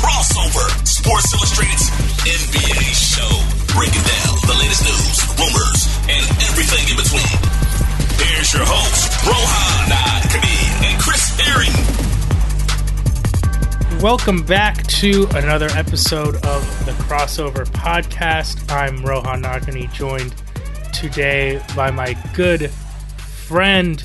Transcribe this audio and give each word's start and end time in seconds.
Crossover 0.00 0.64
Sports 0.88 1.34
Illustrated's 1.34 1.90
NBA 2.24 2.88
show, 2.96 3.28
breaking 3.76 4.00
down 4.00 4.34
the 4.48 4.56
latest 4.58 4.82
news, 4.88 5.20
rumors, 5.36 5.88
and 6.08 6.24
everything 6.48 6.88
in 6.88 6.96
between. 6.96 7.28
Here's 8.16 8.50
your 8.54 8.64
host, 8.64 9.12
Rohan 9.26 9.92
Kadeem 10.32 10.72
and 10.88 10.96
Chris 11.02 11.38
Herring. 11.38 11.74
Welcome 14.02 14.42
back 14.42 14.86
to 14.86 15.26
another 15.34 15.68
episode 15.74 16.36
of 16.46 16.86
the 16.86 16.92
Crossover 16.92 17.66
Podcast. 17.66 18.72
I'm 18.72 19.04
Rohan 19.04 19.42
Nadkarni, 19.42 19.92
joined 19.92 20.34
today 20.94 21.62
by 21.76 21.90
my 21.90 22.14
good 22.32 22.70
friend, 22.70 24.02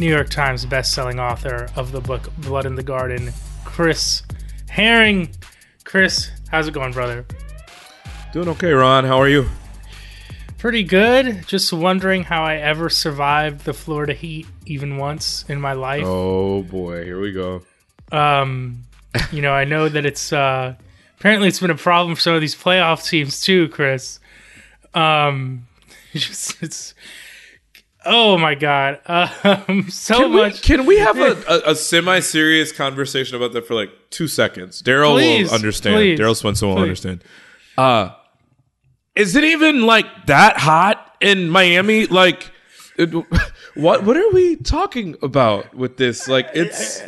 New 0.00 0.08
York 0.08 0.30
Times 0.30 0.66
best-selling 0.66 1.20
author 1.20 1.68
of 1.76 1.92
the 1.92 2.00
book 2.00 2.28
Blood 2.38 2.66
in 2.66 2.74
the 2.74 2.82
Garden, 2.82 3.32
Chris 3.64 4.23
Herring. 4.74 5.30
Chris, 5.84 6.32
how's 6.50 6.66
it 6.66 6.74
going, 6.74 6.90
brother? 6.90 7.24
Doing 8.32 8.48
okay, 8.48 8.72
Ron. 8.72 9.04
How 9.04 9.18
are 9.18 9.28
you? 9.28 9.48
Pretty 10.58 10.82
good. 10.82 11.46
Just 11.46 11.72
wondering 11.72 12.24
how 12.24 12.42
I 12.42 12.56
ever 12.56 12.90
survived 12.90 13.64
the 13.66 13.72
Florida 13.72 14.14
heat 14.14 14.48
even 14.66 14.96
once 14.96 15.44
in 15.48 15.60
my 15.60 15.74
life. 15.74 16.02
Oh 16.04 16.64
boy, 16.64 17.04
here 17.04 17.20
we 17.20 17.30
go. 17.30 17.62
Um, 18.10 18.82
you 19.30 19.42
know, 19.42 19.52
I 19.52 19.62
know 19.62 19.88
that 19.88 20.04
it's 20.04 20.32
uh 20.32 20.74
apparently 21.20 21.46
it's 21.46 21.60
been 21.60 21.70
a 21.70 21.76
problem 21.76 22.16
for 22.16 22.20
some 22.20 22.34
of 22.34 22.40
these 22.40 22.56
playoff 22.56 23.08
teams 23.08 23.42
too, 23.42 23.68
Chris. 23.68 24.18
Um, 24.92 25.68
just 26.14 26.60
it's 26.64 26.94
oh 28.06 28.38
my 28.38 28.54
god, 28.54 29.00
um, 29.06 29.88
so 29.90 30.16
Can 30.18 30.30
we, 30.30 30.36
much. 30.36 30.62
can 30.62 30.86
we 30.86 30.98
have 30.98 31.18
a, 31.18 31.42
a, 31.48 31.70
a 31.72 31.74
semi-serious 31.74 32.72
conversation 32.72 33.36
about 33.36 33.52
that 33.52 33.66
for 33.66 33.74
like 33.74 33.90
two 34.10 34.28
seconds? 34.28 34.82
Daryl 34.82 35.14
will 35.14 35.54
understand. 35.54 35.96
Daryl 36.18 36.36
Swenson 36.36 36.68
will 36.68 36.76
please. 36.76 36.82
understand. 36.82 37.24
Uh, 37.76 38.10
is 39.14 39.36
it 39.36 39.44
even 39.44 39.82
like 39.82 40.26
that 40.26 40.58
hot 40.58 41.16
in 41.20 41.48
Miami? 41.48 42.06
Like, 42.06 42.50
it, 42.96 43.10
what 43.74 44.04
what 44.04 44.16
are 44.16 44.30
we 44.30 44.56
talking 44.56 45.16
about 45.22 45.74
with 45.74 45.96
this? 45.96 46.28
Like, 46.28 46.48
it's. 46.54 47.02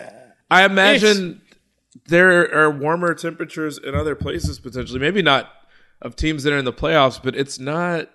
I 0.50 0.64
imagine 0.64 1.42
there 2.06 2.54
are 2.54 2.70
warmer 2.70 3.14
temperatures 3.14 3.78
in 3.78 3.94
other 3.94 4.14
places 4.14 4.60
potentially. 4.60 5.00
Maybe 5.00 5.22
not 5.22 5.50
of 6.02 6.14
teams 6.14 6.44
that 6.44 6.52
are 6.52 6.58
in 6.58 6.64
the 6.64 6.72
playoffs, 6.72 7.20
but 7.22 7.34
it's 7.34 7.58
not. 7.58 8.08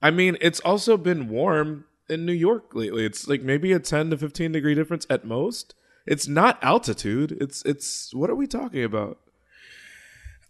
I 0.00 0.10
mean, 0.10 0.36
it's 0.40 0.60
also 0.60 0.96
been 0.96 1.28
warm 1.28 1.84
in 2.12 2.26
New 2.26 2.32
York 2.32 2.74
lately. 2.74 3.04
It's 3.04 3.26
like 3.26 3.42
maybe 3.42 3.72
a 3.72 3.78
10 3.78 4.10
to 4.10 4.18
15 4.18 4.52
degree 4.52 4.74
difference 4.74 5.06
at 5.10 5.24
most. 5.24 5.74
It's 6.06 6.28
not 6.28 6.62
altitude. 6.62 7.36
It's 7.40 7.62
it's 7.64 8.12
what 8.14 8.30
are 8.30 8.34
we 8.34 8.46
talking 8.46 8.84
about? 8.84 9.18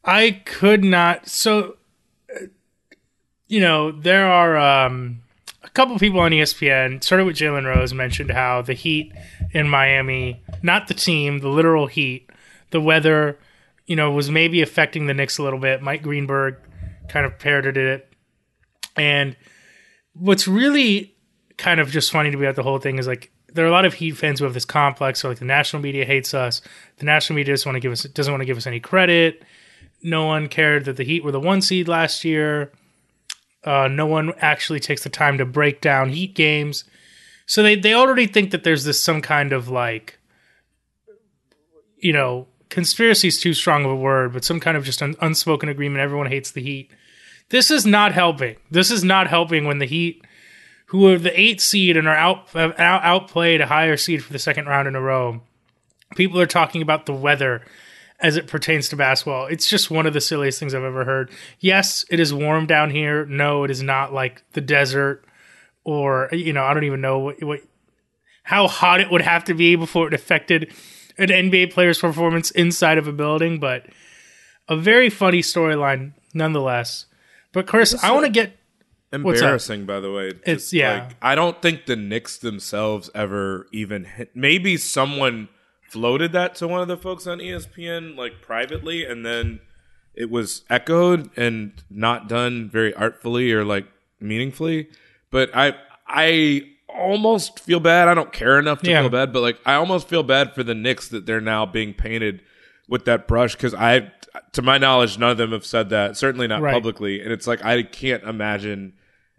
I 0.05 0.43
could 0.45 0.83
not. 0.83 1.29
So, 1.29 1.77
uh, 2.35 2.47
you 3.47 3.61
know, 3.61 3.93
there 3.93 4.27
are 4.27 4.57
um, 4.57 5.23
a 5.63 5.69
couple 5.71 5.99
people 5.99 6.21
on 6.21 6.33
ESPN, 6.33 7.05
started 7.05 7.25
with 7.25 7.37
Jalen 7.37 7.65
Rose, 7.65 7.95
mentioned 7.95 8.31
how 8.31 8.63
the 8.63 8.73
heat 8.73 9.13
in 9.53 9.69
Miami, 9.69 10.43
not 10.63 10.89
the 10.89 10.95
team, 10.95 11.39
the 11.39 11.49
literal 11.49 11.87
heat, 11.87 12.31
the 12.71 12.81
weather, 12.81 13.39
you 13.87 13.95
know, 13.95 14.11
was 14.11 14.31
maybe 14.31 14.63
affecting 14.63 15.07
the 15.07 15.15
Knicks 15.15 15.39
a 15.39 15.43
little 15.43 15.59
bit. 15.59 15.83
Mike 15.83 16.03
Greenberg 16.03 16.57
kind 17.09 17.27
of 17.27 17.39
parroted 17.39 17.77
it. 17.77 18.13
And 18.97 19.37
what's 20.15 20.49
really 20.49 21.12
kind 21.63 21.79
of 21.79 21.91
just 21.91 22.11
funny 22.11 22.31
to 22.31 22.37
me 22.37 22.45
about 22.45 22.57
the 22.57 22.63
whole 22.65 22.79
thing 22.79 22.99
is 22.99 23.07
like 23.07 23.31
there 23.55 23.65
are 23.65 23.69
a 23.69 23.73
lot 23.73 23.85
of 23.85 23.95
Heat 23.95 24.13
fans 24.13 24.41
who 24.41 24.45
have 24.45 24.55
this 24.55 24.65
complex. 24.65 25.21
So 25.21 25.29
like 25.29 25.39
the 25.39 25.45
national 25.45 25.81
media 25.81 26.05
hates 26.05 26.35
us. 26.35 26.61
The 26.99 27.05
national 27.05 27.37
media 27.37 27.53
doesn't 27.53 27.69
want 27.69 27.77
to 27.77 27.81
give 27.81 27.93
us 27.93 28.03
doesn't 28.03 28.33
want 28.33 28.41
to 28.41 28.47
give 28.47 28.57
us 28.57 28.67
any 28.67 28.81
credit. 28.81 29.43
No 30.03 30.27
one 30.27 30.49
cared 30.49 30.87
that 30.87 30.97
the 30.97 31.05
Heat 31.05 31.23
were 31.23 31.31
the 31.31 31.41
one 31.41 31.63
seed 31.63 31.87
last 31.87 32.25
year. 32.25 32.73
Uh, 33.65 33.87
no 33.89 34.07
one 34.07 34.33
actually 34.39 34.81
takes 34.81 35.05
the 35.05 35.09
time 35.09 35.39
to 35.39 35.45
break 35.45 35.81
down 35.81 36.09
Heat 36.09 36.35
games. 36.35 36.85
So 37.47 37.63
they 37.63 37.77
they 37.77 37.95
already 37.95 38.27
think 38.27 38.51
that 38.51 38.65
there's 38.65 38.85
this 38.85 39.01
some 39.01 39.23
kind 39.23 39.53
of 39.53 39.69
like, 39.69 40.19
you 41.99 42.13
know, 42.13 42.49
conspiracy 42.71 43.29
is 43.29 43.39
too 43.39 43.55
strong 43.55 43.85
of 43.85 43.93
a 43.93 43.97
word, 43.97 44.33
but 44.33 44.45
some 44.45 44.59
kind 44.59 44.77
of 44.77 44.85
just 44.85 45.01
un- 45.01 45.15
unspoken 45.21 45.69
agreement. 45.69 46.03
Everyone 46.03 46.27
hates 46.27 46.51
the 46.51 46.63
Heat. 46.63 46.91
This 47.51 47.71
is 47.71 47.87
not 47.87 48.13
helping. 48.13 48.57
This 48.71 48.91
is 48.91 49.05
not 49.05 49.29
helping 49.29 49.67
when 49.67 49.79
the 49.79 49.87
Heat, 49.87 50.25
who 50.93 51.11
are 51.11 51.17
the 51.19 51.41
eighth 51.41 51.63
seed 51.63 51.97
and 51.97 52.07
are 52.07 52.15
out, 52.15 52.55
out 52.55 52.79
outplayed 52.79 53.63
a 53.63 53.67
higher 53.67 53.97
seed 53.97 54.23
for 54.23 54.31
the 54.31 54.39
second 54.39 54.67
round 54.67 54.87
in 54.87 54.95
a 54.95 55.01
row. 55.01 55.41
People 56.17 56.39
are 56.39 56.47
talking 56.47 56.83
about 56.83 57.07
the 57.07 57.15
weather 57.15 57.63
as 58.21 58.37
it 58.37 58.47
pertains 58.47 58.91
to 58.91 58.97
basketball. 58.97 59.47
It's 59.47 59.67
just 59.67 59.91
one 59.91 60.07
of 60.07 60.13
the 60.13 60.21
silliest 60.21 60.61
things 60.61 60.75
I've 60.75 60.85
ever 60.85 61.07
heard. 61.07 61.31
Yes, 61.61 62.05
it 62.11 62.21
is 62.21 62.35
warm 62.35 62.67
down 62.67 62.91
here. 62.91 63.25
No, 63.25 63.65
it 63.65 63.71
is 63.71 63.83
not 63.83 64.13
like 64.13 64.45
the 64.53 64.61
desert 64.61 65.25
or 65.83 66.29
you 66.31 66.53
know, 66.53 66.63
I 66.63 66.75
don't 66.75 66.85
even 66.85 67.01
know 67.01 67.21
what, 67.21 67.43
what 67.43 67.61
how 68.43 68.69
hot 68.69 69.01
it 69.01 69.11
would 69.11 69.23
have 69.23 69.45
to 69.45 69.55
be 69.55 69.77
before 69.77 70.09
it 70.09 70.15
affected 70.15 70.75
an 71.17 71.29
NBA 71.29 71.73
player's 71.73 72.01
performance 72.01 72.51
inside 72.51 72.99
of 72.99 73.09
a 73.09 73.13
building, 73.13 73.59
but 73.59 73.87
a 74.69 74.77
very 74.77 75.09
funny 75.09 75.41
storyline 75.41 76.13
nonetheless. 76.35 77.07
But 77.53 77.67
Chris, 77.67 77.95
I 78.05 78.11
want 78.11 78.27
to 78.27 78.31
get? 78.31 78.59
Embarrassing, 79.13 79.85
by 79.85 80.01
the 80.01 80.11
way. 80.11 80.31
Just, 80.33 80.43
It's- 80.47 80.73
yeah. 80.73 80.93
Like, 81.05 81.17
I 81.21 81.35
don't 81.35 81.61
think 81.61 81.87
the 81.87 81.97
Knicks 81.97 82.39
themselves 82.39 83.11
ever 83.15 83.67
even 83.73 84.05
hit. 84.05 84.31
Maybe 84.35 84.77
someone 84.77 85.49
floated 85.89 86.33
that 86.33 86.55
to 86.57 86.67
one 86.69 86.81
of 86.81 86.89
the 86.89 86.97
folks 86.97 87.27
on 87.27 87.39
ESPN 87.39 88.17
like 88.17 88.41
privately, 88.41 89.05
and 89.05 89.25
then 89.27 89.61
it 90.15 90.31
was 90.31 90.63
echoed 90.71 91.31
and 91.37 91.73
not 91.91 92.29
done 92.29 92.69
very 92.71 92.95
artfully 92.95 93.53
or 93.53 93.65
like 93.65 93.87
meaningfully. 94.21 94.89
But 95.31 95.51
I 95.55 95.75
I 96.07 96.69
almost 96.89 97.59
feel 97.61 97.81
bad. 97.81 98.09
I 98.09 98.15
don't 98.15 98.33
care 98.33 98.59
enough 98.59 98.81
to 98.83 98.91
Yeah. 98.91 99.01
feel 99.03 99.11
bad, 99.11 99.33
but 99.33 99.41
like 99.41 99.59
I 99.67 99.75
almost 99.75 100.09
feel 100.09 100.23
bad 100.23 100.55
for 100.55 100.63
the 100.63 100.75
Knicks 100.75 101.09
that 101.09 101.27
they're 101.27 101.41
now 101.41 101.67
being 101.67 101.93
painted 101.95 102.43
with 102.89 103.05
that 103.07 103.27
brush 103.29 103.55
because 103.55 103.73
I, 103.75 104.13
to 104.53 104.61
my 104.63 104.77
knowledge, 104.77 105.17
none 105.19 105.31
of 105.31 105.37
them 105.39 105.53
have 105.53 105.65
said 105.65 105.89
that. 105.91 106.17
Certainly 106.17 106.49
not 106.49 106.61
Right. 106.61 106.73
publicly, 106.75 107.21
and 107.23 107.33
it's 107.33 107.47
like 107.47 107.65
I 107.65 107.83
can't 107.83 108.23
imagine 108.25 108.93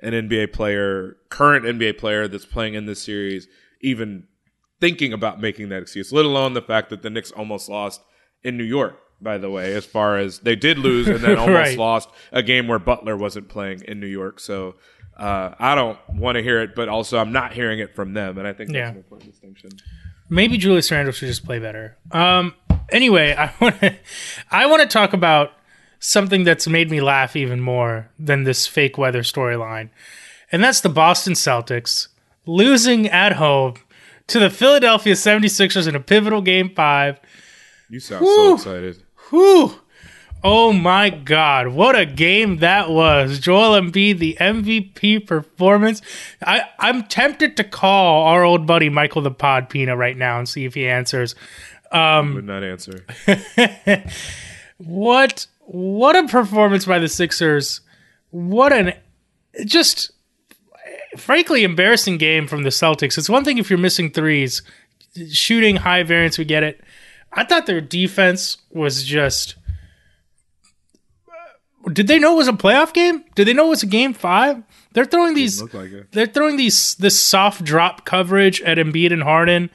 an 0.03 0.13
NBA 0.13 0.53
player, 0.53 1.17
current 1.29 1.65
NBA 1.65 1.97
player 1.97 2.27
that's 2.27 2.45
playing 2.45 2.73
in 2.75 2.85
this 2.85 3.01
series, 3.01 3.47
even 3.81 4.25
thinking 4.79 5.13
about 5.13 5.39
making 5.41 5.69
that 5.69 5.81
excuse. 5.81 6.11
Let 6.11 6.25
alone 6.25 6.53
the 6.53 6.61
fact 6.61 6.89
that 6.91 7.01
the 7.01 7.09
Knicks 7.09 7.31
almost 7.31 7.69
lost 7.69 8.01
in 8.43 8.57
New 8.57 8.63
York. 8.63 8.99
By 9.21 9.37
the 9.37 9.49
way, 9.49 9.73
as 9.73 9.85
far 9.85 10.17
as 10.17 10.39
they 10.39 10.55
did 10.57 10.77
lose 10.77 11.07
and 11.07 11.19
then 11.19 11.37
almost 11.39 11.55
Right. 11.55 11.77
lost 11.77 12.09
a 12.33 12.43
game 12.43 12.67
where 12.67 12.79
Butler 12.79 13.15
wasn't 13.15 13.47
playing 13.47 13.81
in 13.87 13.99
New 13.99 14.07
York, 14.07 14.39
so. 14.39 14.75
Uh, 15.15 15.53
I 15.59 15.75
don't 15.75 15.99
want 16.09 16.37
to 16.37 16.41
hear 16.41 16.59
it, 16.63 16.73
but 16.73 16.89
also 16.89 17.19
I'm 17.19 17.31
not 17.31 17.53
hearing 17.53 17.77
it 17.77 17.95
from 17.95 18.13
them, 18.15 18.39
and 18.39 18.47
I 18.47 18.53
think 18.53 18.69
that's 18.71 18.77
Yeah. 18.77 18.89
an 18.89 18.97
important 18.97 19.29
distinction. 19.29 19.69
Maybe 20.27 20.57
Julius 20.57 20.89
Randle 20.91 21.13
should 21.13 21.27
just 21.27 21.45
play 21.45 21.59
better. 21.59 21.97
Um. 22.11 22.55
Anyway, 22.91 23.31
I 23.37 23.53
want 23.61 23.79
to 23.81 23.95
I 24.49 24.65
want 24.65 24.81
to 24.81 24.87
talk 24.87 25.13
about 25.13 25.51
something 26.03 26.43
that's 26.43 26.67
made 26.67 26.91
me 26.91 26.99
laugh 26.99 27.33
even 27.33 27.61
more 27.61 28.09
than 28.19 28.43
this 28.43 28.67
fake 28.67 28.97
weather 28.97 29.21
storyline, 29.21 29.89
and 30.51 30.61
that's 30.61 30.81
the 30.81 30.89
Boston 30.89 31.33
Celtics 31.33 32.09
losing 32.45 33.07
at 33.07 33.33
home 33.33 33.75
to 34.27 34.37
the 34.37 34.49
Philadelphia 34.49 35.13
76ers 35.13 35.87
in 35.87 35.95
a 35.95 36.01
pivotal 36.01 36.41
game 36.41 36.69
five. 36.75 37.19
You 37.89 38.01
sound 38.01 38.25
so 38.25 38.55
excited. 38.55 39.01
Whew. 39.29 39.79
Oh 40.43 40.73
my 40.73 41.09
God, 41.09 41.69
what 41.69 41.97
a 41.97 42.05
game 42.05 42.57
that 42.57 42.89
was. 42.89 43.39
Joel 43.39 43.79
Embiid, 43.79 44.19
the 44.19 44.35
MVP 44.41 45.25
performance. 45.25 46.01
I, 46.45 46.63
I'm 46.79 47.03
tempted 47.03 47.55
to 47.55 47.63
call 47.63 48.25
our 48.27 48.43
old 48.43 48.67
buddy 48.67 48.89
Michael 48.89 49.21
the 49.21 49.31
Pod 49.31 49.69
Pina 49.69 49.95
right 49.95 50.17
now 50.17 50.39
and 50.39 50.49
see 50.49 50.65
if 50.65 50.73
he 50.73 50.85
answers. 50.85 51.33
Um, 51.93 52.33
Would 52.33 52.43
not 52.43 52.61
answer. 52.61 53.05
What 54.77 55.47
what 55.65 56.15
a 56.15 56.27
performance 56.27 56.85
by 56.85 56.99
the 56.99 57.07
Sixers. 57.07 57.81
What 58.31 58.73
an 58.73 58.93
just 59.65 60.11
frankly 61.17 61.63
embarrassing 61.63 62.17
game 62.17 62.47
from 62.47 62.63
the 62.63 62.69
Celtics. 62.69 63.17
It's 63.17 63.29
one 63.29 63.43
thing 63.43 63.57
if 63.57 63.69
you're 63.69 63.79
missing 63.79 64.11
threes, 64.11 64.61
shooting 65.29 65.77
high 65.77 66.03
variance, 66.03 66.37
we 66.37 66.45
get 66.45 66.63
it. 66.63 66.81
I 67.31 67.43
thought 67.43 67.65
their 67.65 67.81
defense 67.81 68.57
was 68.71 69.03
just 69.03 69.55
did 71.91 72.07
they 72.07 72.19
know 72.19 72.33
it 72.33 72.37
was 72.37 72.47
a 72.47 72.53
playoff 72.53 72.93
game? 72.93 73.25
Did 73.35 73.47
they 73.47 73.53
know 73.53 73.65
it 73.67 73.71
was 73.71 73.83
a 73.83 73.87
game 73.87 74.13
five? 74.13 74.63
They're 74.93 75.05
throwing 75.05 75.33
these 75.33 75.61
like 75.61 76.11
they're 76.11 76.27
throwing 76.27 76.55
these 76.55 76.95
this 76.95 77.21
soft 77.21 77.63
drop 77.63 78.05
coverage 78.05 78.61
at 78.61 78.77
Embiid 78.77 79.11
and 79.11 79.23
Harden. 79.23 79.69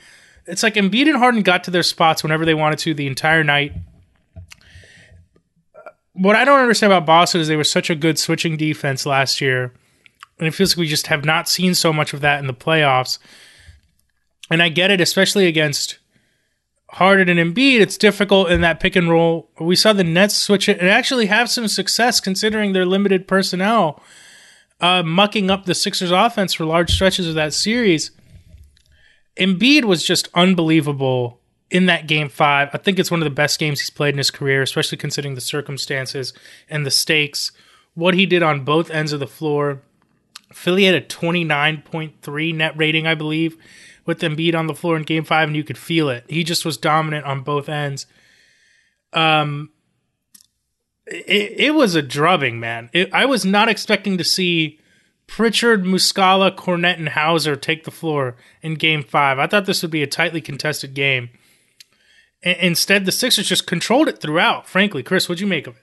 It's 0.47 0.63
like 0.63 0.75
Embiid 0.75 1.09
and 1.09 1.19
Harden 1.19 1.43
got 1.43 1.65
to 1.65 1.71
their 1.71 1.83
spots 1.83 2.23
whenever 2.23 2.47
they 2.47 2.55
wanted 2.55 2.79
to 2.81 2.95
the 2.95 3.07
entire 3.07 3.45
night. 3.45 3.75
What 6.19 6.35
I 6.35 6.45
don't 6.45 6.61
understand 6.61 6.93
about 6.93 7.07
Boston 7.07 7.41
is 7.41 7.47
they 7.47 7.55
were 7.55 7.63
such 7.63 7.91
a 7.91 7.95
good 7.95 8.19
switching 8.19 8.57
defense 8.57 9.07
last 9.07 9.41
year, 9.41 9.73
and 10.39 10.49
it 10.49 10.51
feels 10.51 10.73
like 10.73 10.81
we 10.81 10.89
just 10.89 11.07
have 11.07 11.25
not 11.25 11.49
seen 11.49 11.75
so 11.75 11.93
much 11.93 12.13
of 12.13 12.21
that 12.23 12.41
in 12.41 12.49
the 12.49 12.55
playoffs. 12.55 13.19
And 14.51 14.61
I 14.61 14.69
get 14.69 14.91
it, 14.91 15.01
especially 15.01 15.47
against 15.47 15.99
Harden 16.91 17.29
and 17.29 17.39
Embiid. 17.39 17.81
It's 17.81 17.97
difficult 17.97 18.51
in 18.51 18.63
that 18.63 18.81
pick 18.81 18.97
and 18.97 19.09
roll. 19.09 19.49
We 19.61 19.77
saw 19.77 19.93
the 19.93 20.03
Nets 20.03 20.37
switch 20.37 20.69
it 20.69 20.81
and 20.81 20.89
actually 20.89 21.27
have 21.27 21.51
some 21.51 21.69
success 21.69 22.19
considering 22.19 22.73
their 22.73 22.87
limited 22.87 23.29
personnel 23.29 24.03
uh, 24.81 25.03
mucking 25.03 25.51
up 25.51 25.67
the 25.67 25.75
Sixers 25.75 26.11
offense 26.11 26.55
for 26.55 26.65
large 26.65 26.91
stretches 26.91 27.29
of 27.29 27.35
that 27.35 27.55
series. 27.55 28.11
Embiid 29.37 29.85
was 29.85 30.03
just 30.03 30.29
unbelievable 30.35 31.41
in 31.71 31.87
that 31.87 32.07
game 32.07 32.29
five. 32.29 32.71
I 32.73 32.79
think 32.79 32.99
it's 32.99 33.11
one 33.11 33.21
of 33.21 33.25
the 33.25 33.31
best 33.31 33.59
games 33.59 33.81
he's 33.81 33.91
played 33.91 34.15
in 34.15 34.19
his 34.19 34.31
career, 34.31 34.63
especially 34.63 34.99
considering 34.99 35.35
the 35.35 35.41
circumstances 35.41 36.33
and 36.69 36.87
the 36.87 36.91
stakes. 36.91 37.53
What 37.95 38.15
he 38.15 38.27
did 38.27 38.43
on 38.43 38.65
both 38.65 38.91
ends 38.91 39.13
of 39.13 39.21
the 39.21 39.27
floor. 39.27 39.83
Philly 40.53 40.85
had 40.85 40.95
a 40.95 41.01
29.3 41.01 42.55
net 42.55 42.77
rating, 42.77 43.07
I 43.07 43.15
believe, 43.15 43.57
with 44.07 44.21
Embiid 44.21 44.55
on 44.55 44.67
the 44.67 44.75
floor 44.75 44.97
in 44.97 45.03
game 45.03 45.25
five, 45.25 45.49
and 45.49 45.57
you 45.57 45.65
could 45.65 45.77
feel 45.77 46.09
it. 46.09 46.25
He 46.29 46.43
just 46.43 46.65
was 46.65 46.79
dominant 46.79 47.27
on 47.27 47.43
both 47.43 47.69
ends. 47.69 48.07
Um, 49.13 49.71
it, 51.07 51.55
it 51.57 51.75
was 51.75 51.95
a 51.95 52.03
drubbing, 52.03 52.61
man. 52.61 52.89
It, 52.95 53.13
I 53.13 53.27
was 53.27 53.45
not 53.45 53.69
expecting 53.69 54.17
to 54.17 54.25
see 54.25 54.81
Pritchard, 55.27 55.85
Muscala, 55.85 56.55
Kornet, 56.55 56.97
and 56.97 57.11
Hauser 57.11 57.57
take 57.57 57.85
the 57.85 57.91
floor 57.91 58.37
in 58.63 58.75
game 58.75 59.03
five. 59.03 59.39
I 59.39 59.47
thought 59.47 59.67
this 59.67 59.83
would 59.83 59.91
be 59.91 60.03
a 60.03 60.07
tightly 60.07 60.41
contested 60.41 60.95
game. 60.95 61.29
Instead, 62.43 63.05
the 63.05 63.13
Sixers 63.13 63.49
just 63.49 63.67
controlled 63.67 64.09
it 64.09 64.21
throughout, 64.21 64.69
frankly. 64.69 65.03
Chris, 65.03 65.29
what'd 65.29 65.41
you 65.41 65.47
make 65.47 65.67
of 65.67 65.77
it? 65.77 65.83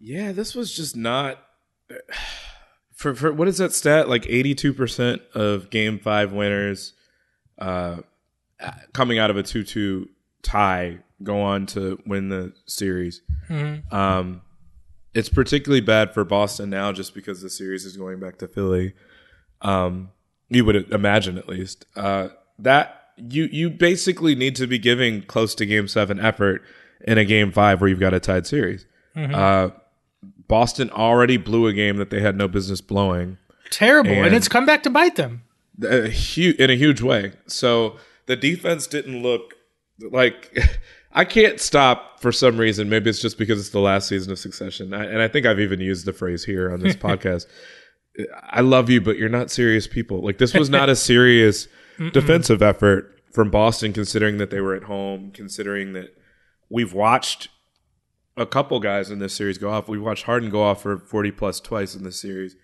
Yeah, 0.00 0.32
this 0.32 0.54
was 0.54 0.74
just 0.74 0.96
not 0.96 1.42
for 2.94 3.14
for 3.14 3.32
what 3.32 3.48
is 3.48 3.58
that 3.58 3.72
stat? 3.72 4.08
Like 4.08 4.26
eighty 4.28 4.54
two 4.54 4.72
percent 4.72 5.22
of 5.34 5.70
game 5.70 5.98
five 5.98 6.32
winners 6.32 6.92
uh 7.58 7.98
coming 8.92 9.18
out 9.18 9.30
of 9.30 9.36
a 9.36 9.42
two 9.42 9.62
two 9.64 10.08
tie 10.42 10.98
go 11.22 11.40
on 11.40 11.66
to 11.66 12.00
win 12.06 12.28
the 12.28 12.52
series. 12.66 13.22
Um 13.90 14.42
it's 15.14 15.28
particularly 15.28 15.80
bad 15.80 16.12
for 16.12 16.24
Boston 16.24 16.70
now 16.70 16.90
just 16.92 17.14
because 17.14 17.40
the 17.40 17.50
series 17.50 17.84
is 17.84 17.96
going 17.96 18.20
back 18.20 18.38
to 18.38 18.48
Philly. 18.48 18.94
Um 19.60 20.10
you 20.48 20.64
would 20.64 20.92
imagine 20.92 21.38
at 21.38 21.48
least. 21.48 21.86
Uh 21.96 22.28
that 22.58 23.03
you 23.16 23.44
you 23.52 23.70
basically 23.70 24.34
need 24.34 24.56
to 24.56 24.66
be 24.66 24.78
giving 24.78 25.22
close 25.22 25.54
to 25.56 25.66
game 25.66 25.88
seven 25.88 26.18
effort 26.20 26.62
in 27.06 27.18
a 27.18 27.24
game 27.24 27.52
five 27.52 27.80
where 27.80 27.88
you've 27.88 28.00
got 28.00 28.14
a 28.14 28.20
tied 28.20 28.46
series. 28.46 28.86
Uh 29.16 29.70
Boston 30.48 30.90
already 30.90 31.36
blew 31.36 31.66
a 31.66 31.72
game 31.72 31.96
that 31.96 32.10
they 32.10 32.20
had 32.20 32.36
no 32.36 32.48
business 32.48 32.80
blowing 32.80 33.38
Terrible, 33.70 34.10
and, 34.10 34.26
And- 34.26 34.34
it's 34.36 34.48
come 34.48 34.66
back 34.66 34.82
to 34.84 34.90
bite 34.90 35.16
them. 35.16 35.42
a 35.82 36.06
in 36.06 36.70
a 36.70 36.74
huge 36.76 37.00
way. 37.02 37.32
So 37.46 37.96
the 38.26 38.36
defense 38.36 38.86
didn't 38.86 39.22
look 39.22 39.54
like 40.10 40.56
I 41.12 41.24
can't 41.24 41.60
stop 41.60 42.20
for 42.20 42.32
some 42.32 42.56
reason. 42.58 42.88
Maybe 42.88 43.08
it's 43.10 43.20
just 43.20 43.38
because 43.38 43.58
it's 43.60 43.70
the 43.70 43.78
last 43.80 44.08
season 44.08 44.32
of 44.32 44.38
Succession, 44.38 44.92
I, 44.92 45.04
and 45.04 45.22
I 45.22 45.28
think 45.28 45.46
I've 45.46 45.60
even 45.60 45.78
used 45.80 46.06
the 46.06 46.12
phrase 46.12 46.44
here 46.44 46.72
on 46.72 46.80
this 46.80 46.96
podcast. 47.08 47.46
I 48.50 48.60
love 48.60 48.90
you, 48.90 49.00
but 49.00 49.16
you're 49.18 49.28
not 49.28 49.50
serious 49.50 49.86
people. 49.86 50.20
Like 50.22 50.38
this 50.38 50.54
was 50.54 50.70
not 50.70 50.88
a 50.88 50.96
serious 50.96 51.68
defensive 52.12 52.62
effort 52.62 53.20
from 53.32 53.50
Boston, 53.50 53.92
considering 53.92 54.38
that 54.38 54.50
they 54.50 54.60
were 54.60 54.74
at 54.74 54.84
home, 54.84 55.30
considering 55.32 55.92
that 55.94 56.16
we've 56.68 56.92
watched 56.92 57.48
a 58.36 58.46
couple 58.46 58.80
guys 58.80 59.10
in 59.10 59.18
this 59.18 59.34
series 59.34 59.58
go 59.58 59.70
off. 59.70 59.88
We 59.88 59.98
watched 59.98 60.24
Harden 60.24 60.50
go 60.50 60.62
off 60.62 60.82
for 60.82 60.98
40 60.98 61.30
plus 61.32 61.60
twice 61.60 61.94
in 61.94 62.04
this 62.04 62.20
series. 62.20 62.56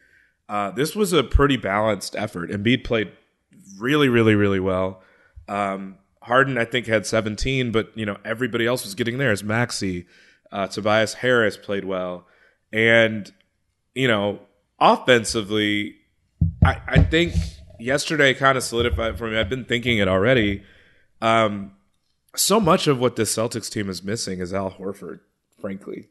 Uh, 0.48 0.70
this 0.70 0.96
was 0.96 1.12
a 1.12 1.22
pretty 1.22 1.56
balanced 1.56 2.16
effort. 2.16 2.50
Embiid 2.50 2.84
played 2.84 3.12
really, 3.78 4.08
really, 4.08 4.34
really 4.34 4.60
well. 4.60 5.02
Um, 5.48 5.98
Harden, 6.22 6.58
I 6.58 6.64
think, 6.64 6.86
had 6.86 7.06
17, 7.06 7.72
but 7.72 7.90
you 7.94 8.04
know 8.04 8.16
everybody 8.24 8.66
else 8.66 8.84
was 8.84 8.94
getting 8.94 9.18
theirs. 9.18 9.42
Maxey, 9.42 10.06
uh, 10.52 10.66
Tobias 10.66 11.14
Harris 11.14 11.56
played 11.56 11.84
well, 11.84 12.26
and 12.72 13.32
you 13.94 14.06
know 14.06 14.40
offensively, 14.78 15.96
I, 16.64 16.80
I 16.86 17.02
think 17.02 17.34
yesterday 17.80 18.34
kind 18.34 18.56
of 18.56 18.64
solidified 18.64 19.18
for 19.18 19.28
me. 19.30 19.38
I've 19.38 19.48
been 19.48 19.64
thinking 19.64 19.98
it 19.98 20.08
already. 20.08 20.62
Um, 21.20 21.72
so 22.36 22.60
much 22.60 22.86
of 22.86 22.98
what 23.00 23.16
this 23.16 23.34
Celtics 23.34 23.70
team 23.70 23.88
is 23.90 24.02
missing 24.02 24.40
is 24.40 24.54
Al 24.54 24.70
Horford, 24.72 25.20
frankly. 25.60 26.08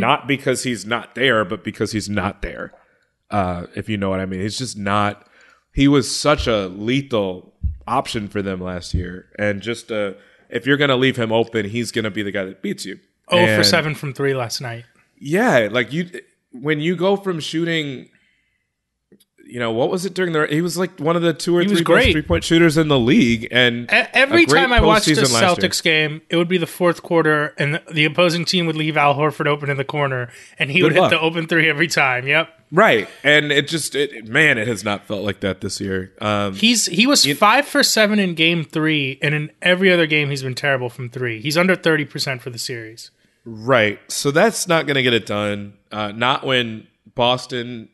Not 0.00 0.26
because 0.26 0.64
he's 0.64 0.84
not 0.84 1.14
there, 1.14 1.44
but 1.44 1.62
because 1.62 1.92
he's 1.92 2.08
not 2.08 2.42
there. 2.42 2.72
Uh, 3.30 3.66
if 3.76 3.88
you 3.88 3.96
know 3.96 4.10
what 4.10 4.18
I 4.20 4.26
mean. 4.26 4.40
He's 4.40 4.58
just 4.58 4.76
not. 4.76 5.26
He 5.72 5.86
was 5.88 6.14
such 6.14 6.46
a 6.46 6.66
lethal 6.66 7.54
option 7.86 8.28
for 8.28 8.42
them 8.42 8.60
last 8.60 8.92
year, 8.92 9.30
and 9.38 9.62
just 9.62 9.90
uh, 9.92 10.14
if 10.50 10.66
you're 10.66 10.76
going 10.76 10.90
to 10.90 10.96
leave 10.96 11.16
him 11.16 11.32
open, 11.32 11.68
he's 11.68 11.92
going 11.92 12.04
to 12.04 12.10
be 12.10 12.22
the 12.22 12.32
guy 12.32 12.44
that 12.44 12.60
beats 12.60 12.84
you. 12.84 12.98
Oh, 13.28 13.56
for 13.56 13.64
seven 13.64 13.94
from 13.94 14.12
three 14.12 14.34
last 14.34 14.60
night. 14.60 14.84
yeah, 15.18 15.68
like 15.70 15.92
you 15.92 16.10
when 16.50 16.80
you 16.80 16.96
go 16.96 17.16
from 17.16 17.40
shooting 17.40 18.08
you 19.52 19.58
know, 19.58 19.70
what 19.70 19.90
was 19.90 20.06
it 20.06 20.14
during 20.14 20.32
the? 20.32 20.46
He 20.46 20.62
was 20.62 20.78
like 20.78 20.98
one 20.98 21.14
of 21.14 21.20
the 21.20 21.34
two 21.34 21.54
or 21.56 21.60
He 21.60 21.68
three 21.68 21.82
great. 21.82 22.12
three 22.12 22.22
point 22.22 22.42
shooters 22.42 22.78
in 22.78 22.88
the 22.88 22.98
league, 22.98 23.46
and 23.50 23.84
E- 23.84 24.04
Every 24.14 24.46
time 24.46 24.72
I 24.72 24.80
watched 24.80 25.08
a 25.08 25.10
postseason 25.10 25.40
year. 25.40 25.48
Celtics 25.70 25.82
game, 25.82 26.22
it 26.30 26.36
would 26.36 26.48
be 26.48 26.56
the 26.56 26.66
fourth 26.66 27.02
quarter, 27.02 27.54
and 27.58 27.74
the, 27.74 27.82
the 27.92 28.04
opposing 28.06 28.46
team 28.46 28.64
would 28.66 28.76
leave 28.76 28.96
Al 28.96 29.14
Horford 29.14 29.46
open 29.46 29.68
in 29.68 29.76
the 29.76 29.84
corner, 29.84 30.30
and 30.58 30.70
he 30.70 30.82
would 30.82 30.94
luck. 30.94 31.10
hit 31.10 31.16
the 31.18 31.20
open 31.22 31.46
three 31.46 31.68
every 31.68 31.86
time. 31.88 32.26
Yep. 32.26 32.48
right, 32.72 33.06
and 33.22 33.52
it 33.52 33.68
just, 33.68 33.94
it, 33.94 34.26
man, 34.26 34.56
it 34.56 34.66
has 34.66 34.82
not 34.84 35.06
felt 35.06 35.22
like 35.22 35.40
that 35.40 35.60
this 35.60 35.78
year. 35.80 36.12
Um, 36.22 36.54
He's 36.54 36.86
he 36.86 37.06
was 37.06 37.26
five 37.34 37.66
for 37.66 37.82
seven 37.82 38.18
in 38.18 38.34
game 38.34 38.64
three, 38.64 39.18
and 39.20 39.34
in 39.34 39.50
every 39.60 39.92
other 39.92 40.06
game 40.06 40.30
he's 40.30 40.42
been 40.42 40.54
terrible 40.54 40.88
from 40.88 41.10
three. 41.10 41.42
He's 41.42 41.58
under 41.58 41.76
thirty 41.76 42.06
percent 42.06 42.40
for 42.40 42.48
the 42.48 42.58
series. 42.58 43.10
Right. 43.44 43.98
So 44.08 44.30
that's 44.30 44.66
not 44.66 44.86
going 44.86 44.94
to 44.94 45.02
get 45.02 45.12
it 45.12 45.26
done. 45.26 45.74
Uh, 45.90 46.12
not 46.12 46.46
when 46.46 46.86
Boston 47.14 47.88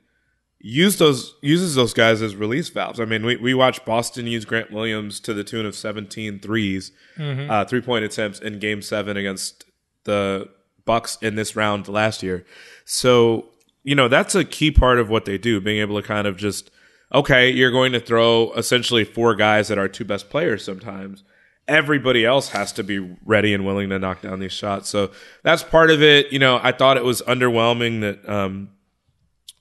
use 0.60 0.98
those 0.98 1.36
uses 1.40 1.74
those 1.74 1.94
guys 1.94 2.20
as 2.22 2.34
release 2.34 2.68
valves. 2.68 3.00
I 3.00 3.04
mean, 3.04 3.24
we, 3.24 3.36
we 3.36 3.54
watched 3.54 3.84
Boston 3.84 4.26
use 4.26 4.44
Grant 4.44 4.72
Williams 4.72 5.20
to 5.20 5.34
the 5.34 5.44
tune 5.44 5.66
of 5.66 5.74
17 5.74 6.40
threes, 6.40 6.92
uh, 7.48 7.64
three 7.64 7.80
point 7.80 8.04
attempts 8.04 8.40
in 8.40 8.58
game 8.58 8.82
seven 8.82 9.16
against 9.16 9.64
the 10.04 10.48
Bucks 10.84 11.18
in 11.20 11.34
this 11.34 11.54
round 11.54 11.86
last 11.86 12.22
year. 12.22 12.44
So, 12.84 13.50
you 13.84 13.94
know, 13.94 14.08
that's 14.08 14.34
a 14.34 14.44
key 14.44 14.70
part 14.70 14.98
of 14.98 15.10
what 15.10 15.26
they 15.26 15.38
do, 15.38 15.60
being 15.60 15.80
able 15.80 16.00
to 16.00 16.06
kind 16.06 16.26
of 16.26 16.36
just, 16.36 16.70
okay, 17.12 17.50
you're 17.50 17.70
going 17.70 17.92
to 17.92 18.00
throw 18.00 18.52
essentially 18.54 19.04
four 19.04 19.34
guys 19.34 19.68
that 19.68 19.78
are 19.78 19.88
two 19.88 20.04
best 20.04 20.30
players 20.30 20.64
sometimes 20.64 21.24
everybody 21.68 22.24
else 22.24 22.48
has 22.48 22.72
to 22.72 22.82
be 22.82 22.98
ready 23.26 23.52
and 23.52 23.64
willing 23.64 23.90
to 23.90 23.98
knock 23.98 24.22
down 24.22 24.40
these 24.40 24.52
shots. 24.52 24.88
So 24.88 25.10
that's 25.42 25.62
part 25.62 25.90
of 25.90 26.02
it. 26.02 26.32
You 26.32 26.38
know, 26.38 26.58
I 26.62 26.72
thought 26.72 26.96
it 26.96 27.04
was 27.04 27.20
underwhelming 27.22 28.00
that 28.00 28.26
um, 28.26 28.70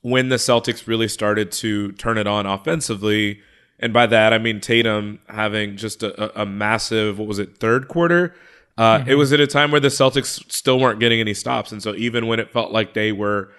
when 0.01 0.29
the 0.29 0.35
Celtics 0.35 0.87
really 0.87 1.07
started 1.07 1.51
to 1.53 1.91
turn 1.93 2.17
it 2.17 2.27
on 2.27 2.45
offensively, 2.45 3.41
and 3.79 3.93
by 3.93 4.07
that 4.07 4.33
I 4.33 4.37
mean 4.37 4.61
Tatum 4.61 5.19
having 5.27 5.77
just 5.77 6.03
a, 6.03 6.41
a, 6.41 6.45
massive, 6.45 7.19
what 7.19 7.27
was 7.27 7.39
it, 7.39 7.57
third 7.57 7.87
quarter? 7.87 8.33
Uh, 8.77 9.03
It 9.07 9.15
was 9.15 9.33
at 9.33 9.39
a 9.39 9.47
time 9.47 9.71
where 9.71 9.79
the 9.79 9.87
Celtics 9.87 10.51
still 10.51 10.79
weren't 10.79 10.99
getting 10.99 11.19
any 11.19 11.33
stops, 11.33 11.71
and 11.71 11.81
so 11.81 11.95
even 11.95 12.27
when 12.27 12.39
it 12.39 12.51
felt 12.51 12.71
like 12.71 12.93
they 12.93 13.11
were 13.11 13.49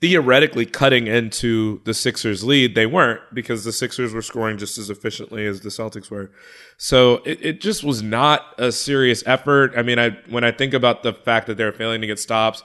theoretically 0.00 0.66
cutting 0.66 1.06
into 1.06 1.80
the 1.84 1.94
Sixers' 1.94 2.44
lead, 2.44 2.74
they 2.74 2.86
weren't 2.86 3.20
because 3.32 3.64
the 3.64 3.72
Sixers 3.72 4.12
were 4.12 4.22
scoring 4.22 4.58
just 4.58 4.76
as 4.76 4.90
efficiently 4.90 5.46
as 5.46 5.62
the 5.62 5.70
Celtics 5.70 6.10
were. 6.10 6.30
So 6.76 7.22
it, 7.24 7.38
it 7.42 7.60
just 7.60 7.82
was 7.82 8.02
not 8.02 8.54
a 8.58 8.72
serious 8.72 9.22
effort. 9.26 9.72
I 9.76 9.82
mean, 9.82 9.98
I 9.98 10.10
when 10.28 10.44
I 10.44 10.50
think 10.50 10.74
about 10.74 11.02
the 11.02 11.12
fact 11.12 11.46
that 11.46 11.56
they're 11.56 11.72
failing 11.72 12.02
to 12.02 12.06
get 12.06 12.18
stops, 12.18 12.62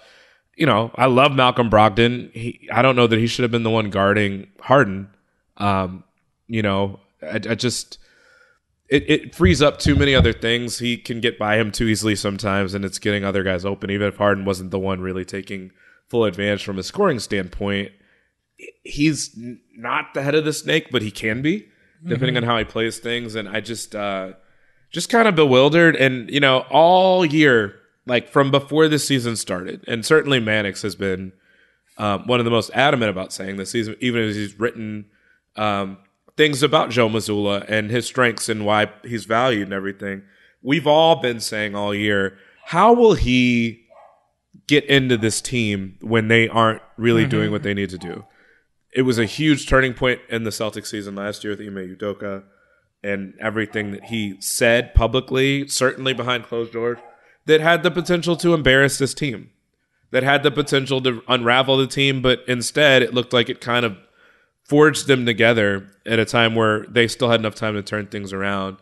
you 0.61 0.67
know, 0.67 0.91
I 0.93 1.07
love 1.07 1.33
Malcolm 1.33 1.71
Brogdon. 1.71 2.31
He, 2.33 2.69
I 2.71 2.83
don't 2.83 2.95
know 2.95 3.07
that 3.07 3.17
he 3.17 3.25
should 3.25 3.41
have 3.41 3.49
been 3.49 3.63
the 3.63 3.71
one 3.71 3.89
guarding 3.89 4.47
Harden. 4.59 5.09
Um, 5.57 6.03
you 6.45 6.61
know, 6.61 6.99
I, 7.23 7.37
I 7.37 7.55
just 7.55 7.97
it, 8.87 9.09
it 9.09 9.33
frees 9.33 9.59
up 9.59 9.79
too 9.79 9.95
many 9.95 10.13
other 10.13 10.33
things. 10.33 10.77
He 10.77 10.97
can 10.97 11.19
get 11.19 11.39
by 11.39 11.57
him 11.57 11.71
too 11.71 11.87
easily 11.87 12.15
sometimes, 12.15 12.75
and 12.75 12.85
it's 12.85 12.99
getting 12.99 13.23
other 13.23 13.41
guys 13.41 13.65
open. 13.65 13.89
Even 13.89 14.07
if 14.07 14.17
Harden 14.17 14.45
wasn't 14.45 14.69
the 14.69 14.77
one 14.77 15.01
really 15.01 15.25
taking 15.25 15.71
full 16.09 16.25
advantage 16.25 16.63
from 16.63 16.77
a 16.77 16.83
scoring 16.83 17.17
standpoint, 17.17 17.91
he's 18.83 19.35
not 19.75 20.13
the 20.13 20.21
head 20.21 20.35
of 20.35 20.45
the 20.45 20.53
snake, 20.53 20.89
but 20.91 21.01
he 21.01 21.09
can 21.09 21.41
be, 21.41 21.69
depending 22.05 22.37
on 22.37 22.43
how 22.43 22.59
he 22.59 22.65
plays 22.65 22.99
things. 22.99 23.33
And 23.33 23.49
I 23.49 23.61
just, 23.61 23.95
uh, 23.95 24.33
just 24.91 25.09
kind 25.09 25.27
of 25.27 25.35
bewildered. 25.35 25.95
And 25.95 26.29
you 26.29 26.39
know, 26.39 26.67
all 26.69 27.25
year, 27.25 27.80
like 28.05 28.29
from 28.29 28.51
before 28.51 28.87
the 28.87 28.99
season 28.99 29.35
started, 29.35 29.83
and 29.87 30.05
certainly 30.05 30.39
Mannix 30.39 30.81
has 30.81 30.95
been 30.95 31.33
um, 31.97 32.25
one 32.27 32.39
of 32.39 32.45
the 32.45 32.51
most 32.51 32.71
adamant 32.73 33.09
about 33.09 33.33
saying 33.33 33.57
this, 33.57 33.71
season, 33.71 33.95
even 33.99 34.23
as 34.23 34.35
he's 34.35 34.59
written 34.59 35.05
um, 35.55 35.97
things 36.37 36.63
about 36.63 36.89
Joe 36.89 37.09
Mazzulla 37.09 37.65
and 37.67 37.91
his 37.91 38.05
strengths 38.05 38.49
and 38.49 38.65
why 38.65 38.89
he's 39.03 39.25
valued 39.25 39.63
and 39.63 39.73
everything. 39.73 40.23
We've 40.61 40.87
all 40.87 41.21
been 41.21 41.39
saying 41.39 41.75
all 41.75 41.93
year, 41.93 42.37
how 42.65 42.93
will 42.93 43.13
he 43.13 43.85
get 44.67 44.85
into 44.85 45.17
this 45.17 45.41
team 45.41 45.97
when 46.01 46.27
they 46.27 46.47
aren't 46.47 46.81
really 46.97 47.25
doing 47.25 47.51
what 47.51 47.63
they 47.63 47.73
need 47.73 47.89
to 47.89 47.97
do? 47.97 48.25
It 48.93 49.03
was 49.03 49.19
a 49.19 49.25
huge 49.25 49.67
turning 49.67 49.93
point 49.93 50.19
in 50.29 50.43
the 50.43 50.49
Celtics 50.49 50.87
season 50.87 51.15
last 51.15 51.43
year 51.43 51.55
with 51.55 51.61
Ime 51.61 51.95
Udoka 51.95 52.43
and 53.03 53.33
everything 53.39 53.91
that 53.91 54.05
he 54.05 54.39
said 54.39 54.93
publicly, 54.93 55.67
certainly 55.67 56.13
behind 56.13 56.43
closed 56.43 56.73
doors, 56.73 56.99
that 57.45 57.61
had 57.61 57.83
the 57.83 57.91
potential 57.91 58.35
to 58.37 58.53
embarrass 58.53 58.97
this 58.97 59.13
team, 59.13 59.49
that 60.11 60.23
had 60.23 60.43
the 60.43 60.51
potential 60.51 61.01
to 61.01 61.21
unravel 61.27 61.77
the 61.77 61.87
team, 61.87 62.21
but 62.21 62.43
instead 62.47 63.01
it 63.01 63.13
looked 63.13 63.33
like 63.33 63.49
it 63.49 63.61
kind 63.61 63.85
of 63.85 63.97
forged 64.63 65.07
them 65.07 65.25
together 65.25 65.87
at 66.05 66.19
a 66.19 66.25
time 66.25 66.55
where 66.55 66.85
they 66.85 67.07
still 67.07 67.29
had 67.29 67.39
enough 67.39 67.55
time 67.55 67.73
to 67.73 67.83
turn 67.83 68.07
things 68.07 68.31
around. 68.31 68.77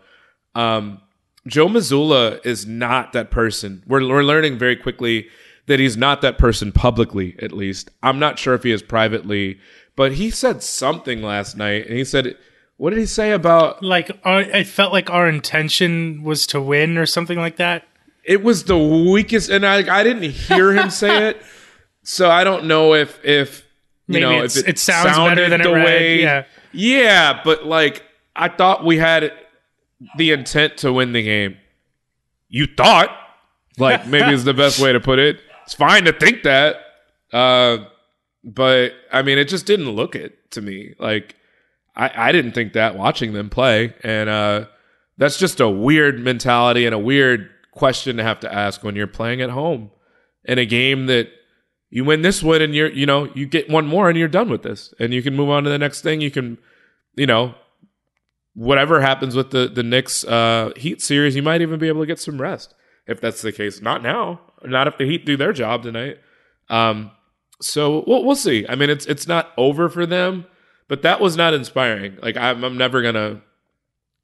Um, 0.55 1.01
Joe 1.47 1.67
Mazzulla 1.67 2.45
is 2.45 2.65
not 2.65 3.13
that 3.13 3.31
person. 3.31 3.83
We're, 3.87 4.07
we're 4.07 4.23
learning 4.23 4.57
very 4.57 4.75
quickly 4.75 5.29
that 5.69 5.79
he's 5.79 5.95
not 5.95 6.21
that 6.21 6.37
person 6.37 6.71
publicly, 6.71 7.35
at 7.39 7.51
least. 7.51 7.91
I'm 8.01 8.19
not 8.19 8.39
sure 8.39 8.55
if 8.55 8.63
he 8.63 8.71
is 8.71 8.81
privately, 8.81 9.59
but 9.95 10.13
he 10.13 10.31
said 10.31 10.63
something 10.63 11.21
last 11.21 11.55
night, 11.55 11.85
and 11.87 11.95
he 11.95 12.03
said, 12.03 12.35
"What 12.77 12.89
did 12.89 12.99
he 12.99 13.05
say 13.05 13.31
about?" 13.31 13.83
Like 13.83 14.11
our, 14.23 14.41
it 14.41 14.65
felt 14.65 14.91
like 14.91 15.09
our 15.09 15.29
intention 15.29 16.23
was 16.23 16.47
to 16.47 16.61
win 16.61 16.97
or 16.97 17.05
something 17.05 17.37
like 17.37 17.57
that. 17.57 17.87
It 18.29 18.43
was 18.43 18.65
the 18.65 18.77
weakest, 18.77 19.49
and 19.49 19.65
I 19.65 19.77
I 19.99 20.03
didn't 20.03 20.29
hear 20.29 20.71
him 20.71 20.91
say 20.91 21.27
it, 21.29 21.41
so 22.03 22.29
I 22.29 22.43
don't 22.43 22.65
know 22.65 22.93
if 22.93 23.19
if 23.25 23.65
you 24.05 24.13
Maybe 24.13 24.21
know 24.21 24.43
if 24.43 24.55
it 24.55 24.77
sounds 24.77 25.05
better 25.05 25.15
sounded 25.15 25.51
than 25.51 25.61
it 25.61 25.63
the 25.63 25.71
way. 25.71 26.21
yeah. 26.21 26.43
yeah, 26.71 27.41
but 27.43 27.65
like 27.65 28.03
I 28.35 28.49
thought 28.49 28.85
we 28.85 28.97
had 28.97 29.33
the 30.17 30.29
intent 30.31 30.77
to 30.77 30.93
win 30.93 31.11
the 31.11 31.23
game. 31.23 31.57
You 32.49 32.67
thought, 32.67 33.09
like 33.79 34.05
maybe 34.05 34.31
is 34.31 34.43
the 34.43 34.53
best 34.53 34.79
way 34.79 34.93
to 34.93 34.99
put 34.99 35.17
it. 35.17 35.41
It's 35.65 35.73
fine 35.73 36.05
to 36.05 36.13
think 36.13 36.43
that, 36.43 36.75
uh, 37.33 37.79
but 38.43 38.93
I 39.11 39.23
mean, 39.23 39.39
it 39.39 39.45
just 39.47 39.65
didn't 39.65 39.89
look 39.89 40.15
it 40.15 40.51
to 40.51 40.61
me. 40.61 40.93
Like 40.99 41.35
I, 41.95 42.29
I 42.29 42.31
didn't 42.31 42.51
think 42.51 42.73
that 42.73 42.95
watching 42.95 43.33
them 43.33 43.49
play, 43.49 43.95
and 44.03 44.29
uh, 44.29 44.65
that's 45.17 45.37
just 45.39 45.59
a 45.59 45.67
weird 45.67 46.19
mentality 46.19 46.85
and 46.85 46.93
a 46.93 46.99
weird 46.99 47.49
question 47.79 48.17
to 48.17 48.23
have 48.23 48.41
to 48.41 48.53
ask 48.53 48.83
when 48.83 48.95
you're 48.95 49.07
playing 49.07 49.41
at 49.41 49.49
home 49.49 49.89
in 50.43 50.59
a 50.59 50.65
game 50.65 51.05
that 51.05 51.29
you 51.89 52.03
win 52.03 52.21
this 52.21 52.43
one 52.43 52.61
and 52.61 52.75
you're 52.75 52.91
you 52.91 53.05
know 53.05 53.31
you 53.33 53.45
get 53.45 53.69
one 53.69 53.87
more 53.87 54.09
and 54.09 54.19
you're 54.19 54.27
done 54.27 54.49
with 54.49 54.63
this 54.63 54.93
and 54.99 55.13
you 55.13 55.23
can 55.23 55.33
move 55.33 55.49
on 55.49 55.63
to 55.63 55.69
the 55.69 55.79
next 55.79 56.01
thing. 56.01 56.19
You 56.19 56.29
can 56.29 56.57
you 57.15 57.25
know 57.25 57.55
whatever 58.53 58.99
happens 58.99 59.33
with 59.33 59.51
the 59.51 59.67
the 59.67 59.81
Knicks 59.81 60.25
uh, 60.25 60.71
Heat 60.75 61.01
series, 61.01 61.35
you 61.35 61.41
might 61.41 61.61
even 61.61 61.79
be 61.79 61.87
able 61.87 62.01
to 62.01 62.05
get 62.05 62.19
some 62.19 62.39
rest 62.39 62.75
if 63.07 63.21
that's 63.21 63.41
the 63.41 63.53
case. 63.53 63.81
Not 63.81 64.03
now, 64.03 64.41
not 64.63 64.87
if 64.87 64.97
the 64.97 65.05
Heat 65.05 65.25
do 65.25 65.37
their 65.37 65.53
job 65.53 65.83
tonight. 65.83 66.17
Um, 66.69 67.11
so 67.61 68.03
we'll 68.05 68.25
we'll 68.25 68.35
see. 68.35 68.65
I 68.67 68.75
mean, 68.75 68.89
it's 68.89 69.05
it's 69.05 69.27
not 69.27 69.51
over 69.57 69.87
for 69.87 70.05
them, 70.05 70.45
but 70.89 71.01
that 71.03 71.21
was 71.21 71.37
not 71.37 71.53
inspiring. 71.53 72.17
Like 72.21 72.35
I'm, 72.35 72.63
I'm 72.63 72.77
never 72.77 73.01
gonna 73.01 73.41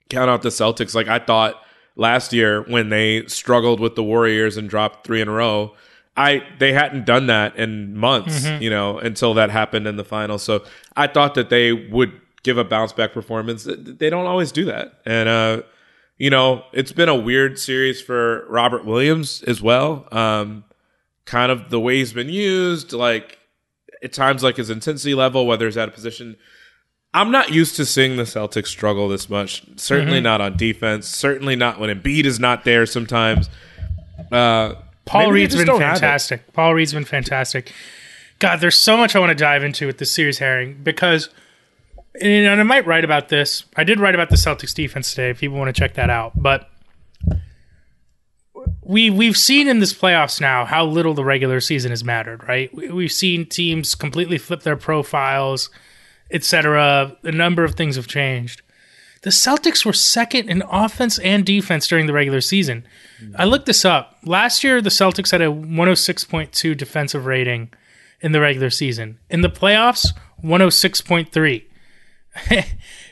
count 0.09 0.29
out 0.29 0.41
the 0.41 0.49
Celtics. 0.49 0.93
Like 0.93 1.07
I 1.07 1.19
thought 1.19 1.55
last 1.95 2.33
year 2.33 2.61
when 2.63 2.89
they 2.89 3.25
struggled 3.27 3.79
with 3.79 3.95
the 3.95 4.03
Warriors 4.03 4.57
and 4.57 4.69
dropped 4.69 5.05
three 5.05 5.21
in 5.21 5.27
a 5.27 5.31
row. 5.31 5.73
I 6.17 6.43
they 6.59 6.71
hadn't 6.71 7.05
done 7.05 7.27
that 7.27 7.57
in 7.57 7.95
months, 7.97 8.45
you 8.61 8.69
know, 8.69 8.97
until 8.99 9.33
that 9.33 9.49
happened 9.49 9.85
in 9.85 9.97
the 9.97 10.05
final. 10.05 10.37
So 10.37 10.63
I 10.95 11.07
thought 11.07 11.35
that 11.35 11.49
they 11.49 11.73
would 11.73 12.13
give 12.43 12.57
a 12.57 12.63
bounce 12.63 12.93
back 12.93 13.11
performance. 13.11 13.67
They 13.67 14.09
don't 14.09 14.25
always 14.25 14.51
do 14.53 14.65
that, 14.65 14.99
and 15.05 15.27
uh, 15.27 15.61
you 16.17 16.29
know, 16.29 16.63
it's 16.71 16.93
been 16.93 17.09
a 17.09 17.15
weird 17.15 17.59
series 17.59 18.01
for 18.01 18.45
Robert 18.47 18.85
Williams 18.85 19.43
as 19.43 19.61
well. 19.61 20.07
Um, 20.11 20.63
kind 21.25 21.51
of 21.51 21.69
the 21.69 21.79
way 21.79 21.97
he's 21.97 22.13
been 22.13 22.29
used, 22.29 22.93
like 22.93 23.37
at 24.01 24.13
times, 24.13 24.41
like 24.41 24.55
his 24.55 24.69
intensity 24.69 25.15
level, 25.15 25.45
whether 25.45 25.65
he's 25.65 25.75
at 25.77 25.89
a 25.89 25.91
position. 25.91 26.37
I'm 27.15 27.31
not 27.31 27.53
used 27.53 27.77
to 27.77 27.85
seeing 27.85 28.17
the 28.17 28.23
Celtics 28.23 28.67
struggle 28.67 29.07
this 29.07 29.29
much. 29.29 29.63
Certainly 29.77 30.19
not 30.19 30.41
on 30.41 30.57
defense. 30.57 31.07
Certainly 31.07 31.55
not 31.55 31.79
when 31.79 31.89
Embiid 31.89 32.25
is 32.25 32.39
not 32.39 32.65
there. 32.65 32.85
Sometimes. 32.85 33.49
Uh, 34.31 34.75
Paul 35.05 35.31
Reed's 35.31 35.55
been 35.55 35.67
have 35.67 35.77
fantastic. 35.77 36.51
Paul 36.53 36.73
Reed's 36.73 36.93
been 36.93 37.05
fantastic. 37.05 37.71
God, 38.39 38.59
there's 38.59 38.77
so 38.77 38.97
much 38.97 39.15
I 39.15 39.19
want 39.19 39.29
to 39.29 39.35
dive 39.35 39.63
into 39.63 39.87
with 39.87 39.97
this 39.97 40.11
series, 40.11 40.39
Herring, 40.39 40.81
because 40.83 41.29
and 42.21 42.59
I 42.59 42.63
might 42.63 42.85
write 42.85 43.05
about 43.05 43.29
this. 43.29 43.65
I 43.75 43.83
did 43.83 43.99
write 43.99 44.15
about 44.15 44.29
the 44.29 44.35
Celtics 44.35 44.73
defense 44.73 45.11
today. 45.11 45.29
If 45.29 45.39
people 45.39 45.57
want 45.57 45.73
to 45.73 45.79
check 45.79 45.93
that 45.93 46.09
out, 46.09 46.33
but 46.35 46.69
we 48.81 49.09
we've 49.09 49.37
seen 49.37 49.67
in 49.67 49.79
this 49.79 49.93
playoffs 49.93 50.41
now 50.41 50.65
how 50.65 50.85
little 50.85 51.13
the 51.13 51.23
regular 51.23 51.61
season 51.61 51.91
has 51.91 52.03
mattered. 52.03 52.45
Right? 52.47 52.73
We, 52.73 52.89
we've 52.89 53.11
seen 53.11 53.45
teams 53.45 53.95
completely 53.95 54.37
flip 54.37 54.63
their 54.63 54.77
profiles, 54.77 55.69
etc. 56.31 57.15
A 57.23 57.31
number 57.31 57.63
of 57.63 57.75
things 57.75 57.95
have 57.95 58.07
changed. 58.07 58.61
The 59.21 59.31
Celtics 59.31 59.83
were 59.85 59.93
second 59.93 60.49
in 60.49 60.61
offense 60.69 61.17
and 61.19 61.43
defense 61.45 61.87
during 61.87 62.05
the 62.05 62.13
regular 62.13 62.41
season. 62.41 62.85
I 63.35 63.45
looked 63.45 63.65
this 63.65 63.83
up. 63.83 64.17
Last 64.23 64.63
year, 64.63 64.81
the 64.81 64.89
Celtics 64.91 65.31
had 65.31 65.41
a 65.41 65.45
106.2 65.45 66.77
defensive 66.77 67.25
rating 67.25 67.71
in 68.21 68.33
the 68.33 68.39
regular 68.39 68.69
season. 68.69 69.17
In 69.29 69.41
the 69.41 69.49
playoffs, 69.49 70.07
106.3. 70.43 71.63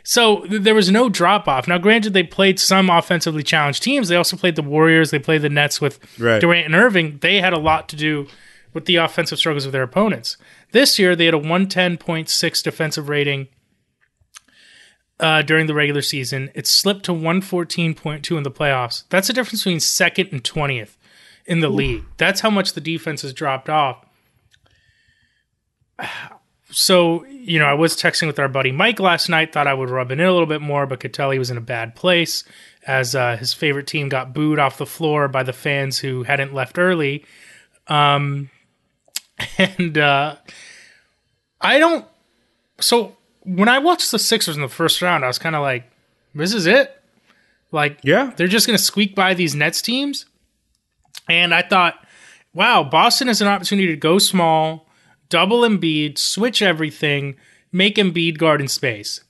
so 0.03 0.45
there 0.49 0.75
was 0.75 0.91
no 0.91 1.09
drop 1.09 1.47
off. 1.47 1.67
Now, 1.67 1.77
granted, 1.77 2.13
they 2.13 2.23
played 2.23 2.59
some 2.59 2.89
offensively 2.89 3.41
challenged 3.43 3.81
teams. 3.81 4.07
They 4.09 4.15
also 4.15 4.37
played 4.37 4.55
the 4.55 4.61
Warriors. 4.61 5.11
They 5.11 5.19
played 5.19 5.41
the 5.41 5.49
Nets 5.49 5.79
with 5.81 5.99
Right. 6.19 6.41
Durant 6.41 6.65
and 6.65 6.75
Irving. 6.75 7.19
They 7.21 7.39
had 7.39 7.53
a 7.53 7.59
lot 7.59 7.89
to 7.89 7.95
do 7.95 8.27
with 8.73 8.85
the 8.85 8.97
offensive 8.97 9.37
struggles 9.39 9.65
of 9.65 9.71
their 9.71 9.83
opponents. 9.83 10.37
This 10.73 10.97
year, 10.97 11.15
they 11.15 11.25
had 11.25 11.35
a 11.35 11.39
110.6 11.39 12.63
defensive 12.63 13.07
rating 13.07 13.47
uh, 15.19 15.43
during 15.43 15.67
the 15.67 15.73
regular 15.75 16.01
season. 16.01 16.49
It 16.55 16.65
slipped 16.65 17.05
to 17.05 17.11
114.2 17.11 18.35
in 18.37 18.43
the 18.43 18.51
playoffs. 18.51 19.03
That's 19.09 19.27
the 19.27 19.33
difference 19.33 19.61
between 19.61 19.79
second 19.79 20.29
and 20.31 20.43
20th 20.43 20.97
in 21.45 21.59
the 21.59 21.69
league. 21.69 22.03
That's 22.17 22.41
how 22.41 22.49
much 22.49 22.73
the 22.73 22.81
defense 22.81 23.21
has 23.21 23.33
dropped 23.33 23.69
off. 23.69 24.05
So, 26.75 27.23
you 27.27 27.59
know, 27.59 27.65
I 27.65 27.75
was 27.75 27.95
texting 27.95 28.25
with 28.25 28.39
our 28.39 28.47
buddy 28.47 28.71
Mike 28.71 28.99
last 28.99 29.29
night, 29.29 29.53
thought 29.53 29.67
I 29.67 29.75
would 29.75 29.91
rub 29.91 30.09
it 30.09 30.19
in 30.19 30.25
a 30.25 30.31
little 30.31 30.47
bit 30.47 30.59
more, 30.59 30.87
but 30.87 31.01
could 31.01 31.13
tell 31.13 31.29
he 31.29 31.37
was 31.37 31.51
in 31.51 31.57
a 31.57 31.61
bad 31.61 31.93
place 31.93 32.43
as 32.87 33.13
uh, 33.13 33.37
his 33.37 33.53
favorite 33.53 33.85
team 33.85 34.09
got 34.09 34.33
booed 34.33 34.57
off 34.57 34.79
the 34.79 34.87
floor 34.87 35.27
by 35.27 35.43
the 35.43 35.53
fans 35.53 35.99
who 35.99 36.23
hadn't 36.23 36.51
left 36.51 36.79
early. 36.79 37.25
Um, 37.85 38.49
and 39.57 39.97
uh, 39.97 40.35
I 41.61 41.79
don't. 41.79 42.05
So 42.79 43.15
when 43.43 43.69
I 43.69 43.79
watched 43.79 44.11
the 44.11 44.19
Sixers 44.19 44.55
in 44.55 44.61
the 44.61 44.67
first 44.69 45.01
round, 45.01 45.23
I 45.23 45.27
was 45.27 45.39
kind 45.39 45.55
of 45.55 45.61
like, 45.61 45.89
this 46.35 46.53
is 46.53 46.65
it. 46.65 46.99
Like, 47.71 47.99
Yeah. 48.03 48.31
they're 48.35 48.47
just 48.47 48.67
going 48.67 48.77
to 48.77 48.83
squeak 48.83 49.15
by 49.15 49.33
these 49.33 49.55
Nets 49.55 49.81
teams. 49.81 50.25
And 51.29 51.53
I 51.53 51.61
thought, 51.61 51.95
wow, 52.53 52.83
Boston 52.83 53.27
has 53.27 53.41
an 53.41 53.47
opportunity 53.47 53.87
to 53.87 53.95
go 53.95 54.17
small, 54.19 54.87
double 55.29 55.61
Embiid, 55.61 56.17
switch 56.17 56.61
everything, 56.61 57.35
make 57.71 57.95
Embiid 57.95 58.37
guard 58.37 58.61
in 58.61 58.67
space. 58.67 59.21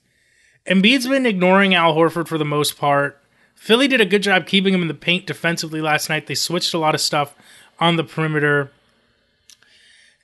Embiid's 0.67 1.07
been 1.07 1.25
ignoring 1.25 1.73
Al 1.75 1.93
Horford 1.95 2.27
for 2.27 2.37
the 2.37 2.45
most 2.45 2.77
part. 2.77 3.21
Philly 3.55 3.87
did 3.87 4.01
a 4.01 4.05
good 4.05 4.23
job 4.23 4.45
keeping 4.45 4.73
him 4.73 4.81
in 4.81 4.87
the 4.87 4.93
paint 4.93 5.25
defensively 5.27 5.81
last 5.81 6.09
night. 6.09 6.27
They 6.27 6.35
switched 6.35 6.73
a 6.73 6.77
lot 6.79 6.95
of 6.95 7.01
stuff 7.01 7.35
on 7.79 7.95
the 7.95 8.03
perimeter. 8.03 8.71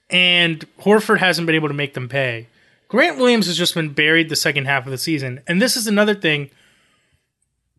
And 0.09 0.65
Horford 0.79 1.19
hasn't 1.19 1.45
been 1.45 1.55
able 1.55 1.67
to 1.67 1.73
make 1.73 1.93
them 1.93 2.09
pay. 2.09 2.47
Grant 2.87 3.17
Williams 3.17 3.45
has 3.45 3.57
just 3.57 3.75
been 3.75 3.93
buried 3.93 4.29
the 4.29 4.35
second 4.35 4.65
half 4.65 4.85
of 4.85 4.91
the 4.91 4.97
season. 4.97 5.41
And 5.47 5.61
this 5.61 5.77
is 5.77 5.85
another 5.85 6.15
thing. 6.15 6.49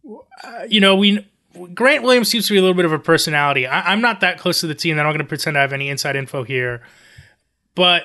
Uh, 0.06 0.62
you 0.68 0.80
know, 0.80 0.94
we 0.96 1.26
Grant 1.74 2.04
Williams 2.04 2.28
seems 2.28 2.46
to 2.46 2.52
be 2.52 2.58
a 2.58 2.60
little 2.60 2.76
bit 2.76 2.84
of 2.84 2.92
a 2.92 2.98
personality. 2.98 3.66
I, 3.66 3.92
I'm 3.92 4.00
not 4.00 4.20
that 4.20 4.38
close 4.38 4.60
to 4.60 4.68
the 4.68 4.74
team 4.74 4.96
that 4.96 5.04
I'm 5.04 5.10
going 5.10 5.18
to 5.18 5.24
pretend 5.24 5.58
I 5.58 5.62
have 5.62 5.72
any 5.72 5.88
inside 5.88 6.14
info 6.14 6.44
here. 6.44 6.82
But 7.74 8.04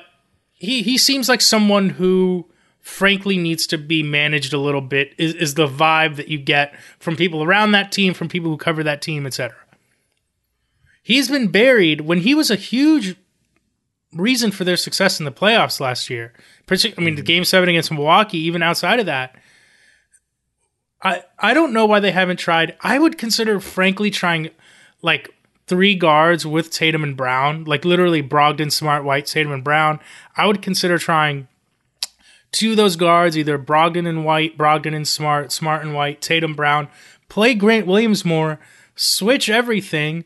he 0.53 0.81
he 0.81 0.97
seems 0.97 1.29
like 1.29 1.41
someone 1.41 1.91
who 1.91 2.45
frankly 2.81 3.37
needs 3.37 3.65
to 3.67 3.77
be 3.77 4.03
managed 4.03 4.53
a 4.53 4.59
little 4.59 4.81
bit 4.81 5.13
is, 5.17 5.33
is 5.35 5.53
the 5.55 5.67
vibe 5.67 6.15
that 6.15 6.27
you 6.27 6.37
get 6.37 6.75
from 6.99 7.15
people 7.15 7.43
around 7.43 7.71
that 7.71 7.91
team, 7.91 8.13
from 8.13 8.29
people 8.29 8.49
who 8.49 8.57
cover 8.57 8.83
that 8.83 9.01
team, 9.01 9.25
etc. 9.25 9.55
He's 11.01 11.29
been 11.29 11.49
buried 11.49 12.01
when 12.01 12.21
he 12.21 12.33
was 12.33 12.49
a 12.49 12.55
huge 12.55 13.15
reason 14.15 14.51
for 14.51 14.63
their 14.63 14.77
success 14.77 15.19
in 15.19 15.25
the 15.25 15.31
playoffs 15.31 15.79
last 15.79 16.09
year. 16.09 16.33
I 16.69 16.73
mean, 16.73 17.15
the 17.15 17.21
mm-hmm. 17.21 17.25
game 17.25 17.45
seven 17.45 17.69
against 17.69 17.91
Milwaukee, 17.91 18.39
even 18.39 18.63
outside 18.63 18.99
of 18.99 19.05
that. 19.05 19.35
I 21.03 21.23
I 21.37 21.53
don't 21.53 21.73
know 21.73 21.85
why 21.85 21.99
they 21.99 22.11
haven't 22.11 22.37
tried. 22.37 22.75
I 22.81 22.97
would 22.97 23.17
consider, 23.17 23.59
frankly, 23.59 24.09
trying 24.09 24.49
like 25.01 25.29
three 25.67 25.95
guards 25.95 26.45
with 26.45 26.71
Tatum 26.71 27.03
and 27.03 27.17
Brown, 27.17 27.63
like 27.65 27.85
literally 27.85 28.23
Brogdon, 28.23 28.71
Smart, 28.71 29.03
White, 29.03 29.25
Tatum 29.25 29.51
and 29.51 29.63
Brown. 29.63 29.99
I 30.35 30.47
would 30.47 30.61
consider 30.61 30.97
trying 30.97 31.47
two 32.51 32.71
of 32.71 32.77
those 32.77 32.95
guards, 32.95 33.37
either 33.37 33.59
Brogdon 33.59 34.07
and 34.07 34.25
White, 34.25 34.57
Brogdon 34.57 34.95
and 34.95 35.07
Smart, 35.07 35.51
Smart 35.51 35.83
and 35.83 35.93
White, 35.93 36.21
Tatum, 36.21 36.55
Brown. 36.55 36.87
Play 37.27 37.53
Grant 37.53 37.87
Williams 37.87 38.23
more, 38.23 38.59
switch 38.95 39.49
everything, 39.49 40.23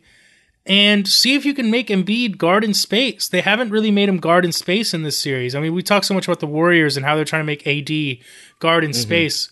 and 0.66 1.08
see 1.08 1.36
if 1.36 1.46
you 1.46 1.54
can 1.54 1.72
make 1.72 1.88
Embiid 1.88 2.38
guard 2.38 2.64
in 2.64 2.74
space. 2.74 3.28
They 3.28 3.42
haven't 3.42 3.72
really 3.72 3.92
made 3.92 4.10
him 4.10 4.18
guard 4.18 4.46
in 4.46 4.52
space 4.52 4.94
in 4.94 5.04
this 5.04 5.18
series. 5.18 5.56
I 5.56 5.60
mean, 5.60 5.74
we 5.74 5.82
talk 5.82 6.04
so 6.04 6.14
much 6.14 6.28
about 6.28 6.40
the 6.40 6.48
Warriors 6.48 6.96
and 6.96 7.06
how 7.06 7.16
they're 7.16 7.26
trying 7.26 7.42
to 7.42 7.46
make 7.46 7.66
AD 7.66 8.24
guard 8.60 8.84
in 8.84 8.94
space. 8.94 9.52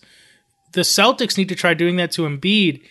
The 0.72 0.82
Celtics 0.82 1.36
need 1.36 1.48
to 1.48 1.54
try 1.54 1.74
doing 1.74 1.96
that 1.96 2.12
to 2.12 2.22
Embiid. 2.22 2.82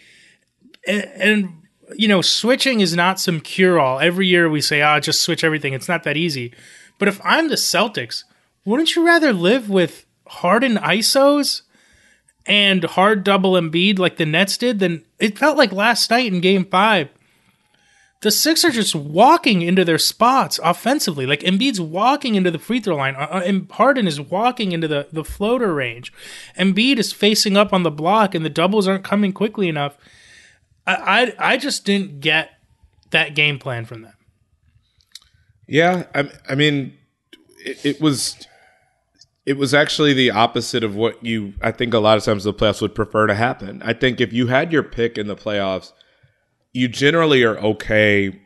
And, 0.87 1.03
and 1.15 1.49
you 1.95 2.07
know, 2.07 2.21
switching 2.21 2.81
is 2.81 2.95
not 2.95 3.19
some 3.19 3.39
cure 3.39 3.79
all. 3.79 3.99
Every 3.99 4.27
year 4.27 4.49
we 4.49 4.61
say, 4.61 4.81
ah, 4.81 4.99
just 4.99 5.21
switch 5.21 5.43
everything. 5.43 5.73
It's 5.73 5.87
not 5.87 6.03
that 6.03 6.17
easy. 6.17 6.53
But 6.99 7.07
if 7.07 7.21
I'm 7.23 7.49
the 7.49 7.55
Celtics, 7.55 8.23
wouldn't 8.65 8.95
you 8.95 9.05
rather 9.05 9.31
live 9.31 9.69
with 9.69 10.05
hardened 10.27 10.77
ISOs 10.79 11.61
and 12.45 12.83
hard 12.83 13.23
double 13.23 13.53
Embiid 13.53 13.99
like 13.99 14.17
the 14.17 14.25
Nets 14.25 14.57
did? 14.57 14.79
Then 14.79 15.05
it 15.19 15.37
felt 15.37 15.57
like 15.57 15.71
last 15.71 16.09
night 16.09 16.33
in 16.33 16.41
game 16.41 16.65
five. 16.65 17.09
The 18.21 18.31
Sixers 18.31 18.71
are 18.71 18.71
just 18.71 18.95
walking 18.95 19.61
into 19.61 19.85
their 19.85 19.99
spots 19.99 20.59
offensively. 20.63 21.27
Like 21.27 21.41
Embiid's 21.41 21.79
walking 21.79 22.35
into 22.35 22.49
the 22.49 22.57
free 22.57 22.79
throw 22.79 22.95
line, 22.95 23.15
uh, 23.15 23.27
uh, 23.31 23.41
and 23.45 23.69
Harden 23.71 24.07
is 24.07 24.19
walking 24.19 24.71
into 24.71 24.87
the, 24.87 25.07
the 25.11 25.23
floater 25.23 25.73
range. 25.73 26.11
Embiid 26.57 26.97
is 26.97 27.13
facing 27.13 27.55
up 27.55 27.73
on 27.73 27.83
the 27.83 27.91
block, 27.91 28.33
and 28.33 28.43
the 28.43 28.49
doubles 28.49 28.87
aren't 28.87 29.03
coming 29.03 29.33
quickly 29.33 29.67
enough. 29.67 29.97
I, 30.87 31.33
I, 31.39 31.51
I 31.53 31.57
just 31.57 31.85
didn't 31.85 32.19
get 32.19 32.51
that 33.11 33.35
game 33.35 33.59
plan 33.59 33.85
from 33.85 34.01
them. 34.01 34.13
Yeah, 35.67 36.05
I, 36.15 36.31
I 36.49 36.55
mean, 36.55 36.97
it, 37.59 37.85
it 37.85 38.01
was 38.01 38.47
it 39.45 39.57
was 39.57 39.73
actually 39.73 40.13
the 40.13 40.31
opposite 40.31 40.83
of 40.83 40.95
what 40.95 41.23
you 41.23 41.53
I 41.61 41.71
think 41.71 41.93
a 41.93 41.99
lot 41.99 42.17
of 42.17 42.23
times 42.23 42.45
the 42.45 42.53
playoffs 42.53 42.81
would 42.81 42.95
prefer 42.95 43.27
to 43.27 43.35
happen. 43.35 43.81
I 43.83 43.93
think 43.93 44.19
if 44.19 44.33
you 44.33 44.47
had 44.47 44.71
your 44.71 44.83
pick 44.83 45.17
in 45.17 45.27
the 45.27 45.35
playoffs, 45.35 45.91
you 46.77 46.87
generally 46.87 47.43
are 47.43 47.57
okay 47.57 48.39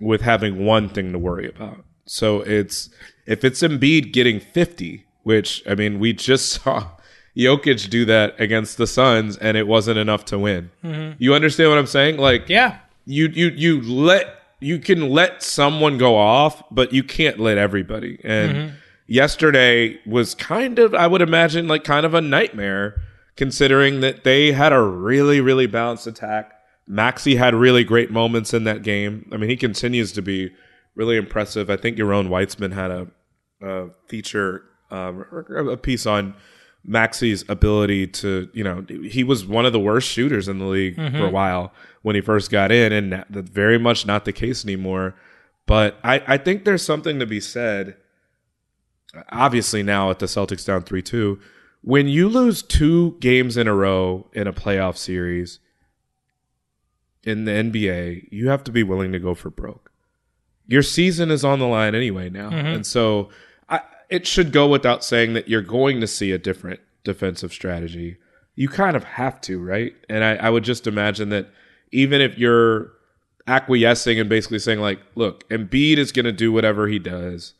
with 0.00 0.22
having 0.22 0.64
one 0.64 0.88
thing 0.88 1.12
to 1.12 1.18
worry 1.18 1.48
about. 1.48 1.84
So 2.06 2.40
it's 2.40 2.88
if 3.26 3.44
it's 3.44 3.60
Embiid 3.60 4.12
getting 4.12 4.40
50, 4.40 5.04
which 5.22 5.62
I 5.68 5.74
mean 5.74 5.98
we 5.98 6.12
just 6.14 6.48
saw 6.62 6.88
Jokic 7.36 7.90
do 7.90 8.04
that 8.06 8.40
against 8.40 8.78
the 8.78 8.86
Suns 8.86 9.36
and 9.36 9.56
it 9.56 9.66
wasn't 9.66 9.98
enough 9.98 10.24
to 10.26 10.38
win. 10.38 10.70
Mm-hmm. 10.82 11.16
You 11.18 11.34
understand 11.34 11.70
what 11.70 11.78
I'm 11.78 11.86
saying? 11.86 12.16
Like 12.16 12.48
Yeah. 12.48 12.78
you 13.04 13.28
you 13.28 13.48
you 13.48 13.82
let 13.82 14.34
you 14.60 14.78
can 14.78 15.10
let 15.10 15.42
someone 15.42 15.98
go 15.98 16.16
off, 16.16 16.62
but 16.70 16.92
you 16.92 17.04
can't 17.04 17.38
let 17.38 17.58
everybody. 17.58 18.18
And 18.24 18.52
mm-hmm. 18.56 18.74
yesterday 19.06 20.00
was 20.06 20.34
kind 20.34 20.78
of 20.78 20.94
I 20.94 21.06
would 21.06 21.22
imagine 21.22 21.68
like 21.68 21.84
kind 21.84 22.06
of 22.06 22.14
a 22.14 22.22
nightmare 22.22 23.02
considering 23.36 24.00
that 24.00 24.24
they 24.24 24.52
had 24.52 24.72
a 24.72 24.80
really 24.80 25.42
really 25.42 25.66
balanced 25.66 26.06
attack. 26.06 26.54
Maxey 26.88 27.36
had 27.36 27.54
really 27.54 27.84
great 27.84 28.10
moments 28.10 28.54
in 28.54 28.64
that 28.64 28.82
game. 28.82 29.28
I 29.30 29.36
mean, 29.36 29.50
he 29.50 29.56
continues 29.56 30.10
to 30.12 30.22
be 30.22 30.50
really 30.94 31.16
impressive. 31.16 31.68
I 31.70 31.76
think 31.76 31.98
Yaron 31.98 32.28
Weitzman 32.28 32.72
had 32.72 32.90
a, 32.90 33.06
a 33.60 33.90
feature 34.06 34.64
um, 34.90 35.24
a 35.70 35.76
piece 35.76 36.06
on 36.06 36.34
Maxey's 36.84 37.44
ability 37.48 38.06
to, 38.06 38.48
you 38.54 38.64
know, 38.64 38.86
he 39.04 39.22
was 39.22 39.44
one 39.44 39.66
of 39.66 39.74
the 39.74 39.80
worst 39.80 40.08
shooters 40.08 40.48
in 40.48 40.58
the 40.58 40.64
league 40.64 40.96
for 40.96 41.26
a 41.26 41.30
while 41.30 41.74
when 42.00 42.14
he 42.14 42.22
first 42.22 42.50
got 42.50 42.72
in, 42.72 42.92
and 42.92 43.12
that's 43.28 43.50
very 43.50 43.78
much 43.78 44.06
not 44.06 44.24
the 44.24 44.32
case 44.32 44.64
anymore. 44.64 45.14
But 45.66 45.98
I, 46.02 46.22
I 46.26 46.38
think 46.38 46.64
there's 46.64 46.82
something 46.82 47.18
to 47.18 47.26
be 47.26 47.40
said. 47.40 47.96
Obviously, 49.30 49.82
now 49.82 50.10
at 50.10 50.20
the 50.20 50.26
Celtics 50.26 50.64
down 50.64 50.82
3 50.82 51.02
2, 51.02 51.38
when 51.82 52.08
you 52.08 52.28
lose 52.28 52.62
two 52.62 53.18
games 53.20 53.58
in 53.58 53.68
a 53.68 53.74
row 53.74 54.30
in 54.32 54.46
a 54.46 54.52
playoff 54.52 54.96
series 54.96 55.58
in 57.28 57.44
the 57.44 57.52
NBA, 57.52 58.28
you 58.30 58.48
have 58.48 58.64
to 58.64 58.72
be 58.72 58.82
willing 58.82 59.12
to 59.12 59.18
go 59.18 59.34
for 59.34 59.50
broke. 59.50 59.90
Your 60.66 60.82
season 60.82 61.30
is 61.30 61.44
on 61.44 61.58
the 61.58 61.66
line 61.66 61.94
anyway 61.94 62.30
now. 62.30 62.48
And 62.74 62.86
so 62.86 63.28
I, 63.68 63.80
it 64.08 64.26
should 64.26 64.52
go 64.52 64.66
without 64.68 65.04
saying 65.04 65.34
that 65.34 65.48
you're 65.48 65.62
going 65.62 66.00
to 66.00 66.06
see 66.06 66.32
a 66.32 66.38
different 66.38 66.80
defensive 67.04 67.52
strategy. 67.52 68.16
You 68.54 68.68
kind 68.68 68.96
of 68.96 69.04
have 69.04 69.40
to, 69.42 69.62
right? 69.62 69.94
And 70.08 70.24
I, 70.24 70.36
I 70.36 70.50
would 70.50 70.64
just 70.64 70.86
imagine 70.86 71.28
that 71.30 71.48
even 71.92 72.20
if 72.20 72.36
you're 72.38 72.92
acquiescing 73.46 74.20
and 74.20 74.28
basically 74.28 74.58
saying, 74.58 74.80
like, 74.80 75.00
look, 75.14 75.48
Embiid 75.48 75.96
is 75.96 76.12
going 76.12 76.26
to 76.26 76.32
do 76.32 76.52
whatever 76.52 76.86
he 76.88 76.98
does. 76.98 77.54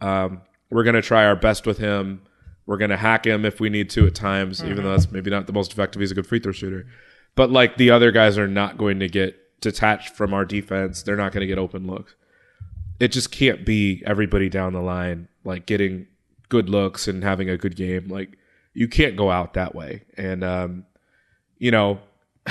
Um, 0.00 0.42
we're 0.70 0.84
going 0.84 0.96
to 0.96 1.02
try 1.02 1.24
our 1.24 1.36
best 1.36 1.66
with 1.66 1.78
him. 1.78 2.22
We're 2.66 2.76
going 2.76 2.90
to 2.90 2.96
hack 2.96 3.26
him 3.26 3.44
if 3.44 3.60
we 3.60 3.70
need 3.70 3.88
to 3.90 4.06
at 4.06 4.14
times, 4.14 4.62
even 4.62 4.84
though 4.84 4.90
that's 4.90 5.10
maybe 5.10 5.30
not 5.30 5.46
the 5.46 5.52
most 5.52 5.72
effective. 5.72 6.00
He's 6.00 6.10
a 6.10 6.14
good 6.14 6.26
free 6.26 6.38
throw 6.40 6.52
shooter. 6.52 6.86
But 7.34 7.50
like 7.50 7.76
the 7.76 7.90
other 7.90 8.10
guys 8.10 8.38
are 8.38 8.48
not 8.48 8.78
going 8.78 9.00
to 9.00 9.08
get 9.08 9.36
detached 9.60 10.14
from 10.14 10.34
our 10.34 10.44
defense. 10.44 11.02
They're 11.02 11.16
not 11.16 11.32
going 11.32 11.42
to 11.42 11.46
get 11.46 11.58
open 11.58 11.86
looks. 11.86 12.14
It 13.00 13.08
just 13.08 13.30
can't 13.30 13.64
be 13.64 14.02
everybody 14.06 14.48
down 14.48 14.72
the 14.72 14.80
line 14.80 15.28
like 15.44 15.66
getting 15.66 16.06
good 16.48 16.68
looks 16.68 17.06
and 17.08 17.22
having 17.22 17.48
a 17.48 17.56
good 17.56 17.76
game. 17.76 18.08
Like 18.08 18.38
you 18.74 18.88
can't 18.88 19.16
go 19.16 19.30
out 19.30 19.54
that 19.54 19.74
way. 19.74 20.04
And 20.16 20.42
um, 20.42 20.84
you 21.58 21.70
know, 21.70 22.00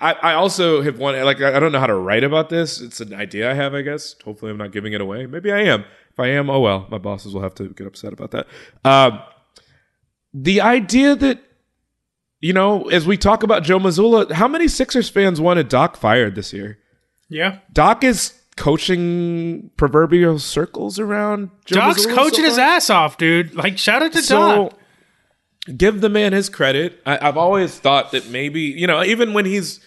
I, 0.00 0.12
I 0.12 0.34
also 0.34 0.82
have 0.82 0.98
one 0.98 1.20
like 1.24 1.40
I 1.40 1.58
don't 1.58 1.72
know 1.72 1.80
how 1.80 1.86
to 1.86 1.94
write 1.94 2.24
about 2.24 2.48
this. 2.48 2.80
It's 2.80 3.00
an 3.00 3.14
idea 3.14 3.50
I 3.50 3.54
have, 3.54 3.74
I 3.74 3.82
guess. 3.82 4.14
Hopefully, 4.24 4.50
I'm 4.50 4.58
not 4.58 4.72
giving 4.72 4.92
it 4.92 5.00
away. 5.00 5.26
Maybe 5.26 5.52
I 5.52 5.60
am. 5.60 5.84
If 6.10 6.20
I 6.20 6.28
am, 6.28 6.50
oh 6.50 6.60
well. 6.60 6.86
My 6.90 6.98
bosses 6.98 7.34
will 7.34 7.42
have 7.42 7.54
to 7.56 7.68
get 7.68 7.86
upset 7.86 8.12
about 8.12 8.30
that. 8.32 8.46
Um, 8.84 9.20
the 10.32 10.60
idea 10.60 11.16
that 11.16 11.40
you 12.40 12.52
know, 12.52 12.88
as 12.88 13.06
we 13.06 13.16
talk 13.16 13.42
about 13.42 13.62
Joe 13.64 13.78
Mazzulla, 13.78 14.30
how 14.32 14.48
many 14.48 14.68
Sixers 14.68 15.08
fans 15.08 15.40
wanted 15.40 15.68
Doc 15.68 15.96
fired 15.96 16.34
this 16.34 16.52
year? 16.52 16.78
Yeah. 17.28 17.58
Doc 17.72 18.04
is 18.04 18.32
coaching 18.56 19.70
proverbial 19.76 20.38
circles 20.38 20.98
around. 20.98 21.50
Joe 21.64 21.76
Doc's 21.76 22.06
Mazzulla 22.06 22.14
coaching 22.14 22.44
so 22.44 22.50
his 22.50 22.58
ass 22.58 22.90
off, 22.90 23.16
dude. 23.18 23.54
Like, 23.54 23.78
shout 23.78 24.02
out 24.02 24.12
to 24.12 24.22
So 24.22 24.70
Doc. 24.70 24.78
give 25.76 26.00
the 26.00 26.08
man 26.08 26.32
his 26.32 26.48
credit. 26.48 27.00
I, 27.06 27.18
I've 27.28 27.36
always 27.36 27.78
thought 27.78 28.12
that 28.12 28.28
maybe 28.30 28.60
you 28.62 28.86
know, 28.86 29.02
even 29.02 29.32
when 29.32 29.44
he's 29.44 29.80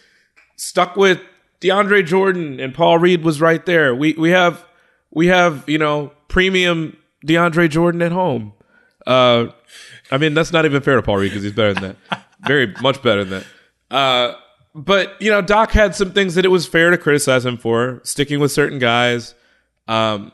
stuck 0.55 0.95
with 0.95 1.19
DeAndre 1.61 2.05
Jordan 2.05 2.59
and 2.59 2.73
Paul 2.73 2.97
Reed 2.97 3.23
was 3.23 3.39
right 3.41 3.65
there. 3.65 3.93
We 3.95 4.13
we 4.13 4.31
have 4.31 4.65
we 5.11 5.27
have 5.27 5.67
you 5.67 5.77
know 5.77 6.11
premium 6.27 6.97
DeAndre 7.25 7.69
Jordan 7.69 8.01
at 8.01 8.11
home. 8.11 8.53
Uh, 9.07 9.47
I 10.11 10.17
mean 10.17 10.33
that's 10.33 10.51
not 10.51 10.65
even 10.65 10.81
fair 10.81 10.95
to 10.95 11.01
Paul 11.01 11.17
Reed 11.17 11.31
because 11.31 11.43
he's 11.43 11.51
better 11.53 11.73
than 11.73 11.95
that. 12.09 12.25
Very 12.45 12.73
much 12.81 13.01
better 13.01 13.23
than 13.23 13.43
that. 13.89 13.95
Uh, 13.95 14.35
but 14.73 15.21
you 15.21 15.29
know, 15.29 15.41
Doc 15.41 15.71
had 15.71 15.95
some 15.95 16.11
things 16.11 16.35
that 16.35 16.45
it 16.45 16.49
was 16.49 16.65
fair 16.67 16.91
to 16.91 16.97
criticize 16.97 17.45
him 17.45 17.57
for, 17.57 17.99
sticking 18.03 18.39
with 18.39 18.51
certain 18.51 18.79
guys. 18.79 19.35
Um, 19.87 20.31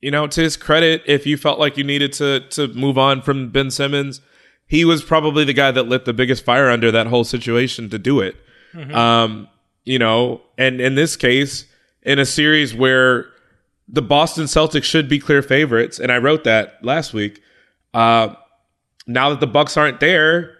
you 0.00 0.10
know, 0.10 0.26
to 0.26 0.40
his 0.40 0.56
credit, 0.56 1.02
if 1.06 1.26
you 1.26 1.36
felt 1.36 1.58
like 1.58 1.76
you 1.76 1.84
needed 1.84 2.12
to 2.14 2.40
to 2.50 2.68
move 2.68 2.96
on 2.96 3.20
from 3.22 3.50
Ben 3.50 3.70
Simmons, 3.70 4.20
he 4.66 4.84
was 4.84 5.02
probably 5.02 5.44
the 5.44 5.52
guy 5.52 5.70
that 5.70 5.84
lit 5.84 6.04
the 6.06 6.12
biggest 6.12 6.44
fire 6.44 6.70
under 6.70 6.90
that 6.90 7.08
whole 7.08 7.24
situation 7.24 7.90
to 7.90 7.98
do 7.98 8.20
it. 8.20 8.36
Um, 8.94 9.48
you 9.84 9.98
know, 9.98 10.40
and 10.56 10.80
in 10.80 10.94
this 10.94 11.16
case, 11.16 11.66
in 12.02 12.18
a 12.18 12.24
series 12.24 12.74
where 12.74 13.26
the 13.88 14.02
Boston 14.02 14.44
Celtics 14.44 14.84
should 14.84 15.08
be 15.08 15.18
clear 15.18 15.42
favorites, 15.42 15.98
and 15.98 16.10
I 16.12 16.18
wrote 16.18 16.44
that 16.44 16.82
last 16.84 17.12
week. 17.12 17.42
Uh, 17.92 18.34
now 19.06 19.30
that 19.30 19.40
the 19.40 19.46
Bucks 19.48 19.76
aren't 19.76 19.98
there, 19.98 20.56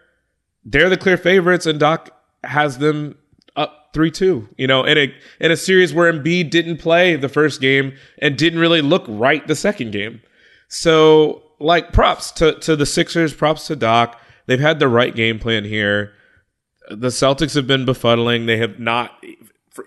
they're 0.65 0.89
the 0.91 0.97
clear 0.97 1.17
favorites, 1.17 1.67
and 1.67 1.79
Doc 1.81 2.11
has 2.45 2.79
them 2.79 3.17
up 3.57 3.91
three 3.93 4.11
two. 4.11 4.49
You 4.57 4.67
know, 4.67 4.85
in 4.85 4.99
a 4.99 5.15
in 5.41 5.51
a 5.51 5.57
series 5.57 5.93
where 5.95 6.13
Embiid 6.13 6.51
didn't 6.51 6.79
play 6.79 7.17
the 7.17 7.29
first 7.29 7.61
game 7.61 7.95
and 8.19 8.37
didn't 8.37 8.59
really 8.59 8.83
look 8.83 9.05
right 9.09 9.47
the 9.47 9.57
second 9.57 9.91
game. 9.93 10.21
So, 10.69 11.43
like, 11.59 11.93
props 11.93 12.31
to 12.33 12.59
to 12.61 12.77
the 12.77 12.87
Sixers, 12.87 13.35
props 13.35 13.67
to 13.67 13.77
Doc. 13.77 14.21
They've 14.47 14.61
had 14.61 14.79
the 14.79 14.89
right 14.89 15.15
game 15.15 15.39
plan 15.39 15.65
here. 15.65 16.13
The 16.91 17.09
Celtics 17.09 17.55
have 17.55 17.67
been 17.67 17.85
befuddling. 17.87 18.47
They 18.47 18.57
have 18.57 18.81
not, 18.81 19.13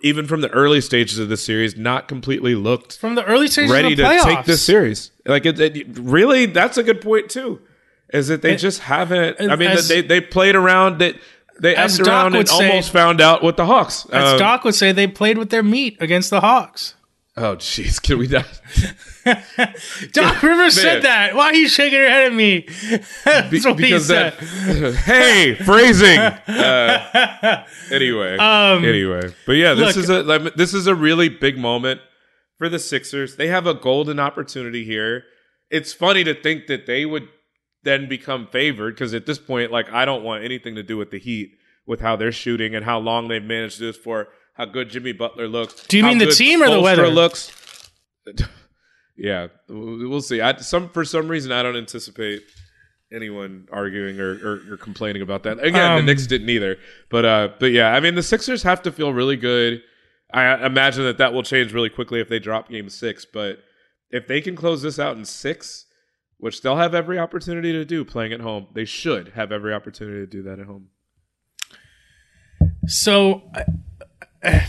even 0.01 0.25
from 0.25 0.39
the 0.39 0.49
early 0.51 0.79
stages 0.79 1.19
of 1.19 1.27
the 1.27 1.35
series, 1.35 1.75
not 1.75 2.07
completely 2.07 2.55
looked 2.55 2.97
From 2.97 3.15
the 3.15 3.25
early 3.25 3.47
stages 3.47 3.71
ready 3.71 3.91
of 3.91 3.97
the 3.97 4.03
to 4.03 4.23
take 4.23 4.45
this 4.45 4.61
series. 4.63 5.11
Like 5.25 5.45
it, 5.45 5.59
it- 5.59 5.87
really, 5.97 6.45
that's 6.45 6.77
a 6.77 6.83
good 6.83 7.01
point 7.01 7.29
too. 7.29 7.59
Is 8.13 8.27
that 8.29 8.41
they 8.41 8.51
And- 8.51 8.59
just 8.59 8.81
haven't? 8.81 9.41
I 9.41 9.55
mean, 9.55 9.71
as- 9.71 9.87
they 9.87 10.01
they 10.01 10.21
played 10.21 10.55
around. 10.55 10.99
That 10.99 11.15
they 11.59 11.75
As 11.75 11.95
effed 11.99 12.05
Doc 12.05 12.07
around 12.07 12.35
and 12.35 12.47
say- 12.47 12.69
almost 12.69 12.91
found 12.91 13.19
out 13.21 13.43
with 13.43 13.57
the 13.57 13.65
Hawks. 13.65 14.05
As 14.11 14.33
Um, 14.33 14.39
Doc 14.39 14.63
would 14.63 14.75
say, 14.75 14.91
they 14.91 15.07
played 15.07 15.37
with 15.37 15.49
their 15.49 15.63
meat 15.63 15.97
against 15.99 16.29
the 16.29 16.41
Hawks. 16.41 16.93
oh, 17.35 17.55
jeez, 17.55 18.01
can 18.01 18.17
we 18.19 18.27
not? 18.27 18.45
Doc 20.11 20.43
Rivers 20.43 20.79
said 20.79 21.03
that. 21.03 21.33
Why 21.35 21.45
are 21.45 21.53
you 21.55 21.67
shaking 21.67 21.97
your 21.99 22.09
head 22.09 22.25
at 22.25 22.33
me? 22.33 22.67
That's 23.25 23.65
what 23.65 23.79
he 23.79 23.85
because 23.85 24.07
said. 24.07 24.33
that. 24.33 24.93
hey, 25.05 25.55
phrasing. 25.55 26.19
Uh, 26.19 27.63
anyway, 27.91 28.37
anyway, 28.37 29.33
but 29.45 29.53
yeah, 29.53 29.73
this 29.73 29.95
look- 29.95 30.03
is 30.03 30.09
a 30.09 30.23
like, 30.23 30.55
this 30.55 30.73
is 30.73 30.87
a 30.87 30.95
really 30.95 31.29
big 31.29 31.57
moment 31.57 32.01
for 32.57 32.69
the 32.69 32.79
Sixers. 32.79 33.35
They 33.37 33.47
have 33.47 33.65
a 33.67 33.73
golden 33.73 34.19
opportunity 34.19 34.83
here. 34.85 35.23
It's 35.71 35.93
funny 35.93 36.23
to 36.23 36.33
think 36.35 36.67
that 36.67 36.85
they 36.85 37.05
would 37.05 37.27
then 37.83 38.07
become 38.07 38.47
favored 38.47 38.95
because 38.95 39.13
at 39.13 39.25
this 39.25 39.39
point, 39.39 39.71
like 39.71 39.91
I 39.91 40.05
don't 40.05 40.23
want 40.23 40.43
anything 40.43 40.75
to 40.75 40.83
do 40.83 40.97
with 40.97 41.11
the 41.11 41.19
Heat, 41.19 41.51
with 41.85 41.99
how 41.99 42.15
they're 42.15 42.31
shooting 42.31 42.75
and 42.75 42.85
how 42.85 42.99
long 42.99 43.27
they've 43.27 43.43
managed 43.43 43.79
this 43.79 43.97
for, 43.97 44.29
how 44.53 44.65
good 44.65 44.89
Jimmy 44.89 45.11
Butler 45.11 45.47
looks. 45.47 45.85
Do 45.87 45.97
you 45.97 46.03
mean 46.03 46.17
the 46.17 46.31
team 46.31 46.61
or 46.61 46.69
the 46.69 46.81
weather? 46.81 47.07
Looks. 47.07 47.91
yeah, 49.17 49.47
we'll 49.67 50.09
we'll 50.09 50.21
see. 50.21 50.41
I, 50.41 50.57
some 50.57 50.89
for 50.89 51.03
some 51.05 51.27
reason 51.27 51.51
I 51.51 51.63
don't 51.63 51.75
anticipate 51.75 52.41
anyone 53.11 53.67
arguing 53.71 54.19
or, 54.19 54.31
or, 54.31 54.73
or 54.73 54.77
complaining 54.77 55.21
about 55.21 55.43
that. 55.43 55.63
Again, 55.63 55.91
Um, 55.91 55.97
the 55.97 56.03
Knicks 56.11 56.25
didn't 56.25 56.49
either. 56.49 56.77
But 57.09 57.25
uh, 57.25 57.49
but 57.59 57.71
yeah, 57.71 57.93
I 57.93 57.99
mean 57.99 58.15
the 58.15 58.23
Sixers 58.23 58.63
have 58.63 58.81
to 58.83 58.91
feel 58.91 59.13
really 59.13 59.37
good. 59.37 59.81
I 60.33 60.65
imagine 60.65 61.03
that 61.03 61.19
that 61.19 61.31
will 61.31 61.43
change 61.43 61.73
really 61.73 61.91
quickly 61.91 62.19
if 62.19 62.27
they 62.27 62.39
drop 62.39 62.69
Game 62.69 62.89
Six. 62.89 63.23
But 63.23 63.59
if 64.09 64.27
they 64.27 64.41
can 64.41 64.55
close 64.55 64.81
this 64.81 64.97
out 64.97 65.15
in 65.15 65.25
six, 65.25 65.85
which 66.43 66.61
they'll 66.61 66.75
have 66.75 66.93
every 66.93 67.17
opportunity 67.17 67.71
to 67.71 67.85
do 67.85 68.03
playing 68.03 68.33
at 68.33 68.41
home, 68.41 68.67
they 68.73 68.83
should 68.83 69.29
have 69.29 69.49
every 69.53 69.73
opportunity 69.73 70.19
to 70.19 70.27
do 70.27 70.43
that 70.43 70.59
at 70.59 70.65
home. 70.65 70.89
So 72.85 73.43
uh, 74.43 74.59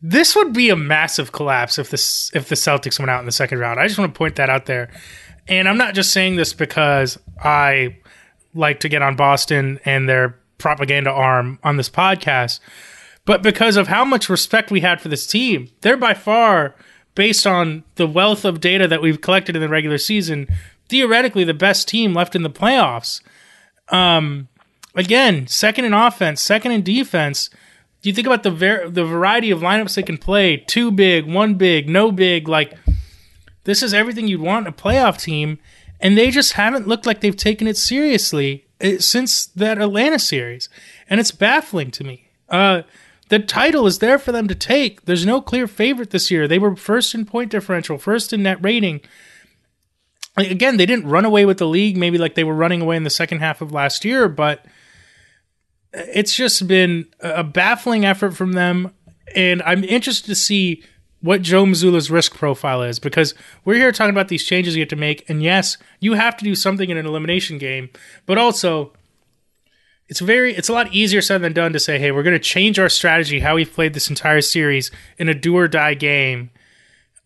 this 0.00 0.36
would 0.36 0.52
be 0.52 0.70
a 0.70 0.76
massive 0.76 1.32
collapse 1.32 1.80
if 1.80 1.90
this 1.90 2.30
if 2.32 2.48
the 2.48 2.54
Celtics 2.54 3.00
went 3.00 3.10
out 3.10 3.18
in 3.18 3.26
the 3.26 3.32
second 3.32 3.58
round. 3.58 3.80
I 3.80 3.88
just 3.88 3.98
want 3.98 4.14
to 4.14 4.16
point 4.16 4.36
that 4.36 4.48
out 4.48 4.66
there. 4.66 4.88
And 5.48 5.68
I'm 5.68 5.78
not 5.78 5.94
just 5.94 6.12
saying 6.12 6.36
this 6.36 6.52
because 6.52 7.18
I 7.42 7.96
like 8.54 8.78
to 8.80 8.88
get 8.88 9.02
on 9.02 9.16
Boston 9.16 9.80
and 9.84 10.08
their 10.08 10.38
propaganda 10.58 11.10
arm 11.10 11.58
on 11.64 11.76
this 11.76 11.90
podcast, 11.90 12.60
but 13.24 13.42
because 13.42 13.76
of 13.76 13.88
how 13.88 14.04
much 14.04 14.28
respect 14.28 14.70
we 14.70 14.78
had 14.78 15.00
for 15.00 15.08
this 15.08 15.26
team. 15.26 15.70
They're 15.80 15.96
by 15.96 16.14
far 16.14 16.76
based 17.14 17.46
on 17.46 17.84
the 17.94 18.06
wealth 18.06 18.44
of 18.44 18.60
data 18.60 18.88
that 18.88 19.02
we've 19.02 19.20
collected 19.20 19.56
in 19.56 19.62
the 19.62 19.68
regular 19.68 19.98
season, 19.98 20.48
theoretically 20.94 21.42
the 21.42 21.52
best 21.52 21.88
team 21.88 22.14
left 22.14 22.36
in 22.36 22.44
the 22.44 22.50
playoffs 22.50 23.20
again, 24.94 25.48
second 25.48 25.84
in 25.84 25.92
offense, 25.92 26.40
second 26.40 26.70
in 26.70 26.82
defense. 26.82 27.50
Do 28.00 28.08
you 28.08 28.14
think 28.14 28.28
about 28.28 28.44
the 28.44 28.52
ver- 28.52 28.88
the 28.88 29.04
variety 29.04 29.50
of 29.50 29.58
lineups 29.58 29.96
they 29.96 30.04
can 30.04 30.18
play? 30.18 30.56
Two 30.56 30.92
big, 30.92 31.26
one 31.26 31.54
big, 31.54 31.88
no 31.88 32.12
big. 32.12 32.46
Like 32.46 32.74
this 33.64 33.82
is 33.82 33.92
everything 33.92 34.28
you'd 34.28 34.40
want 34.40 34.68
a 34.68 34.72
playoff 34.72 35.20
team, 35.20 35.58
and 36.00 36.16
they 36.16 36.30
just 36.30 36.52
haven't 36.52 36.86
looked 36.86 37.06
like 37.06 37.20
they've 37.20 37.36
taken 37.36 37.66
it 37.66 37.76
seriously 37.76 38.66
eh, 38.80 38.98
since 39.00 39.46
that 39.46 39.80
Atlanta 39.80 40.20
series, 40.20 40.68
and 41.10 41.18
it's 41.18 41.32
baffling 41.32 41.90
to 41.90 42.04
me. 42.04 42.28
Uh, 42.48 42.82
the 43.30 43.40
title 43.40 43.86
is 43.86 43.98
there 43.98 44.18
for 44.20 44.30
them 44.30 44.46
to 44.46 44.54
take. 44.54 45.06
There's 45.06 45.26
no 45.26 45.40
clear 45.40 45.66
favorite 45.66 46.10
this 46.10 46.30
year. 46.30 46.46
They 46.46 46.58
were 46.60 46.76
first 46.76 47.14
in 47.14 47.24
point 47.24 47.50
differential, 47.50 47.98
first 47.98 48.32
in 48.32 48.44
net 48.44 48.62
rating. 48.62 49.00
Again, 50.36 50.76
they 50.76 50.86
didn't 50.86 51.06
run 51.06 51.24
away 51.24 51.46
with 51.46 51.58
the 51.58 51.66
league, 51.66 51.96
maybe 51.96 52.18
like 52.18 52.34
they 52.34 52.44
were 52.44 52.54
running 52.54 52.82
away 52.82 52.96
in 52.96 53.04
the 53.04 53.10
second 53.10 53.38
half 53.38 53.60
of 53.60 53.72
last 53.72 54.04
year, 54.04 54.28
but 54.28 54.64
it's 55.92 56.34
just 56.34 56.66
been 56.66 57.06
a 57.20 57.44
baffling 57.44 58.04
effort 58.04 58.32
from 58.32 58.52
them. 58.52 58.92
And 59.34 59.62
I'm 59.62 59.84
interested 59.84 60.26
to 60.26 60.34
see 60.34 60.82
what 61.20 61.40
Joe 61.40 61.64
Mazzulla's 61.64 62.10
risk 62.10 62.34
profile 62.34 62.82
is 62.82 62.98
because 62.98 63.32
we're 63.64 63.76
here 63.76 63.92
talking 63.92 64.10
about 64.10 64.28
these 64.28 64.44
changes 64.44 64.76
you 64.76 64.82
have 64.82 64.88
to 64.90 64.96
make. 64.96 65.28
And 65.30 65.42
yes, 65.42 65.78
you 66.00 66.14
have 66.14 66.36
to 66.36 66.44
do 66.44 66.54
something 66.54 66.90
in 66.90 66.96
an 66.98 67.06
elimination 67.06 67.56
game, 67.56 67.88
but 68.26 68.36
also 68.36 68.92
it's 70.08 70.20
very 70.20 70.54
it's 70.54 70.68
a 70.68 70.72
lot 70.72 70.92
easier 70.92 71.22
said 71.22 71.40
than 71.40 71.52
done 71.52 71.72
to 71.72 71.80
say, 71.80 71.98
hey, 71.98 72.12
we're 72.12 72.22
going 72.22 72.34
to 72.34 72.38
change 72.38 72.78
our 72.78 72.90
strategy, 72.90 73.40
how 73.40 73.54
we've 73.54 73.72
played 73.72 73.94
this 73.94 74.10
entire 74.10 74.42
series 74.42 74.90
in 75.16 75.28
a 75.28 75.34
do 75.34 75.56
or 75.56 75.66
die 75.66 75.94
game. 75.94 76.50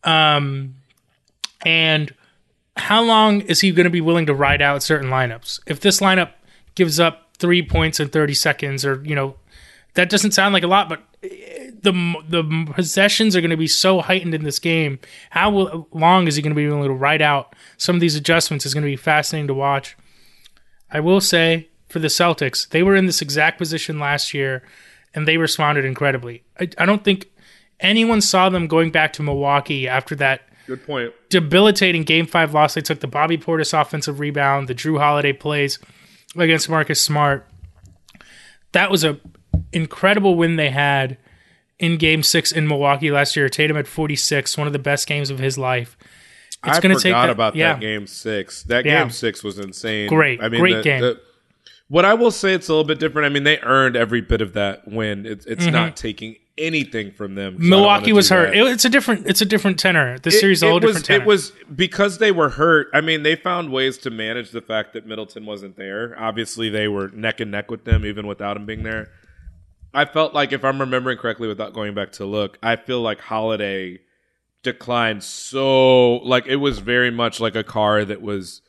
Um, 0.04 0.76
and 1.62 2.14
how 2.88 3.02
long 3.02 3.42
is 3.42 3.60
he 3.60 3.70
going 3.70 3.84
to 3.84 3.90
be 3.90 4.00
willing 4.00 4.24
to 4.24 4.32
ride 4.32 4.62
out 4.62 4.82
certain 4.82 5.10
lineups? 5.10 5.60
If 5.66 5.80
this 5.80 6.00
lineup 6.00 6.30
gives 6.74 6.98
up 6.98 7.28
three 7.36 7.60
points 7.60 8.00
in 8.00 8.08
30 8.08 8.32
seconds, 8.32 8.82
or, 8.82 9.04
you 9.04 9.14
know, 9.14 9.34
that 9.92 10.08
doesn't 10.08 10.32
sound 10.32 10.54
like 10.54 10.62
a 10.62 10.68
lot, 10.68 10.88
but 10.88 11.02
eh, 11.22 11.70
the 11.82 11.92
the 12.26 12.72
possessions 12.72 13.36
are 13.36 13.42
going 13.42 13.50
to 13.50 13.58
be 13.58 13.66
so 13.66 14.00
heightened 14.00 14.34
in 14.34 14.42
this 14.42 14.58
game. 14.58 15.00
How 15.28 15.50
will, 15.50 15.86
long 15.92 16.28
is 16.28 16.36
he 16.36 16.40
going 16.40 16.54
to 16.54 16.56
be 16.56 16.66
willing 16.66 16.88
to 16.88 16.94
ride 16.94 17.20
out 17.20 17.54
some 17.76 17.94
of 17.94 18.00
these 18.00 18.16
adjustments? 18.16 18.64
Is 18.64 18.72
going 18.72 18.84
to 18.84 18.90
be 18.90 18.96
fascinating 18.96 19.48
to 19.48 19.54
watch. 19.54 19.94
I 20.90 21.00
will 21.00 21.20
say 21.20 21.68
for 21.90 21.98
the 21.98 22.08
Celtics, 22.08 22.66
they 22.70 22.82
were 22.82 22.96
in 22.96 23.04
this 23.04 23.20
exact 23.20 23.58
position 23.58 23.98
last 23.98 24.32
year, 24.32 24.62
and 25.12 25.28
they 25.28 25.36
responded 25.36 25.84
incredibly. 25.84 26.42
I, 26.58 26.70
I 26.78 26.86
don't 26.86 27.04
think 27.04 27.30
anyone 27.80 28.22
saw 28.22 28.48
them 28.48 28.66
going 28.66 28.92
back 28.92 29.12
to 29.14 29.22
Milwaukee 29.22 29.86
after 29.86 30.16
that 30.16 30.47
Good 30.68 30.86
point. 30.86 31.12
debilitating 31.30 32.04
game 32.04 32.26
five 32.26 32.54
loss. 32.54 32.74
They 32.74 32.80
took 32.82 33.00
the 33.00 33.08
Bobby 33.08 33.36
Portis 33.38 33.78
offensive 33.78 34.20
rebound, 34.20 34.68
the 34.68 34.74
Jrue 34.74 34.98
Holiday 34.98 35.32
plays 35.32 35.80
against 36.36 36.68
Marcus 36.68 37.02
Smart. 37.02 37.48
That 38.72 38.90
was 38.90 39.02
a 39.02 39.18
incredible 39.72 40.36
win 40.36 40.56
they 40.56 40.70
had 40.70 41.16
in 41.78 41.96
game 41.96 42.22
six 42.22 42.52
in 42.52 42.68
Milwaukee 42.68 43.10
last 43.10 43.34
year. 43.34 43.48
Tatum 43.48 43.76
at 43.76 43.86
46, 43.86 44.56
one 44.58 44.66
of 44.66 44.72
the 44.72 44.78
best 44.78 45.06
games 45.06 45.30
of 45.30 45.38
his 45.38 45.56
life. 45.58 45.96
It's 46.66 46.78
I 46.78 46.80
gonna 46.80 46.94
forgot 46.94 47.02
take 47.02 47.12
that- 47.12 47.30
about 47.30 47.56
yeah. 47.56 47.72
that 47.74 47.80
game 47.80 48.06
six. 48.06 48.62
That 48.64 48.84
Yeah. 48.84 49.02
game 49.02 49.10
six 49.10 49.42
was 49.42 49.58
insane. 49.58 50.08
Great, 50.08 50.42
I 50.42 50.48
mean, 50.48 50.60
great 50.60 50.76
the- 50.76 50.82
game. 50.82 51.00
the- 51.00 51.20
What 51.88 52.04
I 52.04 52.12
will 52.12 52.30
say, 52.30 52.52
it's 52.52 52.68
a 52.68 52.72
little 52.72 52.84
bit 52.84 52.98
different. 53.00 53.24
I 53.24 53.28
mean, 53.30 53.44
they 53.44 53.58
earned 53.60 53.96
every 53.96 54.20
bit 54.20 54.42
of 54.42 54.52
that 54.52 54.86
win. 54.86 55.24
It's, 55.24 55.46
it's 55.46 55.62
mm-hmm. 55.64 55.72
not 55.72 55.96
taking 55.96 56.36
anything 56.58 57.12
from 57.12 57.34
them. 57.34 57.54
so 57.54 57.58
I 57.58 57.60
don't. 57.60 57.70
Milwaukee 57.70 58.12
was 58.12 58.28
hurt. 58.28 58.54
It- 58.56 58.66
it's 58.66 58.84
a 58.84 58.88
different. 58.88 59.26
It's 59.26 59.40
a 59.40 59.46
different 59.46 59.78
tenor. 59.78 60.18
This 60.18 60.40
series 60.40 60.58
is 60.58 60.62
a 60.62 60.66
whole 60.68 60.80
was, 60.80 60.82
different 60.82 61.06
tenor. 61.06 61.22
It 61.22 61.26
was 61.26 61.52
because 61.74 62.18
they 62.18 62.32
were 62.32 62.50
hurt. 62.50 62.88
I 62.92 63.00
mean, 63.00 63.22
they 63.22 63.36
found 63.36 63.72
ways 63.72 63.98
to 63.98 64.10
manage 64.10 64.50
the 64.50 64.60
fact 64.60 64.92
that 64.94 65.06
Middleton 65.06 65.46
wasn't 65.46 65.76
there. 65.76 66.14
Obviously, 66.18 66.68
they 66.68 66.88
were 66.88 67.08
neck 67.08 67.40
and 67.40 67.50
neck 67.50 67.70
with 67.70 67.84
them, 67.84 68.04
even 68.04 68.26
without 68.26 68.56
him 68.56 68.66
being 68.66 68.82
there. 68.82 69.08
I 69.94 70.04
felt 70.04 70.34
like, 70.34 70.52
if 70.52 70.64
I'm 70.64 70.80
remembering 70.80 71.18
correctly, 71.18 71.48
without 71.48 71.72
going 71.72 71.94
back 71.94 72.12
to 72.12 72.24
look, 72.26 72.58
I 72.62 72.76
feel 72.76 73.00
like 73.00 73.20
Holiday 73.20 74.00
declined 74.62 75.22
so 75.22 76.16
like 76.16 76.46
it 76.46 76.56
was 76.56 76.80
very 76.80 77.10
much 77.10 77.40
like 77.40 77.54
a 77.54 77.62
car 77.62 78.04
that 78.04 78.20
was 78.20 78.60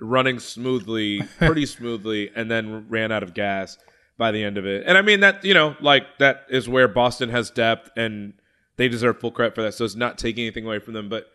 running 0.00 0.38
smoothly, 0.38 1.22
pretty 1.38 1.66
smoothly, 1.66 2.30
and 2.34 2.50
then 2.50 2.88
ran 2.88 3.12
out 3.12 3.22
of 3.22 3.34
gas 3.34 3.78
by 4.20 4.30
the 4.30 4.44
end 4.44 4.58
of 4.58 4.66
it. 4.66 4.84
And 4.86 4.98
I 4.98 5.02
mean 5.02 5.20
that 5.20 5.42
you 5.46 5.54
know, 5.54 5.74
like 5.80 6.18
that 6.18 6.44
is 6.50 6.68
where 6.68 6.86
Boston 6.86 7.30
has 7.30 7.50
depth, 7.50 7.90
and 7.96 8.34
they 8.76 8.86
deserve 8.86 9.18
full 9.18 9.30
credit 9.30 9.54
for 9.54 9.62
that. 9.62 9.72
So 9.72 9.84
it's 9.86 9.96
not 9.96 10.18
taking 10.18 10.44
anything 10.44 10.66
away 10.66 10.78
from 10.78 10.92
them, 10.92 11.08
but 11.08 11.28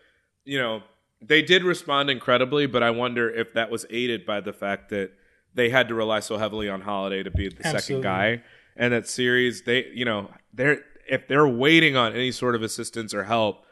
you 0.45 0.59
know, 0.59 0.83
they 1.19 1.41
did 1.41 1.63
respond 1.63 2.11
incredibly. 2.11 2.67
But 2.67 2.83
I 2.83 2.91
wonder 2.91 3.27
if 3.27 3.53
that 3.53 3.71
was 3.71 3.87
aided 3.89 4.23
by 4.23 4.39
the 4.39 4.53
fact 4.53 4.89
that 4.91 5.11
they 5.55 5.69
had 5.69 5.87
to 5.87 5.95
rely 5.95 6.19
so 6.19 6.37
heavily 6.37 6.69
on 6.69 6.81
Holiday 6.81 7.23
to 7.23 7.31
be 7.31 7.49
the 7.49 7.63
second 7.63 8.01
guy, 8.01 8.43
and 8.77 8.93
that 8.93 9.09
series 9.09 9.63
they 9.63 9.87
you 9.87 10.05
know 10.05 10.29
they're 10.53 10.83
if 11.09 11.27
they're 11.27 11.47
waiting 11.47 11.97
on 11.97 12.13
any 12.13 12.31
sort 12.31 12.53
of 12.53 12.61
assistance 12.61 13.15
or 13.15 13.23
help. 13.23 13.65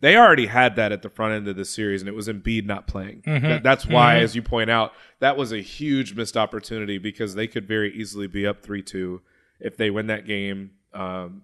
They 0.00 0.16
already 0.16 0.46
had 0.46 0.76
that 0.76 0.92
at 0.92 1.02
the 1.02 1.10
front 1.10 1.34
end 1.34 1.48
of 1.48 1.56
the 1.56 1.64
series, 1.64 2.00
and 2.00 2.08
it 2.08 2.14
was 2.14 2.26
Embiid 2.28 2.64
not 2.64 2.86
playing. 2.86 3.22
That, 3.26 3.62
that's 3.62 3.86
why, 3.86 4.16
as 4.20 4.34
you 4.34 4.40
point 4.42 4.70
out, 4.70 4.92
that 5.18 5.36
was 5.36 5.52
a 5.52 5.58
huge 5.60 6.14
missed 6.14 6.36
opportunity 6.38 6.96
because 6.98 7.34
they 7.34 7.46
could 7.46 7.68
very 7.68 7.92
easily 7.94 8.26
be 8.26 8.46
up 8.46 8.62
three 8.62 8.82
two 8.82 9.20
if 9.60 9.76
they 9.76 9.90
win 9.90 10.06
that 10.06 10.26
game. 10.26 10.70
Um, 10.94 11.42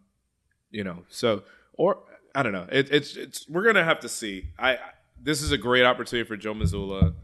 you 0.71 0.85
know, 0.85 1.05
so 1.09 1.43
or 1.75 1.99
I 2.35 2.43
don't 2.43 2.53
know. 2.53 2.67
It, 2.73 2.89
it's 2.91 3.15
it's 3.17 3.47
we're 3.49 3.65
gonna 3.65 3.85
have 3.85 4.01
to 4.01 4.09
see. 4.09 4.47
I 4.59 4.79
this 5.23 5.43
is 5.43 5.53
a 5.53 5.59
great 5.59 5.85
opportunity 5.85 6.27
for 6.27 6.37
Joe 6.37 6.55
Mazzulla. 6.55 7.15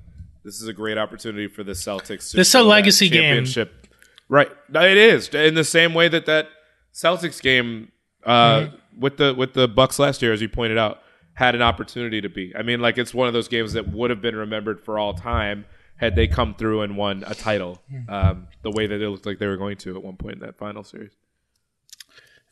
This 0.44 0.60
is 0.60 0.68
a 0.68 0.72
great 0.74 0.98
opportunity 0.98 1.46
for 1.48 1.62
the 1.64 1.72
Celtics. 1.72 2.30
to 2.32 2.36
This 2.36 2.48
is 2.48 2.54
a 2.56 2.62
legacy 2.62 3.08
game. 3.08 3.22
championship. 3.22 3.86
Right, 4.28 4.50
it 4.74 4.96
is 4.98 5.28
in 5.28 5.54
the 5.54 5.64
same 5.64 5.94
way 5.94 6.08
that 6.08 6.26
that 6.26 6.48
Celtics 6.92 7.40
game 7.40 7.90
uh, 8.24 8.60
Mm-hmm. 8.60 9.00
with 9.00 9.16
the 9.16 9.34
with 9.34 9.54
the 9.54 9.66
Bucks 9.68 9.98
last 9.98 10.20
year, 10.22 10.32
as 10.32 10.40
you 10.42 10.48
pointed 10.48 10.78
out, 10.78 11.00
had 11.34 11.54
an 11.54 11.62
opportunity 11.62 12.20
to 12.20 12.28
be. 12.28 12.52
I 12.56 12.62
mean, 12.62 12.80
like 12.80 12.98
it's 12.98 13.14
one 13.14 13.26
of 13.26 13.32
those 13.32 13.48
games 13.48 13.72
that 13.72 13.88
would 13.88 14.10
have 14.10 14.20
been 14.20 14.36
remembered 14.36 14.80
for 14.80 14.98
all 14.98 15.14
time 15.14 15.64
had 15.96 16.16
they 16.16 16.26
come 16.26 16.54
through 16.54 16.82
and 16.82 16.96
won 16.96 17.22
a 17.26 17.34
title 17.34 17.80
um, 18.08 18.48
the 18.62 18.70
way 18.70 18.86
that 18.86 19.00
it 19.00 19.08
looked 19.08 19.24
like 19.24 19.38
they 19.38 19.46
were 19.46 19.56
going 19.56 19.76
to 19.78 19.94
at 19.94 20.02
one 20.02 20.16
point 20.16 20.34
in 20.34 20.40
that 20.40 20.58
final 20.58 20.82
series. 20.82 21.12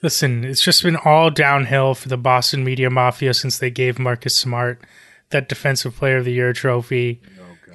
Listen, 0.02 0.44
it's 0.44 0.62
just 0.62 0.82
been 0.82 0.96
all 0.96 1.30
downhill 1.30 1.94
for 1.94 2.08
the 2.08 2.16
Boston 2.16 2.64
media 2.64 2.88
mafia 2.88 3.34
since 3.34 3.58
they 3.58 3.70
gave 3.70 3.98
Marcus 3.98 4.36
Smart 4.36 4.80
that 5.30 5.48
Defensive 5.48 5.94
Player 5.96 6.18
of 6.18 6.24
the 6.24 6.32
Year 6.32 6.52
trophy. 6.52 7.20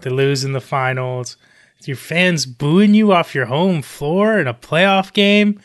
they 0.01 0.09
lose 0.09 0.43
in 0.43 0.53
the 0.53 0.61
finals. 0.61 1.37
Your 1.83 1.97
fans 1.97 2.47
booing 2.47 2.95
you 2.95 3.11
off 3.11 3.35
your 3.35 3.45
home 3.45 3.83
floor 3.83 4.39
in 4.39 4.47
a 4.47 4.55
playoff 4.55 5.13
game. 5.13 5.59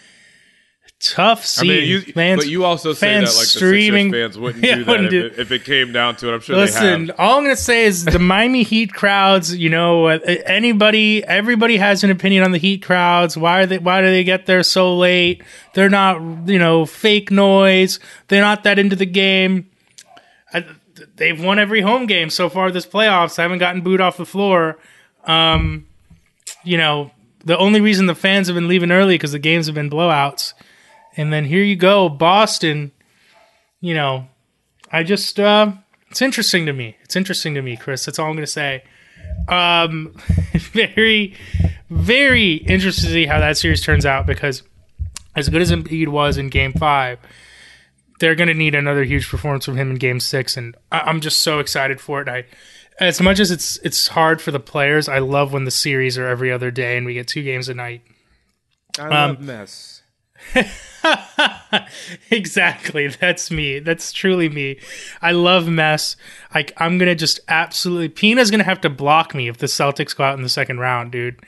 Tough 1.00 1.40
I 1.40 1.44
scene. 1.44 1.68
mean, 1.68 1.88
you, 1.88 2.00
fans, 2.02 2.42
but 2.42 2.48
you 2.50 2.66
also 2.66 2.92
say 2.92 3.14
that 3.14 3.20
like 3.20 3.30
the 3.30 3.32
streaming. 3.32 4.12
Sixers 4.12 4.34
fans 4.34 4.38
wouldn't 4.38 4.62
do 4.64 4.84
that 4.84 4.86
wouldn't 4.86 5.06
if, 5.06 5.10
do- 5.10 5.26
it, 5.26 5.38
if 5.38 5.50
it 5.50 5.64
came 5.64 5.92
down 5.92 6.16
to 6.16 6.28
it. 6.30 6.34
I'm 6.34 6.40
sure 6.40 6.56
they 6.56 6.62
Listen, 6.62 7.10
all 7.16 7.38
I'm 7.38 7.44
to 7.46 7.56
say 7.56 7.84
is 7.86 8.04
the 8.04 8.18
Miami 8.20 8.64
Heat 8.64 8.92
crowds, 8.92 9.56
you 9.56 9.70
know, 9.70 10.08
uh, 10.08 10.18
anybody, 10.44 11.24
everybody 11.24 11.78
has 11.78 12.04
an 12.04 12.10
opinion 12.10 12.44
on 12.44 12.52
the 12.52 12.58
Heat 12.58 12.82
crowds. 12.82 13.34
Why 13.34 13.60
are 13.62 13.66
they, 13.66 13.78
why 13.78 14.02
do 14.02 14.08
they 14.08 14.24
get 14.24 14.44
there 14.44 14.62
so 14.62 14.94
late? 14.94 15.42
They're 15.72 15.88
not, 15.88 16.20
you 16.46 16.58
know, 16.58 16.84
fake 16.84 17.30
noise. 17.30 17.98
They're 18.28 18.42
not 18.42 18.64
that 18.64 18.78
into 18.78 18.94
the 18.94 19.06
game. 19.06 19.70
I, 20.52 20.66
they've 21.16 21.42
won 21.42 21.58
every 21.58 21.80
home 21.80 22.04
game 22.04 22.28
so 22.28 22.50
far 22.50 22.70
this 22.70 22.84
playoffs. 22.84 23.38
I 23.38 23.42
haven't 23.42 23.58
gotten 23.58 23.80
booed 23.80 24.02
off 24.02 24.18
the 24.18 24.26
floor. 24.26 24.78
Um, 25.24 25.86
you 26.62 26.76
know, 26.76 27.10
the 27.42 27.56
only 27.56 27.80
reason 27.80 28.04
the 28.04 28.14
fans 28.14 28.48
have 28.48 28.54
been 28.54 28.68
leaving 28.68 28.92
early 28.92 29.14
because 29.14 29.32
the 29.32 29.38
games 29.38 29.64
have 29.64 29.74
been 29.74 29.88
blowouts. 29.88 30.52
And 31.16 31.32
then 31.32 31.44
here 31.44 31.62
you 31.62 31.76
go, 31.76 32.08
Boston. 32.08 32.92
You 33.80 33.94
know, 33.94 34.28
I 34.92 35.02
just 35.02 35.38
uh 35.40 35.72
it's 36.10 36.22
interesting 36.22 36.66
to 36.66 36.72
me. 36.72 36.96
It's 37.02 37.16
interesting 37.16 37.54
to 37.54 37.62
me, 37.62 37.76
Chris. 37.76 38.04
That's 38.04 38.18
all 38.18 38.26
I'm 38.26 38.32
going 38.32 38.44
to 38.44 38.50
say. 38.50 38.84
Um 39.48 40.14
very 40.54 41.34
very 41.88 42.54
interested 42.54 43.06
to 43.06 43.12
see 43.12 43.26
how 43.26 43.40
that 43.40 43.56
series 43.56 43.82
turns 43.82 44.06
out 44.06 44.26
because 44.26 44.62
as 45.36 45.48
good 45.48 45.62
as 45.62 45.70
Embiid 45.70 46.08
was 46.08 46.36
in 46.38 46.48
game 46.48 46.72
5, 46.72 47.18
they're 48.18 48.34
going 48.34 48.48
to 48.48 48.54
need 48.54 48.74
another 48.74 49.04
huge 49.04 49.28
performance 49.28 49.64
from 49.64 49.76
him 49.76 49.90
in 49.90 49.96
game 49.96 50.20
6 50.20 50.56
and 50.56 50.76
I- 50.92 51.00
I'm 51.00 51.20
just 51.20 51.42
so 51.42 51.58
excited 51.58 52.00
for 52.00 52.20
it. 52.20 52.28
I 52.28 52.44
as 53.00 53.20
much 53.20 53.40
as 53.40 53.50
it's 53.50 53.78
it's 53.78 54.08
hard 54.08 54.42
for 54.42 54.50
the 54.50 54.60
players, 54.60 55.08
I 55.08 55.18
love 55.18 55.52
when 55.52 55.64
the 55.64 55.70
series 55.70 56.18
are 56.18 56.26
every 56.26 56.52
other 56.52 56.70
day 56.70 56.96
and 56.98 57.06
we 57.06 57.14
get 57.14 57.26
two 57.26 57.42
games 57.42 57.68
a 57.68 57.74
night. 57.74 58.02
I 58.98 59.04
um, 59.04 59.10
love 59.10 59.40
mess. 59.40 59.99
exactly. 62.30 63.08
That's 63.08 63.50
me. 63.50 63.78
That's 63.78 64.12
truly 64.12 64.48
me. 64.48 64.78
I 65.22 65.32
love 65.32 65.68
mess. 65.68 66.16
Like 66.54 66.72
I'm 66.76 66.98
gonna 66.98 67.14
just 67.14 67.40
absolutely. 67.48 68.08
Pina's 68.08 68.50
gonna 68.50 68.64
have 68.64 68.80
to 68.82 68.90
block 68.90 69.34
me 69.34 69.48
if 69.48 69.58
the 69.58 69.66
Celtics 69.66 70.16
go 70.16 70.24
out 70.24 70.36
in 70.36 70.42
the 70.42 70.48
second 70.48 70.78
round, 70.78 71.12
dude. 71.12 71.40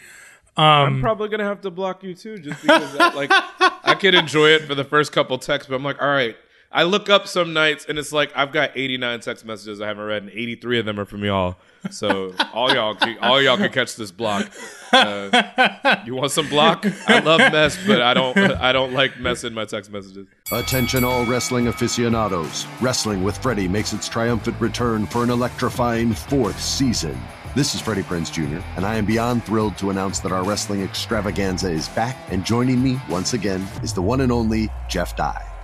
Um, 0.57 0.65
I'm 0.65 1.01
probably 1.01 1.29
gonna 1.29 1.45
have 1.45 1.63
to 1.63 1.71
block 1.71 2.03
you 2.03 2.15
too, 2.15 2.39
just 2.39 2.61
because 2.61 2.93
that, 2.99 3.17
like 3.17 3.31
I 3.31 3.95
could 3.95 4.15
enjoy 4.15 4.51
it 4.51 4.63
for 4.63 4.75
the 4.75 4.85
first 4.85 5.13
couple 5.13 5.39
texts, 5.39 5.69
but 5.69 5.77
I'm 5.77 5.85
like, 5.85 6.01
all 6.01 6.09
right. 6.09 6.37
I 6.75 6.85
look 6.85 7.11
up 7.11 7.27
some 7.27 7.53
nights 7.53 7.85
and 7.89 7.99
it's 7.99 8.13
like 8.13 8.33
I've 8.35 8.51
got 8.53 8.71
89 8.75 9.21
text 9.21 9.45
messages 9.45 9.81
I 9.81 9.87
haven't 9.89 10.05
read, 10.05 10.23
and 10.23 10.31
83 10.33 10.79
of 10.81 10.87
them 10.87 10.99
are 10.99 11.05
from 11.05 11.23
y'all. 11.25 11.57
So 11.91 12.33
all 12.55 12.73
y'all, 12.73 12.95
can- 12.95 13.19
all 13.19 13.43
y'all 13.43 13.57
can 13.59 13.71
catch 13.71 13.97
this 13.97 14.11
block. 14.11 14.51
Uh, 14.93 15.97
you 16.07 16.15
want 16.15 16.31
some 16.33 16.49
block? 16.49 16.87
I 17.09 17.21
love 17.21 17.39
mess, 17.53 17.79
but 17.87 18.01
I 18.01 18.15
don't. 18.15 18.37
I 18.39 18.73
don't 18.73 18.93
like 18.93 19.19
mess 19.19 19.45
in 19.45 19.53
my 19.55 19.65
text 19.65 19.91
messages. 19.91 20.27
Attention, 20.51 21.05
all 21.05 21.25
wrestling 21.27 21.69
aficionados. 21.69 22.67
Wrestling 22.81 23.23
with 23.23 23.37
Freddie 23.39 23.69
makes 23.69 23.93
its 23.93 24.09
triumphant 24.09 24.61
return 24.61 25.07
for 25.07 25.23
an 25.23 25.31
electrifying 25.31 26.13
fourth 26.15 26.61
season. 26.61 27.19
This 27.55 27.75
is 27.75 27.83
Freddie 27.83 28.03
Prinze 28.03 28.33
Jr., 28.33 28.65
and 28.77 28.87
I 28.87 28.95
am 28.97 29.05
beyond 29.05 29.45
thrilled 29.45 29.77
to 29.79 29.91
announce 29.91 30.21
that 30.21 30.33
our 30.33 30.43
wrestling 30.43 30.81
extravaganza 30.83 31.71
is 31.71 31.89
back, 31.91 32.17
and 32.31 32.47
joining 32.47 32.83
me 32.83 32.99
once 33.11 33.35
again 33.35 33.61
is 33.83 33.93
the 33.93 34.01
one 34.01 34.23
and 34.23 34.33
only 34.33 34.71
Jeff 34.89 35.15
Dye. 35.17 35.45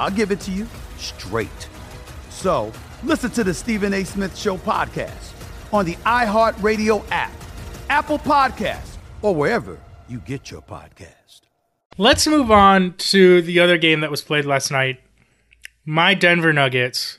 I'll 0.00 0.10
give 0.10 0.30
it 0.32 0.40
to 0.40 0.50
you 0.50 0.66
straight. 0.96 1.68
So 2.30 2.72
listen 3.04 3.30
to 3.32 3.44
the 3.44 3.52
Stephen 3.52 3.92
A. 3.92 4.02
Smith 4.02 4.34
Show 4.36 4.56
podcast 4.56 5.34
on 5.74 5.84
the 5.84 5.94
iHeartRadio 5.96 7.04
app, 7.10 7.32
Apple 7.90 8.18
Podcasts, 8.18 8.96
or 9.20 9.34
wherever 9.34 9.78
you 10.08 10.18
get 10.20 10.50
your 10.50 10.62
podcast. 10.62 11.42
Let's 11.98 12.26
move 12.26 12.50
on 12.50 12.94
to 12.94 13.42
the 13.42 13.60
other 13.60 13.76
game 13.76 14.00
that 14.00 14.10
was 14.10 14.22
played 14.22 14.46
last 14.46 14.70
night. 14.70 15.00
My 15.84 16.14
Denver 16.14 16.54
Nuggets 16.54 17.18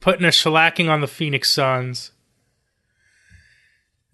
putting 0.00 0.26
a 0.26 0.28
shellacking 0.28 0.90
on 0.90 1.00
the 1.00 1.06
Phoenix 1.06 1.50
Suns. 1.50 2.10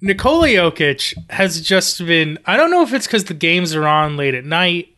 Nikola 0.01 0.47
Jokic 0.47 1.15
has 1.31 1.61
just 1.61 1.99
been. 2.07 2.39
I 2.47 2.57
don't 2.57 2.71
know 2.71 2.83
if 2.83 2.93
it's 2.93 3.09
because 3.09 3.25
the 3.25 3.35
games 3.35 3.75
are 3.75 3.89
on 3.89 4.17
late 4.17 4.35
at 4.35 4.45
night. 4.45 4.95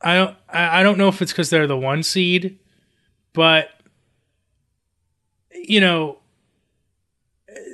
I 0.00 0.14
don't. 0.14 0.36
I 0.48 0.82
don't 0.82 0.98
know 0.98 1.08
if 1.08 1.22
it's 1.22 1.32
because 1.32 1.50
they're 1.50 1.66
the 1.66 1.76
one 1.76 2.02
seed, 2.02 2.58
but 3.32 3.70
you 5.52 5.80
know, 5.80 6.18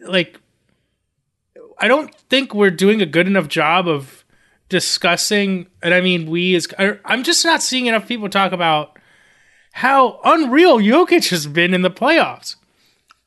like 0.06 0.38
I 1.78 1.88
don't 1.88 2.14
think 2.30 2.54
we're 2.54 2.70
doing 2.70 3.02
a 3.02 3.06
good 3.06 3.26
enough 3.26 3.48
job 3.48 3.88
of 3.88 4.24
discussing. 4.68 5.66
And 5.82 5.92
I 5.92 6.00
mean, 6.00 6.30
we 6.30 6.54
as 6.54 6.68
I'm 7.04 7.22
just 7.24 7.44
not 7.44 7.62
seeing 7.62 7.86
enough 7.86 8.08
people 8.08 8.28
talk 8.28 8.52
about 8.52 8.98
how 9.72 10.20
unreal 10.24 10.78
Jokic 10.78 11.30
has 11.30 11.46
been 11.46 11.74
in 11.74 11.82
the 11.82 11.90
playoffs. 11.90 12.56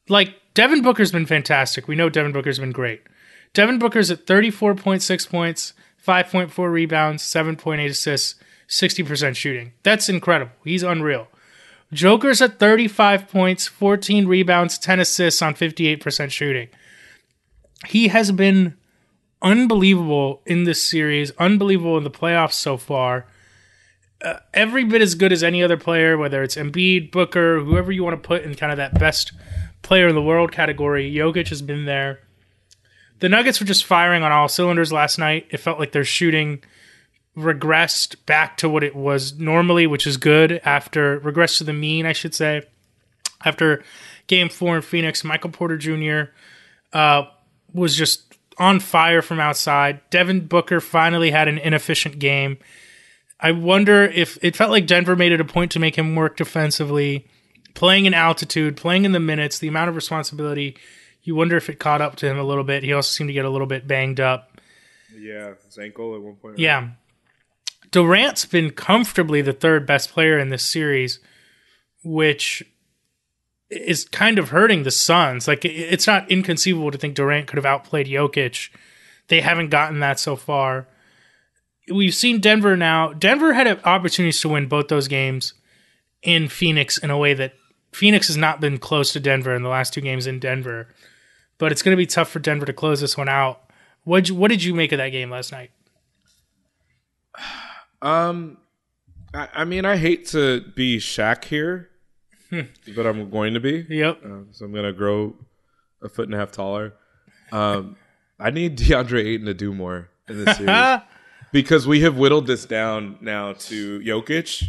Like 0.08 0.36
Devin 0.54 0.82
Booker's 0.82 1.12
been 1.12 1.26
fantastic. 1.26 1.88
We 1.88 1.96
know 1.96 2.10
Devin 2.10 2.32
Booker's 2.32 2.60
been 2.60 2.72
great. 2.72 3.02
Devin 3.54 3.80
Booker's 3.80 4.12
at 4.12 4.26
34.6 4.26 5.30
points, 5.30 5.74
5.4 6.06 6.72
rebounds, 6.72 7.24
7.8 7.24 7.90
assists, 7.90 8.36
60% 8.68 9.36
shooting. 9.36 9.74
That's 9.84 10.10
incredible. 10.10 10.54
He's 10.64 10.84
unreal. 10.84 11.28
Joker's 11.94 12.42
at 12.42 12.60
35 12.60 13.28
points, 13.30 13.68
14 13.68 14.28
rebounds, 14.28 14.78
10 14.78 15.00
assists 15.00 15.42
on 15.42 15.54
58% 15.54 16.32
shooting. 16.32 16.68
He 17.88 18.08
has 18.08 18.32
been 18.32 18.76
unbelievable 19.42 20.42
in 20.46 20.64
this 20.64 20.82
series, 20.82 21.32
unbelievable 21.38 21.98
in 21.98 22.04
the 22.04 22.12
playoffs 22.12 22.54
so 22.54 22.78
far. 22.78 23.28
Uh, 24.22 24.40
every 24.54 24.84
bit 24.84 25.02
as 25.02 25.14
good 25.14 25.32
as 25.32 25.44
any 25.44 25.62
other 25.62 25.78
player, 25.78 26.18
whether 26.18 26.42
it's 26.42 26.56
Embiid, 26.56 27.12
Booker, 27.12 27.60
whoever 27.60 27.92
you 27.92 28.04
want 28.04 28.22
to 28.22 28.28
put 28.28 28.44
in 28.44 28.56
kind 28.56 28.72
of 28.72 28.78
that 28.78 28.98
best 28.98 29.34
player 29.84 30.08
in 30.08 30.16
the 30.16 30.22
world 30.22 30.52
category. 30.52 31.14
Jokic 31.14 31.50
has 31.50 31.62
been 31.62 31.86
there. 31.86 32.22
The 33.20 33.30
Nuggets 33.30 33.60
were 33.60 33.68
just 33.68 33.86
firing 33.86 34.24
on 34.24 34.32
all 34.32 34.48
cylinders 34.48 34.92
last 34.92 35.20
night. 35.20 35.48
It 35.52 35.58
felt 35.58 35.80
like 35.80 35.92
they're 35.92 36.04
shooting 36.04 36.64
regressed 37.38 38.16
back 38.26 38.58
to 38.58 38.70
what 38.70 38.84
it 38.84 38.96
was 38.96 39.38
normally, 39.38 39.88
which 39.88 40.08
is 40.08 40.18
good 40.18 40.62
after 40.64 41.20
regressed 41.20 41.58
to 41.58 41.64
the 41.64 41.74
mean, 41.74 42.06
I 42.06 42.14
should 42.14 42.34
say. 42.34 42.64
After 43.44 43.84
game 44.28 44.50
four 44.50 44.76
in 44.78 44.82
Phoenix, 44.82 45.24
Michael 45.24 45.52
Porter 45.52 45.78
Jr. 45.78 46.32
Uh, 46.94 47.26
was 47.74 47.96
just 47.96 48.36
on 48.58 48.80
fire 48.80 49.22
from 49.22 49.40
outside. 49.40 50.00
Devin 50.10 50.48
Booker 50.48 50.80
finally 50.80 51.32
had 51.32 51.48
an 51.48 51.58
inefficient 51.58 52.20
game. 52.20 52.58
I 53.40 53.52
wonder 53.52 54.04
if 54.04 54.38
it 54.42 54.56
felt 54.56 54.72
like 54.72 54.88
Denver 54.88 55.16
made 55.16 55.34
it 55.34 55.42
a 55.42 55.46
point 55.46 55.72
to 55.74 55.80
make 55.80 55.98
him 55.98 56.16
work 56.16 56.38
defensively, 56.38 57.28
playing 57.74 58.06
in 58.06 58.14
altitude, 58.14 58.78
playing 58.78 59.04
in 59.04 59.12
the 59.12 59.20
minutes, 59.20 59.60
the 59.60 59.68
amount 59.68 59.90
of 59.90 59.96
responsibility. 59.96 60.78
You 61.22 61.36
wonder 61.36 61.58
if 61.58 61.70
it 61.70 61.80
caught 61.80 62.02
up 62.02 62.16
to 62.18 62.28
him 62.28 62.40
a 62.40 62.44
little 62.44 62.64
bit. 62.64 62.84
He 62.84 62.94
also 62.94 63.12
seemed 63.12 63.28
to 63.28 63.34
get 63.34 63.46
a 63.46 63.50
little 63.50 63.68
bit 63.68 63.88
banged 63.88 64.22
up. 64.22 64.62
Yeah, 65.14 65.54
his 65.66 65.78
ankle 65.78 66.16
at 66.16 66.22
one 66.22 66.36
point. 66.36 66.60
Yeah. 66.60 66.90
Durant's 67.96 68.44
been 68.44 68.72
comfortably 68.72 69.42
the 69.42 69.54
third 69.54 69.86
best 69.86 70.12
player 70.12 70.38
in 70.38 70.50
this 70.50 70.64
series, 70.64 71.20
which 72.04 72.62
is 73.70 74.04
kind 74.04 74.38
of 74.38 74.50
hurting 74.50 74.84
the 74.84 74.92
Suns. 74.92 75.48
Like, 75.48 75.64
it's 75.64 76.06
not 76.06 76.30
inconceivable 76.30 76.92
to 76.92 76.98
think 76.98 77.16
Durant 77.16 77.48
could 77.48 77.56
have 77.56 77.66
outplayed 77.66 78.08
Jokic. 78.08 78.68
They 79.30 79.40
haven't 79.40 79.70
gotten 79.70 80.02
that 80.02 80.20
so 80.20 80.36
far. 80.36 80.90
We've 81.90 82.14
seen 82.14 82.42
Denver 82.42 82.76
now. 82.76 83.14
Denver 83.14 83.54
had 83.54 83.80
opportunities 83.86 84.42
to 84.42 84.50
win 84.50 84.68
both 84.68 84.90
those 84.90 85.08
games 85.08 85.54
in 86.22 86.50
Phoenix 86.50 86.98
in 86.98 87.12
a 87.12 87.18
way 87.18 87.34
that 87.34 87.54
Phoenix 87.94 88.28
has 88.28 88.36
not 88.36 88.60
been 88.60 88.78
close 88.78 89.14
to 89.14 89.22
Denver 89.22 89.56
in 89.56 89.64
the 89.64 89.70
last 89.70 89.94
two 89.94 90.02
games 90.02 90.28
in 90.28 90.40
Denver. 90.40 90.90
But 91.58 91.72
it's 91.72 91.82
going 91.82 91.96
to 91.96 91.98
be 91.98 92.06
tough 92.06 92.28
for 92.28 92.40
Denver 92.40 92.66
to 92.66 92.74
close 92.74 93.00
this 93.00 93.16
one 93.16 93.30
out. 93.30 93.62
What 94.04 94.30
what 94.32 94.52
did 94.52 94.66
you 94.66 94.74
make 94.74 94.92
of 94.92 94.98
that 94.98 95.14
game 95.14 95.30
last 95.30 95.54
night? 95.54 95.72
Um, 98.06 98.58
I, 99.34 99.50
I 99.54 99.66
mean, 99.66 99.84
I 99.84 99.98
hate 99.98 100.28
to 100.28 100.62
be 100.76 100.98
Shaq 100.98 101.46
here, 101.46 101.90
but 102.96 103.08
I'm 103.08 103.32
going 103.32 103.56
to 103.56 103.60
be. 103.60 103.86
Yep. 103.90 104.20
Uh, 104.24 104.30
so 104.52 104.66
I'm 104.66 104.74
gonna 104.74 104.94
grow 104.94 105.36
a 106.04 106.08
foot 106.08 106.28
and 106.28 106.36
a 106.36 106.38
half 106.38 106.52
taller. 106.52 106.94
Um, 107.52 107.96
I 108.40 108.52
need 108.52 108.78
DeAndre 108.78 109.26
Ayton 109.26 109.48
to 109.48 109.54
do 109.56 109.74
more 109.74 110.10
in 110.30 110.46
this 110.46 110.58
series 110.58 111.00
because 111.52 111.88
we 111.88 112.02
have 112.02 112.16
whittled 112.16 112.46
this 112.46 112.66
down 112.66 113.18
now 113.22 113.54
to 113.54 114.00
Jokic, 114.02 114.66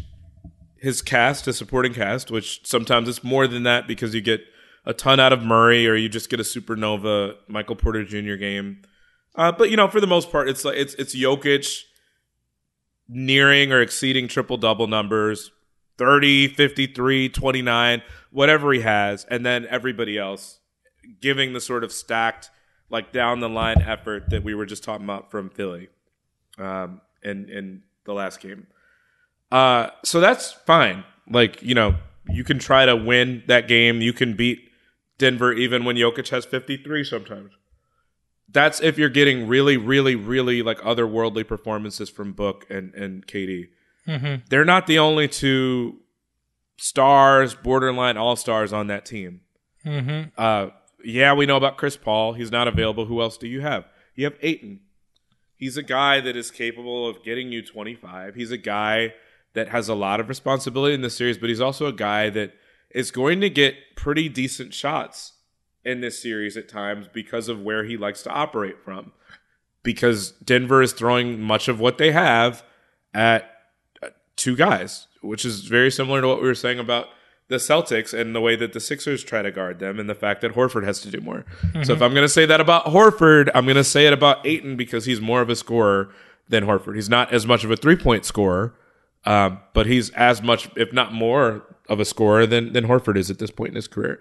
his 0.78 1.02
cast, 1.02 1.44
his 1.44 1.58
supporting 1.58 1.92
cast, 1.92 2.30
which 2.30 2.66
sometimes 2.66 3.06
it's 3.08 3.22
more 3.22 3.46
than 3.46 3.64
that 3.64 3.86
because 3.86 4.14
you 4.14 4.22
get 4.22 4.40
a 4.86 4.94
ton 4.94 5.20
out 5.20 5.32
of 5.34 5.42
Murray 5.42 5.86
or 5.86 5.94
you 5.94 6.08
just 6.08 6.30
get 6.30 6.40
a 6.40 6.44
supernova 6.44 7.34
Michael 7.48 7.76
Porter 7.76 8.04
Jr. 8.04 8.36
game. 8.36 8.82
Uh, 9.34 9.52
but 9.52 9.70
you 9.70 9.76
know, 9.76 9.88
for 9.88 10.00
the 10.00 10.06
most 10.06 10.32
part, 10.32 10.48
it's 10.48 10.64
like 10.64 10.78
it's 10.78 10.94
it's 10.94 11.14
Jokic 11.14 11.82
nearing 13.08 13.72
or 13.72 13.80
exceeding 13.80 14.28
triple 14.28 14.56
double 14.56 14.86
numbers 14.86 15.50
30 15.98 16.48
53 16.48 17.28
29 17.28 18.02
whatever 18.30 18.72
he 18.72 18.80
has 18.80 19.24
and 19.30 19.46
then 19.46 19.66
everybody 19.70 20.18
else 20.18 20.60
giving 21.20 21.52
the 21.52 21.60
sort 21.60 21.84
of 21.84 21.92
stacked 21.92 22.50
like 22.90 23.12
down 23.12 23.40
the 23.40 23.48
line 23.48 23.80
effort 23.80 24.28
that 24.30 24.42
we 24.42 24.54
were 24.54 24.66
just 24.66 24.82
talking 24.82 25.04
about 25.04 25.30
from 25.30 25.48
philly 25.50 25.88
um 26.58 27.00
in 27.22 27.48
in 27.48 27.82
the 28.04 28.12
last 28.12 28.40
game. 28.40 28.66
Uh 29.50 29.88
so 30.04 30.20
that's 30.20 30.52
fine. 30.52 31.04
Like 31.28 31.62
you 31.62 31.74
know 31.74 31.96
you 32.28 32.44
can 32.44 32.58
try 32.58 32.86
to 32.86 32.96
win 32.96 33.42
that 33.46 33.68
game. 33.68 34.00
You 34.00 34.12
can 34.12 34.34
beat 34.34 34.70
denver 35.18 35.52
even 35.52 35.84
when 35.84 35.96
Jokic 35.96 36.28
has 36.28 36.44
53 36.44 37.04
sometimes 37.04 37.52
that's 38.48 38.80
if 38.80 38.98
you're 38.98 39.08
getting 39.08 39.48
really, 39.48 39.76
really, 39.76 40.14
really 40.14 40.62
like 40.62 40.78
otherworldly 40.80 41.46
performances 41.46 42.08
from 42.08 42.32
Book 42.32 42.66
and 42.70 42.94
and 42.94 43.26
Katie. 43.26 43.70
They're 44.48 44.64
not 44.64 44.86
the 44.86 44.98
only 44.98 45.28
two 45.28 46.00
stars, 46.78 47.54
borderline 47.54 48.16
all 48.16 48.36
stars 48.36 48.72
on 48.72 48.86
that 48.86 49.04
team. 49.04 49.40
Mm-hmm. 49.84 50.28
Uh, 50.36 50.68
yeah, 51.04 51.32
we 51.34 51.46
know 51.46 51.56
about 51.56 51.76
Chris 51.76 51.96
Paul. 51.96 52.34
He's 52.34 52.50
not 52.50 52.68
available. 52.68 53.06
Who 53.06 53.20
else 53.20 53.36
do 53.36 53.48
you 53.48 53.60
have? 53.60 53.84
You 54.14 54.24
have 54.24 54.36
Ayton. 54.42 54.80
He's 55.56 55.76
a 55.76 55.82
guy 55.82 56.20
that 56.20 56.36
is 56.36 56.50
capable 56.50 57.08
of 57.08 57.22
getting 57.24 57.50
you 57.50 57.62
25. 57.62 58.34
He's 58.34 58.50
a 58.50 58.58
guy 58.58 59.14
that 59.54 59.68
has 59.70 59.88
a 59.88 59.94
lot 59.94 60.20
of 60.20 60.28
responsibility 60.28 60.94
in 60.94 61.00
this 61.00 61.16
series, 61.16 61.38
but 61.38 61.48
he's 61.48 61.60
also 61.60 61.86
a 61.86 61.92
guy 61.92 62.28
that 62.30 62.52
is 62.90 63.10
going 63.10 63.40
to 63.40 63.50
get 63.50 63.74
pretty 63.96 64.28
decent 64.28 64.74
shots 64.74 65.32
in 65.86 66.00
this 66.00 66.20
series 66.20 66.56
at 66.56 66.68
times 66.68 67.06
because 67.12 67.48
of 67.48 67.62
where 67.62 67.84
he 67.84 67.96
likes 67.96 68.22
to 68.24 68.30
operate 68.30 68.82
from. 68.84 69.12
Because 69.82 70.32
Denver 70.32 70.82
is 70.82 70.92
throwing 70.92 71.40
much 71.40 71.68
of 71.68 71.78
what 71.78 71.96
they 71.96 72.10
have 72.10 72.64
at 73.14 73.50
two 74.34 74.56
guys, 74.56 75.06
which 75.22 75.44
is 75.44 75.60
very 75.60 75.90
similar 75.90 76.20
to 76.20 76.26
what 76.26 76.42
we 76.42 76.48
were 76.48 76.54
saying 76.54 76.80
about 76.80 77.06
the 77.48 77.56
Celtics 77.56 78.12
and 78.12 78.34
the 78.34 78.40
way 78.40 78.56
that 78.56 78.72
the 78.72 78.80
Sixers 78.80 79.22
try 79.22 79.42
to 79.42 79.52
guard 79.52 79.78
them 79.78 80.00
and 80.00 80.10
the 80.10 80.14
fact 80.16 80.40
that 80.40 80.54
Horford 80.54 80.84
has 80.84 81.00
to 81.02 81.10
do 81.10 81.20
more. 81.20 81.44
So 81.84 81.92
if 81.92 82.02
I'm 82.02 82.12
going 82.12 82.24
to 82.24 82.28
say 82.28 82.44
that 82.46 82.60
about 82.60 82.86
Horford, 82.86 83.48
I'm 83.54 83.64
going 83.64 83.76
to 83.76 83.84
say 83.84 84.08
it 84.08 84.12
about 84.12 84.44
Ayton 84.44 84.76
because 84.76 85.04
he's 85.04 85.20
more 85.20 85.40
of 85.40 85.48
a 85.48 85.54
scorer 85.54 86.10
than 86.48 86.64
Horford. 86.64 86.96
He's 86.96 87.08
not 87.08 87.32
as 87.32 87.46
much 87.46 87.62
of 87.62 87.70
a 87.70 87.76
three 87.76 87.94
point 87.94 88.24
scorer, 88.24 88.74
um, 89.24 89.60
but 89.72 89.86
he's 89.86 90.10
as 90.10 90.42
much, 90.42 90.68
if 90.76 90.92
not 90.92 91.12
more, 91.12 91.62
of 91.88 92.00
a 92.00 92.04
scorer 92.04 92.46
than 92.46 92.72
than 92.72 92.86
Horford 92.86 93.16
is 93.16 93.30
at 93.30 93.38
this 93.38 93.52
point 93.52 93.70
in 93.70 93.76
his 93.76 93.86
career. 93.86 94.20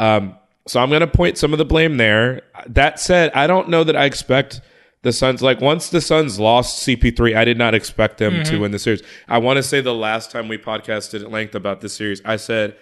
Um, 0.00 0.36
so 0.66 0.80
I'm 0.80 0.88
going 0.88 1.00
to 1.00 1.06
point 1.06 1.38
some 1.38 1.52
of 1.52 1.58
the 1.58 1.64
blame 1.64 1.96
there. 1.96 2.42
That 2.66 2.98
said, 2.98 3.30
I 3.34 3.46
don't 3.46 3.68
know 3.68 3.84
that 3.84 3.96
I 3.96 4.04
expect 4.04 4.60
the 5.02 5.12
Suns. 5.12 5.42
Like 5.42 5.60
once 5.60 5.90
the 5.90 6.00
Suns 6.00 6.40
lost 6.40 6.86
CP3, 6.86 7.36
I 7.36 7.44
did 7.44 7.58
not 7.58 7.74
expect 7.74 8.18
them 8.18 8.32
to 8.32 8.52
mm-hmm. 8.52 8.60
win 8.60 8.70
the 8.72 8.78
series. 8.78 9.02
I 9.28 9.38
want 9.38 9.58
to 9.58 9.62
say 9.62 9.80
the 9.80 9.94
last 9.94 10.30
time 10.30 10.48
we 10.48 10.58
podcasted 10.58 11.22
at 11.22 11.30
length 11.30 11.54
about 11.54 11.80
this 11.80 11.94
series, 11.94 12.22
I 12.24 12.36
said 12.36 12.76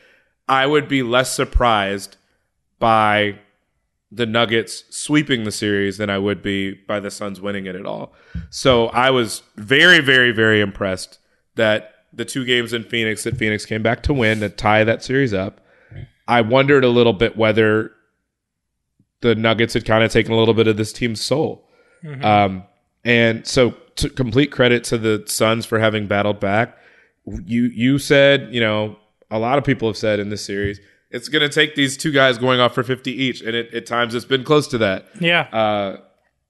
I 0.48 0.66
would 0.66 0.88
be 0.88 1.02
less 1.02 1.34
surprised 1.34 2.16
by 2.78 3.38
the 4.12 4.26
Nuggets 4.26 4.84
sweeping 4.90 5.44
the 5.44 5.52
series 5.52 5.96
than 5.96 6.10
I 6.10 6.18
would 6.18 6.42
be 6.42 6.72
by 6.72 7.00
the 7.00 7.10
Suns 7.10 7.40
winning 7.40 7.66
it 7.66 7.74
at 7.74 7.86
all. 7.86 8.12
So 8.50 8.88
I 8.88 9.10
was 9.10 9.42
very, 9.56 10.00
very, 10.00 10.32
very 10.32 10.60
impressed 10.60 11.18
that 11.56 11.94
the 12.12 12.26
two 12.26 12.44
games 12.44 12.72
in 12.72 12.84
Phoenix 12.84 13.24
that 13.24 13.38
Phoenix 13.38 13.64
came 13.64 13.82
back 13.82 14.02
to 14.04 14.12
win 14.12 14.40
to 14.40 14.50
tie 14.50 14.84
that 14.84 15.02
series 15.02 15.32
up. 15.32 15.60
I 16.28 16.40
wondered 16.40 16.84
a 16.84 16.88
little 16.88 17.12
bit 17.12 17.36
whether 17.36 17.92
the 19.20 19.34
Nuggets 19.34 19.74
had 19.74 19.84
kind 19.84 20.04
of 20.04 20.10
taken 20.10 20.32
a 20.32 20.36
little 20.36 20.54
bit 20.54 20.66
of 20.66 20.76
this 20.76 20.92
team's 20.92 21.20
soul. 21.20 21.68
Um, 22.24 22.64
and 23.04 23.46
so, 23.46 23.70
to 23.96 24.10
complete 24.10 24.50
credit 24.50 24.84
to 24.84 24.98
the 24.98 25.22
Suns 25.26 25.66
for 25.66 25.78
having 25.78 26.06
battled 26.06 26.40
back. 26.40 26.76
You 27.24 27.64
you 27.64 27.98
said, 27.98 28.52
you 28.52 28.60
know, 28.60 28.96
a 29.30 29.38
lot 29.38 29.58
of 29.58 29.64
people 29.64 29.88
have 29.88 29.96
said 29.96 30.18
in 30.18 30.28
this 30.28 30.44
series, 30.44 30.80
it's 31.10 31.28
going 31.28 31.42
to 31.42 31.48
take 31.48 31.74
these 31.74 31.96
two 31.96 32.10
guys 32.10 32.38
going 32.38 32.58
off 32.58 32.74
for 32.74 32.82
50 32.82 33.10
each, 33.12 33.40
and 33.42 33.54
it, 33.54 33.72
at 33.72 33.86
times 33.86 34.14
it's 34.14 34.24
been 34.24 34.44
close 34.44 34.66
to 34.68 34.78
that. 34.78 35.06
Yeah. 35.20 35.42
Uh, 35.52 36.00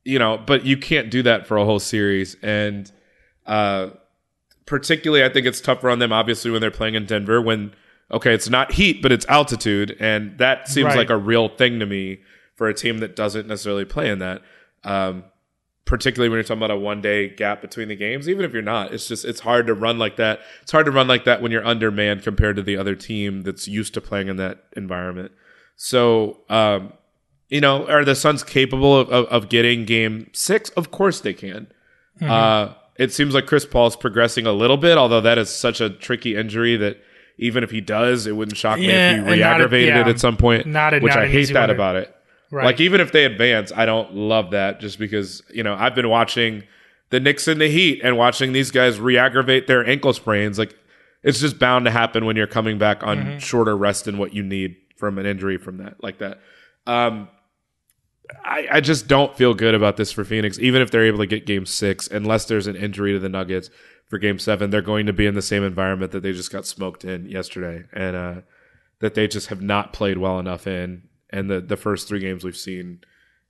you 0.05 0.19
know, 0.19 0.39
but 0.39 0.65
you 0.65 0.77
can't 0.77 1.11
do 1.11 1.23
that 1.23 1.47
for 1.47 1.57
a 1.57 1.65
whole 1.65 1.79
series, 1.79 2.37
and 2.43 2.91
uh, 3.47 3.91
particularly, 4.67 5.25
I 5.25 5.29
think 5.29 5.47
it's 5.47 5.61
tougher 5.61 5.91
on 5.91 5.99
them. 5.99 6.13
Obviously, 6.13 6.51
when 6.51 6.61
they're 6.61 6.71
playing 6.71 6.95
in 6.95 7.07
Denver, 7.07 7.41
when 7.41 7.75
okay, 8.11 8.35
it's 8.35 8.49
not 8.49 8.73
heat, 8.73 9.01
but 9.03 9.13
it's 9.13 9.27
altitude, 9.29 9.97
and 10.01 10.37
that 10.39 10.69
seems 10.69 10.87
Right. 10.87 10.97
like 10.99 11.11
a 11.11 11.17
real 11.17 11.49
thing 11.49 11.79
to 11.81 11.87
me 11.87 12.21
for 12.57 12.69
a 12.69 12.75
team 12.75 12.99
that 12.99 13.17
doesn't 13.17 13.47
necessarily 13.47 13.85
play 13.85 14.11
in 14.11 14.19
that. 14.19 14.43
Um, 14.85 15.25
particularly 15.85 16.29
when 16.29 16.37
you're 16.37 16.45
talking 16.45 16.59
about 16.63 16.71
a 16.71 16.77
one 16.77 17.01
day 17.03 17.29
gap 17.29 17.61
between 17.61 17.89
the 17.89 17.97
games, 17.97 18.29
even 18.29 18.45
if 18.45 18.53
you're 18.53 18.63
not, 18.63 18.93
it's 18.95 19.09
just 19.09 19.25
it's 19.25 19.41
hard 19.41 19.67
to 19.67 19.75
run 19.75 19.99
like 19.99 20.17
that. 20.17 20.41
It's 20.63 20.73
hard 20.73 20.87
to 20.87 20.93
run 20.93 21.09
like 21.09 21.25
that 21.25 21.43
when 21.43 21.51
you're 21.53 21.67
undermanned 21.67 22.23
compared 22.23 22.57
to 22.57 22.63
the 22.63 22.77
other 22.77 22.95
team 22.95 23.43
that's 23.43 23.67
used 23.69 23.95
to 23.95 24.01
playing 24.01 24.29
in 24.29 24.37
that 24.37 24.65
environment. 24.77 25.33
So, 25.77 26.41
um, 26.49 26.93
you 27.49 27.61
know, 27.61 27.87
are 27.89 28.05
the 28.05 28.15
Suns 28.15 28.43
capable 28.45 28.97
of, 28.97 29.09
of, 29.11 29.27
of 29.27 29.49
getting 29.49 29.85
game 29.85 30.29
six? 30.33 30.71
Of 30.71 30.91
course 30.91 31.21
they 31.21 31.35
can. 31.35 31.67
Uh, 32.21 32.75
it 32.97 33.13
seems 33.13 33.35
like 33.35 33.47
Chris 33.47 33.67
Paul's 33.67 33.97
progressing 33.97 34.47
a 34.47 34.53
little 34.53 34.77
bit, 34.77 34.97
although 34.97 35.21
that 35.21 35.37
is 35.39 35.51
such 35.51 35.81
a 35.81 35.91
tricky 35.91 36.37
injury 36.37 36.77
that 36.77 36.99
even 37.43 37.63
if 37.65 37.71
he 37.71 37.81
does, 37.81 38.27
it 38.27 38.37
wouldn't 38.37 38.57
shock 38.57 38.79
me 38.79 38.87
if 38.91 39.25
he 39.27 39.31
re-aggravated 39.33 39.95
a- 39.97 40.01
it 40.01 40.07
at 40.09 40.21
some 40.21 40.37
point. 40.37 40.67
not 40.67 40.95
a- 40.95 41.01
which 41.01 41.15
not 41.15 41.25
I 41.25 41.29
hate 41.29 41.53
that 41.53 41.67
to- 41.67 41.73
about 41.73 41.97
it. 41.97 42.15
Right. 42.51 42.65
Like 42.67 42.81
even 42.81 43.01
if 43.01 43.13
they 43.13 43.25
advance, 43.25 43.73
I 43.75 43.87
don't 43.87 44.15
love 44.15 44.51
that 44.51 44.79
just 44.81 44.99
because, 44.99 45.43
you 45.53 45.63
know, 45.63 45.75
I've 45.75 45.95
been 45.95 46.09
watching 46.11 46.65
the 47.11 47.19
Knicks 47.21 47.49
and 47.49 47.61
the 47.61 47.69
Heat 47.69 48.01
and 48.05 48.17
watching 48.19 48.53
these 48.53 48.71
guys 48.71 49.01
re-aggravate 49.01 49.67
their 49.67 49.87
ankle 49.89 50.13
sprains. 50.13 50.59
Like 50.59 50.75
it's 51.23 51.41
just 51.41 51.59
bound 51.59 51.85
to 51.87 51.91
happen 51.91 52.25
when 52.27 52.37
you're 52.37 52.47
coming 52.47 52.77
back 52.79 53.03
on 53.03 53.19
Mm-hmm. 53.19 53.39
shorter 53.39 53.77
rest 53.77 54.05
than 54.05 54.19
what 54.19 54.35
you 54.35 54.43
need 54.43 54.77
from 54.97 55.19
an 55.19 55.25
injury 55.27 55.57
from 55.57 55.79
that 55.79 55.95
like 56.03 56.19
that. 56.19 56.41
Um 56.87 57.29
I, 58.45 58.67
I 58.71 58.81
just 58.81 59.09
don't 59.09 59.37
feel 59.37 59.53
good 59.53 59.75
about 59.75 59.97
this 59.97 60.11
for 60.11 60.25
Phoenix, 60.25 60.59
even 60.59 60.81
if 60.81 60.91
they're 60.91 61.05
able 61.05 61.19
to 61.19 61.27
get 61.27 61.45
game 61.45 61.67
six, 61.67 62.09
unless 62.09 62.47
there's 62.47 62.67
an 62.67 62.77
injury 62.77 63.13
to 63.13 63.19
the 63.19 63.29
Nuggets 63.29 63.69
for 64.13 64.19
game 64.19 64.39
seven, 64.39 64.69
they're 64.69 64.83
going 64.83 65.07
to 65.07 65.13
be 65.15 65.25
in 65.25 65.33
the 65.33 65.41
same 65.41 65.65
environment 65.65 66.13
that 66.13 66.23
they 66.23 66.33
just 66.33 66.53
got 66.53 66.67
smoked 66.67 67.03
in 67.03 67.25
yesterday. 67.31 67.85
And 67.95 68.15
uh 68.15 68.35
that 68.99 69.15
they 69.15 69.27
just 69.27 69.47
have 69.47 69.63
not 69.63 69.95
played 69.95 70.19
well 70.19 70.39
enough 70.39 70.67
in 70.67 71.05
and 71.31 71.49
the 71.49 71.63
the 71.63 71.79
first 71.79 72.09
three 72.09 72.21
games 72.21 72.45
we've 72.45 72.55
seen 72.55 73.01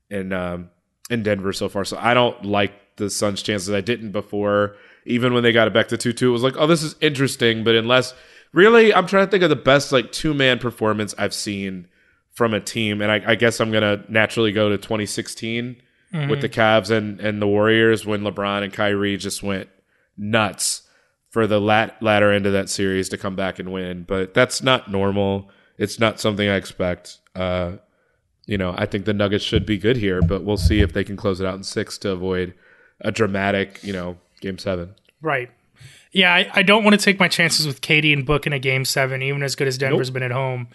in 0.09 0.33
um 0.33 0.71
in 1.11 1.25
Denver 1.25 1.53
so 1.53 1.69
far. 1.69 1.85
So 1.85 1.99
I 1.99 2.15
don't 2.15 2.45
like 2.45 2.95
the 2.95 3.11
Suns' 3.11 3.43
chances. 3.43 3.75
I 3.75 3.81
didn't 3.81 4.13
before. 4.13 4.77
Even 5.05 5.35
when 5.35 5.43
they 5.43 5.51
got 5.51 5.67
it 5.67 5.75
back 5.75 5.89
to 5.89 5.97
two 5.97 6.13
two, 6.13 6.29
it 6.29 6.33
was 6.33 6.45
like, 6.45 6.55
oh, 6.57 6.69
this 6.69 6.85
is 6.85 6.95
interesting. 7.01 7.65
But 7.65 7.75
unless 7.75 8.15
really, 8.53 8.95
I'm 8.95 9.09
trying 9.09 9.27
to 9.27 9.31
think 9.33 9.43
of 9.43 9.51
the 9.51 9.57
best 9.57 9.91
like 9.91 10.13
two 10.13 10.33
man 10.33 10.61
performance 10.61 11.13
I've 11.19 11.35
seen 11.35 11.89
from 12.31 12.55
a 12.55 12.61
team, 12.61 13.03
and 13.03 13.11
I, 13.11 13.33
I 13.33 13.35
guess 13.35 13.59
I'm 13.59 13.73
gonna 13.73 14.05
naturally 14.09 14.53
go 14.53 14.69
to 14.69 14.79
2016 14.79 15.83
with 16.29 16.41
the 16.41 16.49
Cavs 16.49 16.93
and 16.93 17.19
and 17.21 17.43
the 17.43 17.49
Warriors 17.49 18.07
when 18.07 18.21
LeBron 18.21 18.63
and 18.63 18.73
Kyrie 18.73 19.17
just 19.17 19.43
went 19.43 19.69
nuts 20.23 20.83
for 21.31 21.47
the 21.47 21.61
lat, 21.61 22.01
latter 22.03 22.31
end 22.31 22.47
of 22.47 22.53
that 22.53 22.69
series 22.69 23.09
to 23.09 23.19
come 23.19 23.35
back 23.35 23.59
and 23.59 23.73
win. 23.73 24.05
But 24.05 24.35
that's 24.35 24.63
not 24.63 24.91
normal. 24.91 25.51
It's 25.79 25.99
not 25.99 26.21
something 26.21 26.49
I 26.49 26.57
expect. 26.57 27.19
Uh, 27.35 27.73
you 28.47 28.59
know, 28.59 28.75
I 28.77 28.87
think 28.87 29.05
the 29.05 29.15
Nuggets 29.15 29.45
should 29.45 29.67
be 29.67 29.79
good 29.79 29.97
here, 29.97 30.21
but 30.21 30.45
we'll 30.45 30.57
see 30.57 30.81
if 30.81 30.93
they 30.93 31.05
can 31.05 31.17
close 31.17 31.41
it 31.41 31.47
out 31.47 31.55
in 31.55 31.63
six 31.63 31.99
to 31.99 32.11
avoid 32.11 32.55
a 33.01 33.11
dramatic, 33.11 33.83
you 33.83 33.93
know, 33.93 34.19
game 34.41 34.59
seven. 34.59 34.95
Right. 35.21 35.51
Yeah, 36.13 36.35
I, 36.35 36.51
I 36.53 36.63
don't 36.63 36.85
want 36.85 36.99
to 36.99 37.03
take 37.03 37.19
my 37.19 37.29
chances 37.29 37.67
with 37.67 37.81
Katie 37.81 38.13
and 38.13 38.27
Book 38.27 38.47
in 38.47 38.53
a 38.53 38.59
game 38.59 38.85
seven, 38.85 39.23
even 39.23 39.43
as 39.43 39.57
good 39.57 39.67
as 39.67 39.79
Denver's 39.79 40.11
been 40.11 40.23
at 40.23 40.31
home. 40.31 40.69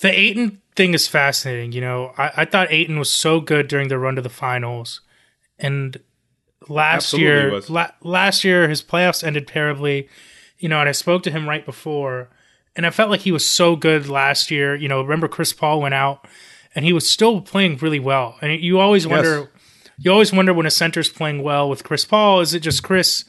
The 0.00 0.10
Ayton 0.10 0.60
thing 0.74 0.94
is 0.94 1.06
fascinating. 1.06 1.72
You 1.72 1.80
know, 1.80 2.12
I, 2.18 2.32
I 2.38 2.44
thought 2.44 2.72
Ayton 2.72 2.98
was 2.98 3.10
so 3.10 3.40
good 3.40 3.68
during 3.68 3.88
the 3.88 3.98
run 3.98 4.16
to 4.16 4.22
the 4.22 4.28
finals, 4.28 5.00
and 5.58 6.00
last 6.68 7.14
Absolutely 7.14 7.26
year, 7.26 7.60
la- 7.68 7.90
last 8.02 8.44
year 8.44 8.68
his 8.68 8.82
playoffs 8.82 9.24
ended 9.24 9.46
terribly. 9.46 10.08
You 10.58 10.68
know, 10.68 10.80
and 10.80 10.88
I 10.88 10.92
spoke 10.92 11.22
to 11.24 11.30
him 11.30 11.48
right 11.48 11.64
before, 11.66 12.30
and 12.74 12.86
I 12.86 12.90
felt 12.90 13.10
like 13.10 13.20
he 13.20 13.32
was 13.32 13.46
so 13.46 13.76
good 13.76 14.08
last 14.08 14.50
year. 14.50 14.74
You 14.74 14.88
know, 14.88 15.02
remember 15.02 15.28
Chris 15.28 15.52
Paul 15.52 15.80
went 15.82 15.94
out, 15.94 16.26
and 16.74 16.84
he 16.84 16.92
was 16.92 17.08
still 17.08 17.40
playing 17.42 17.76
really 17.78 18.00
well. 18.00 18.36
And 18.40 18.58
you 18.60 18.80
always 18.80 19.06
wonder, 19.06 19.50
you 19.98 20.10
always 20.10 20.32
wonder 20.32 20.54
when 20.54 20.66
a 20.66 20.70
center's 20.70 21.10
playing 21.10 21.42
well 21.42 21.68
with 21.68 21.84
Chris 21.84 22.04
Paul, 22.04 22.40
is 22.40 22.54
it 22.54 22.60
just 22.60 22.82
Chris 22.82 23.24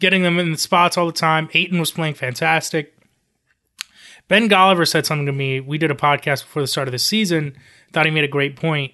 getting 0.00 0.22
them 0.22 0.38
in 0.38 0.52
the 0.52 0.58
spots 0.58 0.98
all 0.98 1.06
the 1.06 1.12
time? 1.12 1.48
Ayton 1.54 1.80
was 1.80 1.90
playing 1.90 2.14
fantastic. 2.14 2.92
Ben 4.28 4.48
Golliver 4.48 4.86
said 4.86 5.06
something 5.06 5.26
to 5.26 5.32
me. 5.32 5.60
We 5.60 5.78
did 5.78 5.90
a 5.90 5.94
podcast 5.94 6.42
before 6.42 6.62
the 6.62 6.68
start 6.68 6.88
of 6.88 6.92
the 6.92 6.98
season. 6.98 7.56
Thought 7.92 8.06
he 8.06 8.10
made 8.10 8.24
a 8.24 8.28
great 8.28 8.56
point. 8.56 8.92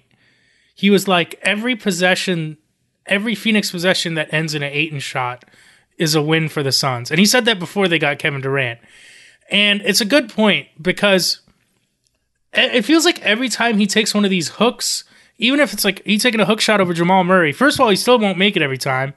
He 0.75 0.89
was 0.89 1.07
like, 1.07 1.39
every 1.41 1.75
possession, 1.75 2.57
every 3.05 3.35
Phoenix 3.35 3.71
possession 3.71 4.15
that 4.15 4.33
ends 4.33 4.53
in 4.53 4.63
an 4.63 4.71
Ayton 4.71 4.99
shot 4.99 5.45
is 5.97 6.15
a 6.15 6.21
win 6.21 6.49
for 6.49 6.63
the 6.63 6.71
Suns. 6.71 7.11
And 7.11 7.19
he 7.19 7.25
said 7.25 7.45
that 7.45 7.59
before 7.59 7.87
they 7.87 7.99
got 7.99 8.19
Kevin 8.19 8.41
Durant. 8.41 8.79
And 9.49 9.81
it's 9.81 10.01
a 10.01 10.05
good 10.05 10.29
point 10.29 10.67
because 10.81 11.41
it 12.53 12.75
it 12.75 12.85
feels 12.85 13.05
like 13.05 13.21
every 13.21 13.49
time 13.49 13.77
he 13.77 13.87
takes 13.87 14.13
one 14.13 14.25
of 14.25 14.31
these 14.31 14.49
hooks, 14.49 15.03
even 15.37 15.59
if 15.59 15.73
it's 15.73 15.85
like 15.85 16.01
he's 16.05 16.23
taking 16.23 16.39
a 16.39 16.45
hook 16.45 16.61
shot 16.61 16.81
over 16.81 16.93
Jamal 16.93 17.23
Murray, 17.23 17.51
first 17.51 17.77
of 17.77 17.81
all, 17.81 17.89
he 17.89 17.95
still 17.95 18.19
won't 18.19 18.37
make 18.37 18.55
it 18.55 18.61
every 18.61 18.77
time. 18.77 19.13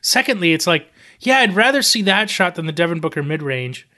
Secondly, 0.00 0.52
it's 0.52 0.66
like, 0.66 0.90
yeah, 1.20 1.38
I'd 1.38 1.54
rather 1.54 1.82
see 1.82 2.02
that 2.02 2.30
shot 2.30 2.54
than 2.54 2.66
the 2.66 2.72
Devin 2.72 3.00
Booker 3.00 3.22
mid 3.22 3.42
range. 3.42 3.88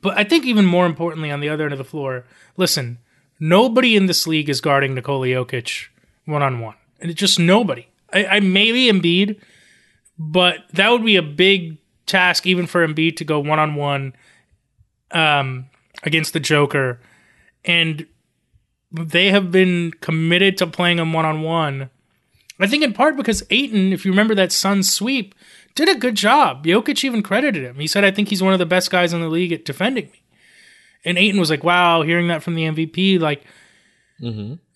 But 0.00 0.16
I 0.16 0.24
think 0.24 0.44
even 0.44 0.64
more 0.64 0.86
importantly, 0.86 1.30
on 1.30 1.40
the 1.40 1.48
other 1.48 1.64
end 1.64 1.72
of 1.72 1.78
the 1.78 1.84
floor, 1.84 2.24
listen, 2.56 2.98
nobody 3.40 3.96
in 3.96 4.06
this 4.06 4.26
league 4.26 4.48
is 4.48 4.60
guarding 4.60 4.94
Nikola 4.94 5.26
Jokic 5.26 5.88
one 6.24 6.42
on 6.42 6.60
one. 6.60 6.76
And 7.00 7.10
it's 7.10 7.18
just 7.18 7.38
nobody. 7.38 7.87
I, 8.12 8.26
I 8.26 8.40
maybe 8.40 8.86
Embiid, 8.90 9.40
but 10.18 10.58
that 10.72 10.90
would 10.90 11.04
be 11.04 11.16
a 11.16 11.22
big 11.22 11.78
task 12.06 12.46
even 12.46 12.66
for 12.66 12.86
Embiid 12.86 13.16
to 13.16 13.24
go 13.24 13.38
one 13.38 13.58
on 13.58 13.74
one 13.74 14.14
um 15.10 15.66
against 16.02 16.32
the 16.32 16.40
Joker. 16.40 17.00
And 17.64 18.06
they 18.90 19.30
have 19.30 19.50
been 19.50 19.92
committed 20.00 20.56
to 20.58 20.66
playing 20.66 20.98
him 20.98 21.12
one 21.12 21.24
on 21.24 21.42
one. 21.42 21.90
I 22.60 22.66
think 22.66 22.82
in 22.82 22.92
part 22.92 23.16
because 23.16 23.44
Ayton, 23.50 23.92
if 23.92 24.04
you 24.04 24.10
remember 24.10 24.34
that 24.34 24.50
Suns 24.50 24.92
sweep, 24.92 25.34
did 25.74 25.88
a 25.88 25.94
good 25.94 26.16
job. 26.16 26.64
Jokic 26.66 27.04
even 27.04 27.22
credited 27.22 27.62
him. 27.62 27.76
He 27.76 27.86
said, 27.86 28.04
I 28.04 28.10
think 28.10 28.28
he's 28.28 28.42
one 28.42 28.52
of 28.52 28.58
the 28.58 28.66
best 28.66 28.90
guys 28.90 29.12
in 29.12 29.20
the 29.20 29.28
league 29.28 29.52
at 29.52 29.64
defending 29.64 30.06
me. 30.06 30.22
And 31.04 31.16
Ayton 31.16 31.38
was 31.38 31.50
like, 31.50 31.62
wow, 31.62 32.02
hearing 32.02 32.28
that 32.28 32.42
from 32.42 32.56
the 32.56 32.62
MVP, 32.64 33.20
like, 33.20 33.44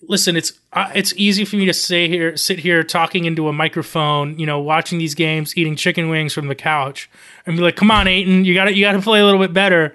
listen, 0.08 0.36
it's 0.36 0.52
uh, 0.72 0.90
it's 0.94 1.12
easy 1.16 1.44
for 1.44 1.56
me 1.56 1.66
to 1.66 1.72
say 1.72 2.08
here, 2.08 2.36
sit 2.36 2.58
here 2.58 2.82
talking 2.82 3.24
into 3.24 3.48
a 3.48 3.52
microphone, 3.52 4.38
you 4.38 4.46
know, 4.46 4.60
watching 4.60 4.98
these 4.98 5.14
games, 5.14 5.56
eating 5.56 5.76
chicken 5.76 6.08
wings 6.08 6.32
from 6.32 6.48
the 6.48 6.54
couch, 6.54 7.10
and 7.46 7.56
be 7.56 7.62
like, 7.62 7.76
"Come 7.76 7.90
on, 7.90 8.06
Ayton, 8.06 8.44
you 8.44 8.54
got 8.54 8.66
to 8.66 8.74
you 8.74 8.84
got 8.84 8.92
to 8.92 9.00
play 9.00 9.20
a 9.20 9.24
little 9.24 9.40
bit 9.40 9.52
better." 9.52 9.94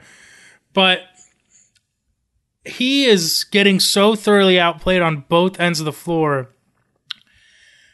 But 0.74 1.01
he 2.66 3.05
is 3.05 3.45
getting 3.45 3.80
so 3.80 4.16
thoroughly 4.16 4.60
outplayed 4.60 5.01
on 5.01 5.26
both 5.30 5.60
ends 5.60 5.80
of 5.80 5.86
the 5.86 5.93
floor. 5.93 6.49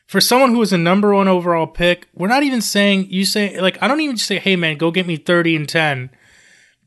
For 0.07 0.22
someone 0.22 0.51
who 0.51 0.59
was 0.59 0.74
a 0.74 0.78
number 0.78 1.14
one 1.14 1.28
overall 1.28 1.66
pick, 1.68 2.07
we're 2.14 2.28
not 2.28 2.43
even 2.43 2.61
saying 2.61 3.07
you 3.09 3.26
say 3.26 3.59
like 3.59 3.82
I 3.82 3.88
don't 3.88 4.01
even 4.01 4.18
say, 4.18 4.39
"Hey 4.39 4.55
man, 4.55 4.78
go 4.78 4.91
get 4.91 5.07
me 5.07 5.18
thirty 5.18 5.55
and 5.55 5.68
10. 5.68 6.09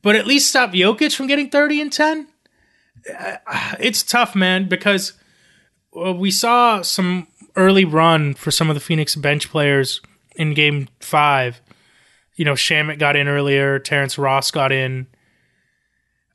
but 0.03 0.15
at 0.15 0.27
least 0.27 0.49
stop 0.49 0.73
Jokic 0.73 1.15
from 1.15 1.27
getting 1.27 1.51
thirty 1.51 1.81
and 1.81 1.93
ten 1.93 2.29
it's 3.81 4.03
tough, 4.03 4.35
man, 4.35 4.69
because 4.69 5.15
uh, 5.97 6.13
we 6.13 6.31
saw 6.31 6.83
some 6.83 7.29
early 7.55 7.85
run 7.85 8.35
for 8.35 8.51
some 8.51 8.69
of 8.69 8.75
the 8.75 8.81
Phoenix 8.81 9.17
bench 9.17 9.51
players 9.51 10.01
in 10.37 10.55
game 10.55 10.89
five. 11.01 11.61
You 12.35 12.45
know, 12.45 12.53
Shamet 12.53 12.99
got 12.99 13.17
in 13.17 13.29
earlier, 13.29 13.79
Terrence 13.79 14.19
Ross 14.19 14.51
got 14.51 14.73
in. 14.73 15.07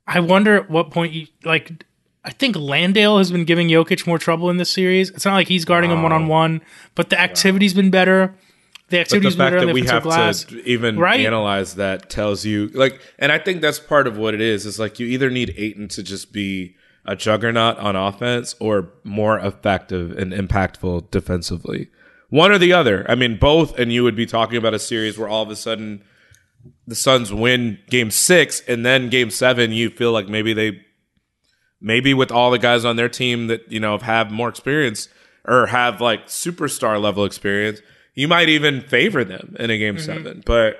I 0.08 0.20
wonder 0.20 0.56
at 0.56 0.70
what 0.70 0.92
point 0.92 1.14
you 1.14 1.28
like. 1.44 1.86
I 2.24 2.32
think 2.32 2.56
Landale 2.56 3.18
has 3.18 3.32
been 3.32 3.46
giving 3.46 3.68
Jokic 3.68 4.06
more 4.06 4.20
trouble 4.20 4.50
in 4.50 4.58
this 4.58 4.70
series. 4.70 5.10
It's 5.10 5.26
not 5.26 5.34
like 5.34 5.48
he's 5.48 5.66
guarding 5.66 5.90
him 5.90 6.04
one 6.04 6.12
on 6.12 6.28
one, 6.28 6.62
but 6.94 7.10
the 7.10 7.20
activity's 7.20 7.74
been 7.74 7.90
better. 7.90 8.36
The 8.92 8.98
But 9.10 9.24
the 9.24 9.32
fact 9.32 9.56
that 9.66 9.74
we 9.74 9.86
have 9.86 10.04
glass. 10.04 10.44
to 10.46 10.64
even 10.68 11.00
Right? 11.00 11.22
analyze 11.26 11.76
that 11.76 12.10
tells 12.10 12.46
you 12.46 12.68
like, 12.74 13.02
and 13.18 13.32
I 13.32 13.40
think 13.40 13.62
that's 13.62 13.80
part 13.80 14.06
of 14.08 14.18
what 14.18 14.34
it 14.34 14.42
is. 14.42 14.66
Is 14.66 14.78
like 14.80 15.00
you 15.00 15.08
either 15.08 15.30
need 15.30 15.54
Ayton 15.58 15.88
to 15.90 16.04
just 16.04 16.32
be 16.32 16.76
a 17.06 17.16
juggernaut 17.16 17.78
on 17.80 17.96
offense 17.96 18.56
or 18.60 18.90
more 19.04 19.40
effective 19.40 20.12
and 20.18 20.32
impactful 20.32 21.10
defensively. 21.10 21.90
One 22.30 22.52
or 22.52 22.60
the 22.60 22.74
other. 22.74 23.06
I 23.10 23.16
mean, 23.16 23.38
both. 23.38 23.78
And 23.80 23.92
you 23.92 24.04
would 24.04 24.16
be 24.16 24.26
talking 24.28 24.56
about 24.58 24.74
a 24.76 24.80
series 24.80 25.18
where 25.18 25.28
all 25.28 25.42
of 25.44 25.50
a 25.50 25.56
sudden 25.56 26.04
the 26.86 26.94
Suns 26.96 27.34
win 27.34 27.80
Game 27.90 28.12
Six, 28.12 28.62
and 28.68 28.86
then 28.86 29.10
Game 29.10 29.32
Seven, 29.32 29.72
you 29.72 29.90
feel 29.90 30.12
like 30.12 30.28
maybe 30.30 30.54
they, 30.54 30.82
maybe 31.82 32.14
with 32.14 32.32
all 32.32 32.52
the 32.52 32.60
guys 32.60 32.86
on 32.86 32.96
their 32.98 33.10
team 33.10 33.48
that 33.48 33.70
you 33.72 33.80
know 33.80 33.98
have 33.98 34.32
more 34.32 34.48
experience 34.50 35.10
or 35.46 35.66
have 35.68 36.00
like 36.02 36.28
superstar 36.28 37.02
level 37.02 37.26
experience, 37.26 37.82
you 38.14 38.28
might 38.28 38.50
even 38.50 38.82
favor 38.82 39.24
them 39.24 39.56
in 39.60 39.70
a 39.70 39.78
Game 39.78 39.98
Seven. 40.00 40.44
But 40.46 40.80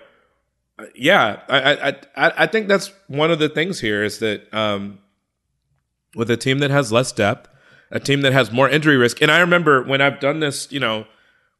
uh, 0.78 0.86
yeah, 0.96 1.42
I, 1.48 1.74
I 1.74 1.90
I 1.90 2.34
I 2.44 2.48
think 2.48 2.68
that's 2.68 2.92
one 3.08 3.32
of 3.32 3.40
the 3.40 3.50
things 3.50 3.80
here 3.80 4.04
is 4.04 4.20
that 4.20 4.54
um, 4.54 5.00
with 6.16 6.30
a 6.30 6.38
team 6.38 6.60
that 6.60 6.72
has 6.72 6.92
less 6.92 7.12
depth, 7.12 7.50
a 7.92 8.00
team 8.00 8.22
that 8.22 8.34
has 8.34 8.52
more 8.52 8.70
injury 8.70 8.98
risk, 8.98 9.22
and 9.22 9.32
I 9.32 9.40
remember 9.40 9.84
when 9.84 10.02
I've 10.02 10.20
done 10.20 10.40
this, 10.40 10.72
you 10.72 10.80
know. 10.80 11.06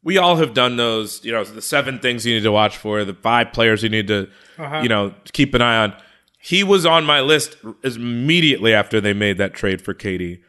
We 0.04 0.18
all 0.18 0.38
have 0.38 0.56
done 0.56 0.78
those, 0.78 1.24
you 1.24 1.32
know, 1.32 1.44
the 1.44 1.62
seven 1.62 2.00
things 2.00 2.26
you 2.26 2.34
need 2.34 2.42
to 2.42 2.52
watch 2.52 2.76
for, 2.76 3.06
the 3.06 3.14
five 3.14 3.54
players 3.54 3.84
you 3.84 3.90
need 3.90 4.08
to, 4.08 4.28
you 4.82 4.90
know, 4.90 5.14
keep 5.32 5.54
an 5.54 5.62
eye 5.62 5.78
on. 5.78 5.94
He 6.40 6.64
was 6.64 6.88
on 6.88 7.06
my 7.06 7.22
list 7.22 7.56
immediately 7.84 8.74
after 8.74 9.00
they 9.00 9.14
made 9.14 9.38
that 9.38 9.54
trade 9.54 9.80
for 9.80 9.94
Katie 9.94 10.42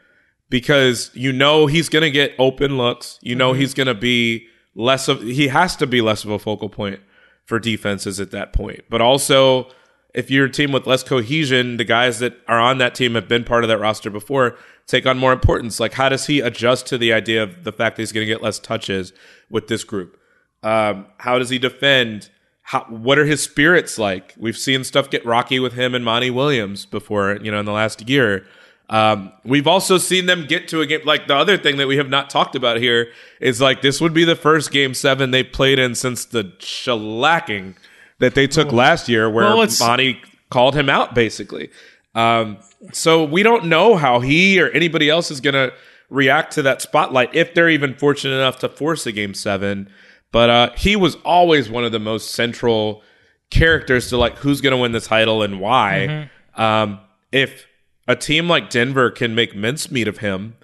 because 0.48 1.10
you 1.12 1.32
know 1.32 1.66
he's 1.66 1.90
going 1.90 2.02
to 2.02 2.10
get 2.10 2.32
open 2.38 2.78
looks. 2.78 3.18
You 3.20 3.34
know 3.34 3.52
he's 3.52 3.74
going 3.74 3.88
to 3.88 3.94
be 3.94 4.46
less 4.74 5.08
of 5.08 5.22
he 5.22 5.48
has 5.48 5.76
to 5.76 5.86
be 5.86 6.00
less 6.00 6.24
of 6.24 6.30
a 6.30 6.38
focal 6.38 6.68
point 6.68 7.00
for 7.44 7.58
defenses 7.58 8.20
at 8.20 8.30
that 8.30 8.52
point. 8.52 8.80
But 8.88 9.00
also 9.00 9.68
if 10.14 10.30
you're 10.30 10.46
a 10.46 10.50
team 10.50 10.72
with 10.72 10.86
less 10.86 11.02
cohesion, 11.02 11.78
the 11.78 11.84
guys 11.84 12.18
that 12.18 12.36
are 12.46 12.60
on 12.60 12.78
that 12.78 12.94
team 12.94 13.14
have 13.14 13.28
been 13.28 13.44
part 13.44 13.64
of 13.64 13.68
that 13.68 13.78
roster 13.78 14.10
before 14.10 14.56
take 14.86 15.06
on 15.06 15.18
more 15.18 15.32
importance. 15.32 15.80
Like 15.80 15.94
how 15.94 16.08
does 16.08 16.26
he 16.26 16.40
adjust 16.40 16.86
to 16.88 16.98
the 16.98 17.12
idea 17.12 17.42
of 17.42 17.64
the 17.64 17.72
fact 17.72 17.96
that 17.96 18.02
he's 18.02 18.12
going 18.12 18.26
to 18.26 18.32
get 18.32 18.42
less 18.42 18.58
touches 18.58 19.12
with 19.50 19.68
this 19.68 19.84
group? 19.84 20.18
Um, 20.62 21.06
how 21.18 21.38
does 21.38 21.50
he 21.50 21.58
defend? 21.58 22.30
How, 22.62 22.84
what 22.84 23.18
are 23.18 23.24
his 23.24 23.42
spirits 23.42 23.98
like? 23.98 24.34
We've 24.38 24.56
seen 24.56 24.84
stuff 24.84 25.10
get 25.10 25.24
rocky 25.26 25.58
with 25.58 25.72
him 25.72 25.94
and 25.94 26.04
Monty 26.04 26.30
Williams 26.30 26.86
before, 26.86 27.38
you 27.42 27.50
know, 27.50 27.60
in 27.60 27.66
the 27.66 27.72
last 27.72 28.08
year. 28.08 28.46
Um, 28.92 29.32
we've 29.42 29.66
also 29.66 29.96
seen 29.96 30.26
them 30.26 30.44
get 30.46 30.68
to 30.68 30.82
a 30.82 30.86
game. 30.86 31.00
Like 31.04 31.26
the 31.26 31.34
other 31.34 31.56
thing 31.56 31.78
that 31.78 31.88
we 31.88 31.96
have 31.96 32.10
not 32.10 32.28
talked 32.28 32.54
about 32.54 32.76
here 32.76 33.10
is 33.40 33.58
like 33.58 33.80
this 33.80 34.02
would 34.02 34.12
be 34.12 34.24
the 34.24 34.36
first 34.36 34.70
game 34.70 34.92
seven 34.92 35.30
they 35.30 35.42
played 35.42 35.78
in 35.78 35.94
since 35.94 36.26
the 36.26 36.44
shellacking 36.58 37.74
that 38.18 38.34
they 38.34 38.46
took 38.46 38.70
last 38.70 39.08
year, 39.08 39.30
where 39.30 39.46
Well, 39.46 39.56
Monty 39.80 40.20
called 40.50 40.74
him 40.74 40.90
out 40.90 41.14
basically. 41.14 41.70
Um, 42.14 42.58
so 42.92 43.24
we 43.24 43.42
don't 43.42 43.64
know 43.64 43.96
how 43.96 44.20
he 44.20 44.60
or 44.60 44.68
anybody 44.68 45.08
else 45.08 45.30
is 45.30 45.40
going 45.40 45.54
to 45.54 45.72
react 46.10 46.52
to 46.52 46.62
that 46.62 46.82
spotlight 46.82 47.34
if 47.34 47.54
they're 47.54 47.70
even 47.70 47.94
fortunate 47.94 48.34
enough 48.34 48.58
to 48.58 48.68
force 48.68 49.06
a 49.06 49.12
game 49.12 49.32
seven. 49.32 49.88
But 50.32 50.50
uh, 50.50 50.70
he 50.76 50.96
was 50.96 51.14
always 51.24 51.70
one 51.70 51.84
of 51.84 51.92
the 51.92 51.98
most 51.98 52.32
central 52.32 53.02
characters 53.48 54.10
to 54.10 54.18
like 54.18 54.36
who's 54.36 54.60
going 54.60 54.72
to 54.72 54.76
win 54.76 54.92
the 54.92 55.00
title 55.00 55.42
and 55.42 55.58
why. 55.60 56.28
Um, 56.56 57.00
if 57.32 57.66
a 58.06 58.16
team 58.16 58.48
like 58.48 58.70
Denver 58.70 59.10
can 59.10 59.34
make 59.34 59.54
mincemeat 59.54 60.08
of 60.08 60.18
him 60.18 60.56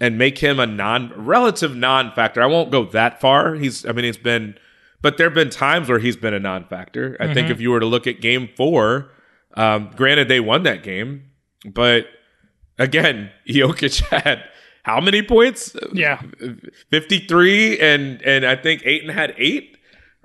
and 0.00 0.18
make 0.18 0.38
him 0.38 0.58
a 0.58 0.66
non 0.66 1.12
relative 1.16 1.76
non 1.76 2.12
factor, 2.12 2.42
I 2.42 2.46
won't 2.46 2.70
go 2.70 2.84
that 2.86 3.20
far. 3.20 3.54
He's, 3.54 3.86
I 3.86 3.92
mean, 3.92 4.04
he's 4.04 4.16
been, 4.16 4.56
but 5.00 5.16
there 5.16 5.26
have 5.26 5.34
been 5.34 5.50
times 5.50 5.88
where 5.88 5.98
he's 5.98 6.16
been 6.16 6.34
a 6.34 6.40
non 6.40 6.64
factor. 6.64 7.16
I 7.20 7.32
think 7.32 7.50
if 7.50 7.60
you 7.60 7.70
were 7.70 7.80
to 7.80 7.86
look 7.86 8.06
at 8.06 8.20
game 8.20 8.48
four, 8.56 9.10
um, 9.54 9.90
granted 9.94 10.28
they 10.28 10.40
won 10.40 10.64
that 10.64 10.82
game, 10.82 11.30
but 11.64 12.06
again, 12.78 13.30
Jokic 13.48 14.00
had 14.22 14.44
how 14.82 15.00
many 15.00 15.22
points? 15.22 15.76
Yeah. 15.92 16.20
53 16.90 17.78
and 17.78 18.22
and 18.22 18.44
I 18.44 18.56
think 18.56 18.82
Ayton 18.84 19.10
had 19.10 19.34
8 19.36 19.76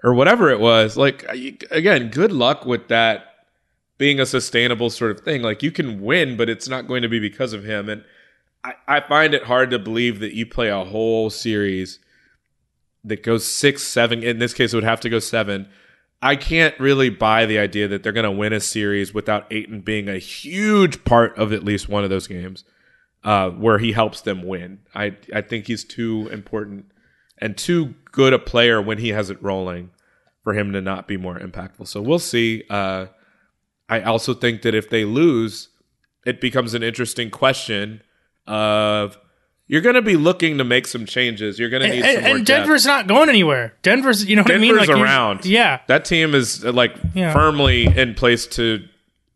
or 0.03 0.14
whatever 0.14 0.49
it 0.49 0.60
was. 0.60 0.97
Like 0.97 1.24
again, 1.72 2.10
good 2.10 2.32
luck 2.32 2.66
with 2.66 2.88
that 2.88 3.26
being 3.98 4.20
a 4.20 4.26
sustainable 4.26 4.89
sort 4.89 5.12
of 5.12 5.22
thing. 5.22 5.41
Like 5.41 5.64
you 5.64 5.72
can 5.72 6.02
win, 6.02 6.38
but 6.38 6.50
it's 6.50 6.68
not 6.68 6.88
going 6.88 7.02
to 7.02 7.10
be 7.10 7.20
because 7.20 7.54
of 7.54 7.64
him 7.64 7.89
and 7.89 8.04
I, 8.64 8.74
I 8.88 9.00
find 9.00 9.34
it 9.34 9.43
hard 9.43 9.72
to 9.72 9.80
believe 9.80 10.20
that 10.20 10.34
you 10.34 10.45
play 10.45 10.70
a 10.70 10.84
whole 10.84 11.30
series 11.30 12.00
that 13.04 13.24
goes 13.24 13.45
six, 13.45 13.84
seven. 13.84 14.24
In 14.24 14.39
this 14.39 14.54
case, 14.54 14.74
it 14.74 14.78
would 14.78 14.84
have 14.84 15.00
to 15.02 15.10
go 15.10 15.20
seven. 15.20 15.70
I 16.22 16.36
can't 16.36 16.78
really 16.80 17.10
buy 17.10 17.45
the 17.45 17.60
idea 17.60 17.88
that 17.88 18.04
they're 18.04 18.12
going 18.12 18.24
to 18.24 18.32
win 18.32 18.54
a 18.54 18.60
series 18.60 19.14
without 19.14 19.52
Ayton 19.52 19.82
being 19.82 20.10
a 20.10 20.18
huge 20.18 21.04
part 21.06 21.38
of 21.38 21.54
at 21.54 21.64
least 21.64 21.88
one 21.88 22.04
of 22.04 22.10
those 22.10 22.28
games 22.28 22.64
uh, 23.24 23.52
where 23.52 23.78
he 23.78 23.91
helps 23.91 24.22
them 24.22 24.43
win. 24.43 24.80
I 24.95 25.16
I 25.34 25.41
think 25.41 25.68
he's 25.68 25.84
too 25.84 26.28
important 26.32 26.91
and 27.38 27.56
too 27.56 27.93
good 28.12 28.34
a 28.34 28.39
player 28.39 28.82
when 28.82 28.98
he 28.98 29.10
has 29.10 29.30
it 29.30 29.41
rolling 29.41 29.91
for 30.43 30.54
him 30.54 30.74
to 30.74 30.82
not 30.82 31.08
be 31.08 31.18
more 31.18 31.38
impactful. 31.38 31.88
So 31.88 32.02
we'll 32.02 32.20
see. 32.20 32.64
Uh, 32.70 33.08
I 33.90 34.02
also 34.02 34.34
think 34.34 34.62
that 34.64 34.76
if 34.76 34.90
they 34.90 35.06
lose, 35.06 35.70
it 36.26 36.42
becomes 36.42 36.74
an 36.74 36.84
interesting 36.84 37.30
question 37.32 38.02
of 38.46 39.18
you're 39.68 39.82
going 39.82 39.96
to 39.96 40.02
be 40.02 40.16
looking 40.16 40.58
to 40.58 40.64
make 40.64 40.88
some 40.88 41.06
changes. 41.06 41.60
You're 41.60 41.70
going 41.70 41.84
to 41.84 41.90
need 41.90 42.04
and, 42.04 42.26
and 42.26 42.46
depth. 42.46 42.48
Denver's 42.64 42.86
not 42.86 43.08
going 43.08 43.30
anywhere. 43.30 43.74
Denver's, 43.84 44.26
you 44.26 44.36
know 44.36 44.44
what 44.44 44.52
I 44.52 44.58
mean? 44.58 44.74
Denver's 44.76 44.90
Like, 44.90 44.98
around. 44.98 45.46
Yeah. 45.46 45.82
That 45.88 46.06
team 46.06 46.34
is 46.36 46.64
uh, 46.64 46.72
like 46.72 46.96
Yeah. 47.14 47.34
firmly 47.34 47.86
in 47.86 48.14
place 48.14 48.48
to. 48.48 48.86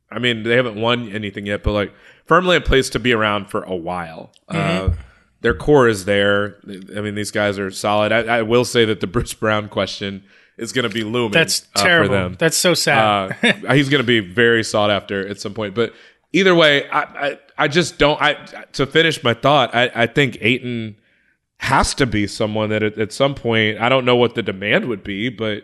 I 0.10 0.20
mean, 0.20 0.44
they 0.44 0.56
haven't 0.58 0.76
won 0.80 1.10
anything 1.10 1.46
yet, 1.46 1.64
but 1.64 1.72
like 1.72 1.94
firmly 2.26 2.58
in 2.58 2.64
place 2.64 2.90
to 2.92 3.00
be 3.00 3.14
around 3.14 3.46
for 3.50 3.64
a 3.64 3.76
while. 3.76 4.32
Mm-hmm. 4.50 4.92
Uh, 4.92 4.96
their 5.42 5.54
core 5.56 5.88
is 5.88 6.06
there. 6.06 6.58
I 6.96 7.02
mean, 7.02 7.16
these 7.16 7.32
guys 7.32 7.58
are 7.58 7.72
solid. 7.72 8.12
I, 8.12 8.40
I 8.40 8.42
will 8.42 8.66
say 8.66 8.86
that 8.86 9.00
the 9.00 9.08
Bruce 9.08 9.34
Brown 9.34 9.70
question 9.70 10.24
is 10.58 10.72
going 10.72 10.88
to 10.88 10.94
be 10.94 11.04
looming. 11.04 11.32
That's 11.32 11.68
uh, 11.76 11.84
terrible. 11.84 12.10
for 12.10 12.14
them. 12.14 12.36
That's 12.40 12.58
so 12.58 12.74
sad. 12.74 13.38
Uh, 13.44 13.74
he's 13.74 13.90
going 13.90 14.02
to 14.02 14.08
be 14.08 14.20
very 14.20 14.64
sought 14.64 14.90
after 14.92 15.28
at 15.28 15.40
some 15.40 15.54
point. 15.54 15.76
But 15.76 15.94
either 16.34 16.56
way, 16.56 16.90
I, 16.90 17.02
I, 17.02 17.40
I 17.58 17.68
just 17.68 17.98
don't. 17.98 18.22
I 18.22 18.34
to 18.74 18.86
finish 18.86 19.24
my 19.24 19.34
thought, 19.34 19.74
I, 19.74 19.92
I 19.94 20.08
think 20.08 20.38
Ayton 20.42 20.96
has 21.58 21.94
to 21.96 22.06
be 22.06 22.28
someone 22.28 22.70
that 22.70 22.84
at, 22.84 22.98
at 22.98 23.14
some 23.14 23.36
point, 23.36 23.80
I 23.80 23.90
don't 23.90 24.06
know 24.06 24.16
what 24.16 24.36
the 24.36 24.42
demand 24.42 24.88
would 24.88 25.04
be, 25.04 25.30
but 25.30 25.64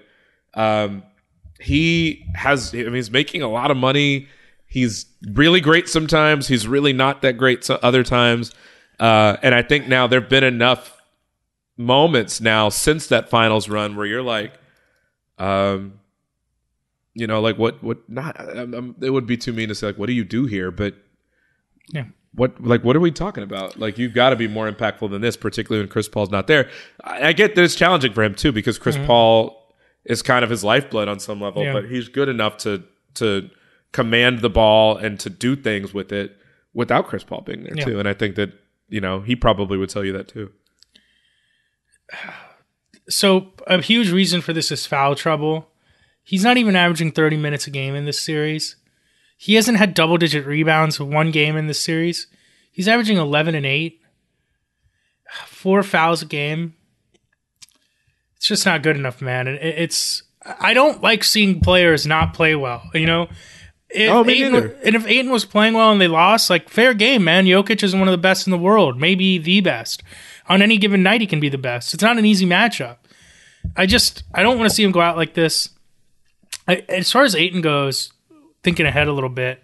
um, 0.53 1.03
he 1.59 2.25
has. 2.35 2.73
I 2.73 2.77
mean, 2.77 2.93
he's 2.95 3.11
making 3.11 3.41
a 3.41 3.49
lot 3.49 3.71
of 3.71 3.77
money. 3.77 4.27
He's 4.67 5.05
really 5.31 5.61
great 5.61 5.87
sometimes. 5.87 6.47
He's 6.47 6.67
really 6.67 6.93
not 6.93 7.21
that 7.21 7.37
great 7.37 7.69
other 7.69 8.03
times. 8.03 8.53
Uh, 8.99 9.37
and 9.41 9.55
I 9.55 9.61
think 9.61 9.87
now 9.87 10.07
there've 10.07 10.27
been 10.27 10.43
enough 10.43 11.01
moments 11.77 12.41
now 12.41 12.69
since 12.69 13.07
that 13.07 13.29
finals 13.29 13.69
run 13.69 13.95
where 13.95 14.05
you're 14.05 14.23
like, 14.23 14.53
um, 15.37 15.99
you 17.13 17.27
know, 17.27 17.41
like 17.41 17.57
what, 17.57 17.81
what 17.83 18.07
not, 18.09 18.39
um, 18.57 18.95
it 19.01 19.09
would 19.09 19.25
be 19.25 19.37
too 19.37 19.53
mean 19.53 19.69
to 19.69 19.75
say 19.75 19.87
like, 19.87 19.97
what 19.97 20.07
do 20.07 20.13
you 20.13 20.23
do 20.23 20.45
here? 20.45 20.69
But 20.71 20.95
Yeah. 21.93 22.05
what, 22.33 22.63
like, 22.63 22.83
what 22.83 22.95
are 22.95 22.99
we 22.99 23.11
talking 23.11 23.43
about? 23.43 23.79
Like, 23.79 23.97
you've 23.97 24.13
got 24.13 24.29
to 24.31 24.35
be 24.35 24.47
more 24.47 24.69
impactful 24.71 25.09
than 25.09 25.21
this, 25.21 25.35
particularly 25.37 25.81
when 25.83 25.89
Chris 25.89 26.07
Paul's 26.07 26.29
not 26.29 26.47
there. 26.47 26.69
I, 27.03 27.29
I 27.29 27.33
get 27.33 27.55
that 27.55 27.63
it's 27.63 27.75
challenging 27.75 28.13
for 28.13 28.23
him 28.23 28.35
too, 28.35 28.51
because 28.51 28.77
Chris 28.77 28.97
Paul 29.05 29.73
is 30.05 30.21
kind 30.21 30.43
of 30.43 30.49
his 30.51 30.63
lifeblood 30.63 31.07
on 31.07 31.19
some 31.19 31.41
level, 31.41 31.63
Yeah. 31.63 31.73
but 31.73 31.85
he's 31.85 32.07
good 32.07 32.29
enough 32.29 32.57
to, 32.59 32.83
to 33.15 33.49
command 33.93 34.39
the 34.41 34.49
ball 34.49 34.95
and 34.97 35.19
to 35.21 35.29
do 35.29 35.55
things 35.55 35.93
with 35.93 36.11
it 36.11 36.37
without 36.73 37.07
Chris 37.07 37.23
Paul 37.23 37.41
being 37.41 37.63
there 37.63 37.73
Yeah. 37.75 37.85
too. 37.85 37.99
And 37.99 38.07
I 38.07 38.13
think 38.13 38.35
that 38.35 38.51
you 38.89 39.01
know 39.01 39.21
he 39.21 39.35
probably 39.35 39.77
would 39.77 39.89
tell 39.89 40.05
you 40.05 40.13
that 40.13 40.27
too. 40.27 40.51
So 43.09 43.53
a 43.67 43.81
huge 43.81 44.11
reason 44.11 44.41
for 44.41 44.53
this 44.53 44.71
is 44.71 44.85
foul 44.85 45.15
trouble. 45.15 45.69
He's 46.23 46.43
not 46.43 46.57
even 46.57 46.75
averaging 46.75 47.11
30 47.13 47.37
minutes 47.37 47.67
a 47.67 47.71
game 47.71 47.95
in 47.95 48.05
this 48.05 48.19
series. 48.21 48.75
He 49.37 49.55
hasn't 49.55 49.77
had 49.77 49.93
double 49.93 50.17
digit 50.17 50.45
rebounds 50.45 50.99
one 50.99 51.31
game 51.31 51.55
in 51.55 51.67
this 51.67 51.79
series. 51.81 52.27
He's 52.71 52.87
averaging 52.87 53.17
11 53.17 53.55
and 53.55 53.65
8. 53.65 54.01
Four 55.45 55.83
fouls 55.83 56.21
a 56.21 56.25
game. 56.25 56.75
It's 58.35 58.47
just 58.47 58.65
not 58.65 58.83
good 58.83 58.95
enough, 58.97 59.21
man. 59.21 59.47
And 59.47 59.57
it's 59.57 60.23
I 60.59 60.73
don't 60.73 61.01
like 61.01 61.23
seeing 61.23 61.59
players 61.59 62.05
not 62.05 62.33
play 62.33 62.55
well, 62.55 62.83
you 62.93 63.05
know? 63.05 63.27
If 63.89 64.11
Oh, 64.11 64.23
me 64.23 64.33
Ayton, 64.33 64.53
neither. 64.53 64.77
and 64.83 64.95
if 64.95 65.07
Ayton 65.07 65.31
was 65.31 65.45
playing 65.45 65.73
well 65.73 65.91
and 65.91 65.99
they 65.99 66.07
lost, 66.07 66.49
like 66.49 66.69
fair 66.69 66.93
game, 66.93 67.23
man. 67.23 67.45
Jokic 67.45 67.83
is 67.83 67.95
one 67.95 68.07
of 68.07 68.11
the 68.11 68.17
best 68.17 68.45
in 68.47 68.51
the 68.51 68.57
world, 68.57 68.99
maybe 68.99 69.37
the 69.37 69.61
best. 69.61 70.03
On 70.49 70.61
any 70.61 70.77
given 70.77 71.03
night, 71.03 71.21
he 71.21 71.27
can 71.27 71.39
be 71.39 71.49
the 71.49 71.57
best. 71.57 71.93
It's 71.93 72.03
not 72.03 72.17
an 72.17 72.25
easy 72.25 72.45
matchup. 72.45 72.97
I 73.75 73.85
just 73.85 74.23
I 74.33 74.43
don't 74.43 74.57
want 74.57 74.69
to 74.69 74.75
see 74.75 74.83
him 74.83 74.91
go 74.91 75.01
out 75.01 75.17
like 75.17 75.33
this. 75.33 75.69
I, 76.67 76.83
as 76.89 77.11
far 77.11 77.23
as 77.23 77.35
Ayton 77.35 77.61
goes, 77.61 78.11
thinking 78.63 78.85
ahead 78.85 79.07
a 79.07 79.13
little 79.13 79.29
bit, 79.29 79.63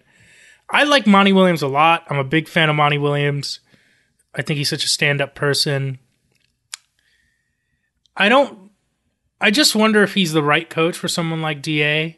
I 0.69 0.83
like 0.83 1.07
Monty 1.07 1.33
Williams 1.33 1.61
a 1.61 1.67
lot. 1.67 2.05
I'm 2.09 2.17
a 2.17 2.23
big 2.23 2.47
fan 2.47 2.69
of 2.69 2.75
Monty 2.75 2.97
Williams. 2.97 3.59
I 4.35 4.41
think 4.41 4.57
he's 4.57 4.69
such 4.69 4.83
a 4.83 4.89
stand-up 4.89 5.35
person. 5.35 5.99
I 8.17 8.29
don't. 8.29 8.71
I 9.39 9.51
just 9.51 9.75
wonder 9.75 10.03
if 10.03 10.13
he's 10.13 10.33
the 10.33 10.43
right 10.43 10.69
coach 10.69 10.97
for 10.97 11.07
someone 11.07 11.41
like 11.41 11.61
Da. 11.61 12.17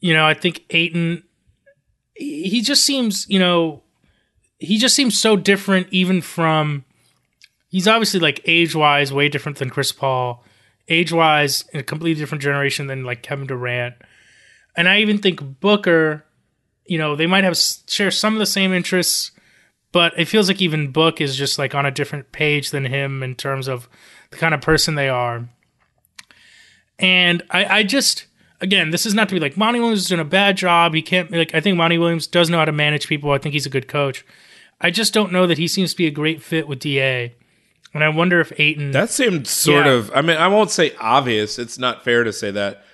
You 0.00 0.14
know, 0.14 0.26
I 0.26 0.34
think 0.34 0.64
Ayton. 0.70 1.22
He 2.14 2.48
he 2.48 2.60
just 2.60 2.84
seems, 2.84 3.26
you 3.28 3.38
know, 3.38 3.82
he 4.58 4.78
just 4.78 4.94
seems 4.94 5.18
so 5.18 5.36
different, 5.36 5.88
even 5.90 6.20
from. 6.20 6.84
He's 7.74 7.88
obviously 7.88 8.20
like 8.20 8.40
age-wise 8.44 9.12
way 9.12 9.28
different 9.28 9.58
than 9.58 9.68
Chris 9.68 9.90
Paul 9.90 10.44
age 10.86 11.10
wise 11.12 11.64
in 11.72 11.80
a 11.80 11.82
completely 11.82 12.20
different 12.20 12.40
generation 12.40 12.86
than 12.86 13.02
like 13.02 13.24
Kevin 13.24 13.48
Durant. 13.48 13.96
And 14.76 14.88
I 14.88 15.00
even 15.00 15.18
think 15.18 15.58
Booker, 15.58 16.24
you 16.84 16.98
know, 16.98 17.16
they 17.16 17.26
might 17.26 17.42
have 17.42 17.58
share 17.58 18.12
some 18.12 18.34
of 18.34 18.38
the 18.38 18.46
same 18.46 18.72
interests, 18.72 19.32
but 19.90 20.16
it 20.16 20.26
feels 20.26 20.46
like 20.46 20.62
even 20.62 20.92
Book 20.92 21.20
is 21.20 21.34
just 21.34 21.58
like 21.58 21.74
on 21.74 21.84
a 21.84 21.90
different 21.90 22.30
page 22.30 22.70
than 22.70 22.84
him 22.84 23.24
in 23.24 23.34
terms 23.34 23.66
of 23.66 23.88
the 24.30 24.36
kind 24.36 24.54
of 24.54 24.60
person 24.60 24.94
they 24.94 25.08
are. 25.08 25.48
And 27.00 27.42
I, 27.50 27.78
I 27.78 27.82
just 27.82 28.26
again, 28.60 28.90
this 28.90 29.04
is 29.04 29.14
not 29.14 29.28
to 29.30 29.34
be 29.34 29.40
like 29.40 29.56
Monty 29.56 29.80
Williams 29.80 30.02
is 30.02 30.08
doing 30.08 30.20
a 30.20 30.24
bad 30.24 30.56
job. 30.56 30.94
He 30.94 31.02
can't 31.02 31.28
like 31.32 31.52
I 31.56 31.60
think 31.60 31.76
Monty 31.76 31.98
Williams 31.98 32.28
does 32.28 32.48
know 32.48 32.58
how 32.58 32.66
to 32.66 32.70
manage 32.70 33.08
people. 33.08 33.32
I 33.32 33.38
think 33.38 33.52
he's 33.52 33.66
a 33.66 33.68
good 33.68 33.88
coach. 33.88 34.24
I 34.80 34.92
just 34.92 35.12
don't 35.12 35.32
know 35.32 35.48
that 35.48 35.58
he 35.58 35.66
seems 35.66 35.90
to 35.90 35.96
be 35.96 36.06
a 36.06 36.12
great 36.12 36.40
fit 36.40 36.68
with 36.68 36.78
DA. 36.78 37.34
And 37.94 38.02
I 38.04 38.08
wonder 38.08 38.40
if 38.40 38.52
Ayton 38.58 38.90
That 38.90 39.08
seemed 39.10 39.46
sort 39.46 39.86
Yeah. 39.86 39.92
of. 39.92 40.10
I 40.14 40.20
mean, 40.20 40.36
I 40.36 40.48
won't 40.48 40.70
say 40.70 40.92
obvious. 41.00 41.58
It's 41.58 41.78
not 41.78 42.04
fair 42.04 42.24
to 42.24 42.32
say 42.32 42.50
that. 42.50 42.84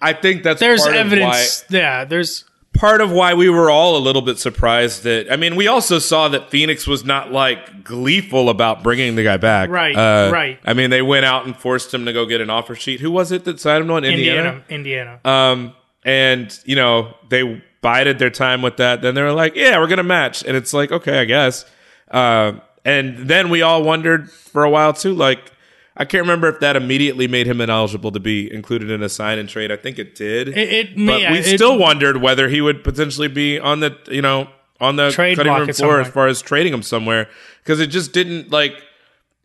I 0.00 0.12
think 0.14 0.42
that's 0.42 0.58
there's 0.60 0.82
part 0.82 0.96
evidence. 0.96 1.62
Of 1.62 1.70
why, 1.72 1.78
yeah, 1.78 2.04
there's 2.04 2.44
part 2.72 3.00
of 3.00 3.10
why 3.10 3.34
we 3.34 3.48
were 3.50 3.68
all 3.70 3.96
a 3.96 3.98
little 3.98 4.22
bit 4.22 4.38
surprised 4.38 5.02
that. 5.02 5.30
I 5.30 5.36
mean, 5.36 5.54
we 5.56 5.66
also 5.66 5.98
saw 5.98 6.28
that 6.28 6.50
Phoenix 6.50 6.86
was 6.86 7.04
not 7.04 7.30
like 7.32 7.84
gleeful 7.84 8.48
about 8.48 8.82
bringing 8.82 9.16
the 9.16 9.24
guy 9.24 9.36
back. 9.36 9.68
Right, 9.68 9.94
Uh, 9.96 10.30
right. 10.32 10.58
I 10.64 10.72
mean, 10.72 10.90
they 10.90 11.02
went 11.02 11.24
out 11.26 11.44
and 11.46 11.56
forced 11.56 11.92
him 11.92 12.06
to 12.06 12.12
go 12.12 12.24
get 12.26 12.40
an 12.40 12.48
offer 12.48 12.74
sheet. 12.76 13.00
Who 13.00 13.10
was 13.10 13.32
it 13.32 13.44
that 13.44 13.58
signed 13.60 13.82
him 13.84 13.90
on 13.90 14.04
Indiana? 14.04 14.62
Indiana. 14.70 15.18
Indiana. 15.20 15.20
Um, 15.24 15.74
and 16.04 16.56
you 16.64 16.76
know 16.76 17.14
they 17.28 17.60
bided 17.82 18.18
their 18.18 18.30
time 18.30 18.62
with 18.62 18.76
that. 18.78 19.02
Then 19.02 19.14
they 19.14 19.22
were 19.22 19.32
like, 19.32 19.56
"Yeah, 19.56 19.78
we're 19.78 19.88
gonna 19.88 20.02
match," 20.04 20.42
and 20.44 20.56
it's 20.56 20.72
like, 20.72 20.90
okay, 20.92 21.18
I 21.18 21.24
guess. 21.24 21.64
Uh, 22.10 22.52
and 22.88 23.28
then 23.28 23.50
we 23.50 23.62
all 23.62 23.82
wondered 23.82 24.30
for 24.30 24.64
a 24.64 24.70
while 24.70 24.92
too. 24.92 25.14
Like, 25.14 25.52
I 25.96 26.04
can't 26.04 26.22
remember 26.22 26.48
if 26.48 26.60
that 26.60 26.76
immediately 26.76 27.26
made 27.28 27.46
him 27.46 27.60
ineligible 27.60 28.12
to 28.12 28.20
be 28.20 28.52
included 28.52 28.90
in 28.90 29.02
a 29.02 29.08
sign 29.08 29.38
and 29.38 29.48
trade. 29.48 29.70
I 29.72 29.76
think 29.76 29.98
it 29.98 30.14
did. 30.14 30.48
It- 30.48 30.72
it 30.72 30.86
but 30.96 31.20
we 31.30 31.38
it- 31.38 31.56
still 31.56 31.76
wondered 31.78 32.18
whether 32.22 32.48
he 32.48 32.60
would 32.60 32.84
potentially 32.84 33.28
be 33.28 33.58
on 33.58 33.80
the 33.80 33.96
you 34.10 34.22
know 34.22 34.48
on 34.80 34.94
the 34.96 35.10
Trade 35.10 35.36
cutting 35.36 35.52
room 35.52 35.72
floor 35.72 36.00
as 36.00 36.08
far 36.08 36.28
as 36.28 36.40
trading 36.40 36.72
him 36.72 36.82
somewhere 36.82 37.28
because 37.64 37.80
it 37.80 37.88
just 37.88 38.12
didn't 38.12 38.50
like 38.52 38.74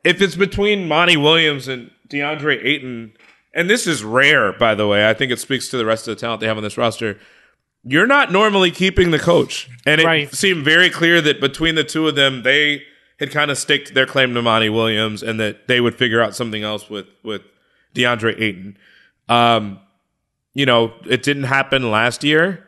if 0.03 0.21
it's 0.21 0.35
between 0.35 0.87
Monty 0.87 1.17
Williams 1.17 1.67
and 1.67 1.89
DeAndre 2.09 2.63
Ayton, 2.63 3.13
and 3.53 3.69
this 3.69 3.87
is 3.87 4.03
rare, 4.03 4.51
by 4.53 4.75
the 4.75 4.85
way, 4.85 5.09
I 5.09 5.13
think 5.15 5.31
it 5.31 5.39
speaks 5.39 5.69
to 5.69 5.77
the 5.77 5.85
rest 5.85 6.07
of 6.07 6.15
the 6.15 6.19
talent 6.21 6.41
they 6.41 6.47
have 6.47 6.57
on 6.57 6.63
this 6.63 6.77
roster. 6.77 7.17
You're 7.85 8.05
not 8.07 8.31
normally 8.31 8.69
keeping 8.69 9.11
the 9.11 9.17
coach, 9.19 9.69
and 9.85 9.99
it 10.01 10.05
Right. 10.05 10.33
seemed 10.33 10.63
very 10.63 10.89
clear 10.89 11.19
that 11.21 11.41
between 11.41 11.75
the 11.75 11.83
two 11.83 12.07
of 12.07 12.15
them, 12.15 12.43
they 12.43 12.83
had 13.19 13.31
kind 13.31 13.51
of 13.51 13.57
staked 13.57 13.93
their 13.93 14.05
claim 14.05 14.33
to 14.33 14.41
Monty 14.41 14.69
Williams, 14.69 15.23
and 15.23 15.39
that 15.39 15.67
they 15.67 15.79
would 15.79 15.95
figure 15.95 16.21
out 16.21 16.35
something 16.35 16.63
else 16.63 16.89
with 16.89 17.07
with 17.23 17.41
DeAndre 17.95 18.39
Ayton. 18.39 18.77
Um, 19.29 19.79
you 20.53 20.65
know, 20.65 20.93
it 21.09 21.23
didn't 21.23 21.43
happen 21.43 21.89
last 21.89 22.23
year. 22.23 22.67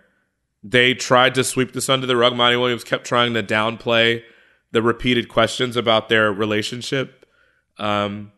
They 0.63 0.93
tried 0.95 1.35
to 1.35 1.43
sweep 1.43 1.73
this 1.73 1.89
under 1.89 2.07
the 2.07 2.17
rug. 2.17 2.35
Monty 2.35 2.57
Williams 2.57 2.83
kept 2.83 3.05
trying 3.05 3.33
to 3.35 3.43
downplay 3.43 4.23
the 4.71 4.81
repeated 4.81 5.29
questions 5.29 5.77
about 5.77 6.09
their 6.09 6.33
relationship. 6.33 7.25
Um, 7.77 8.31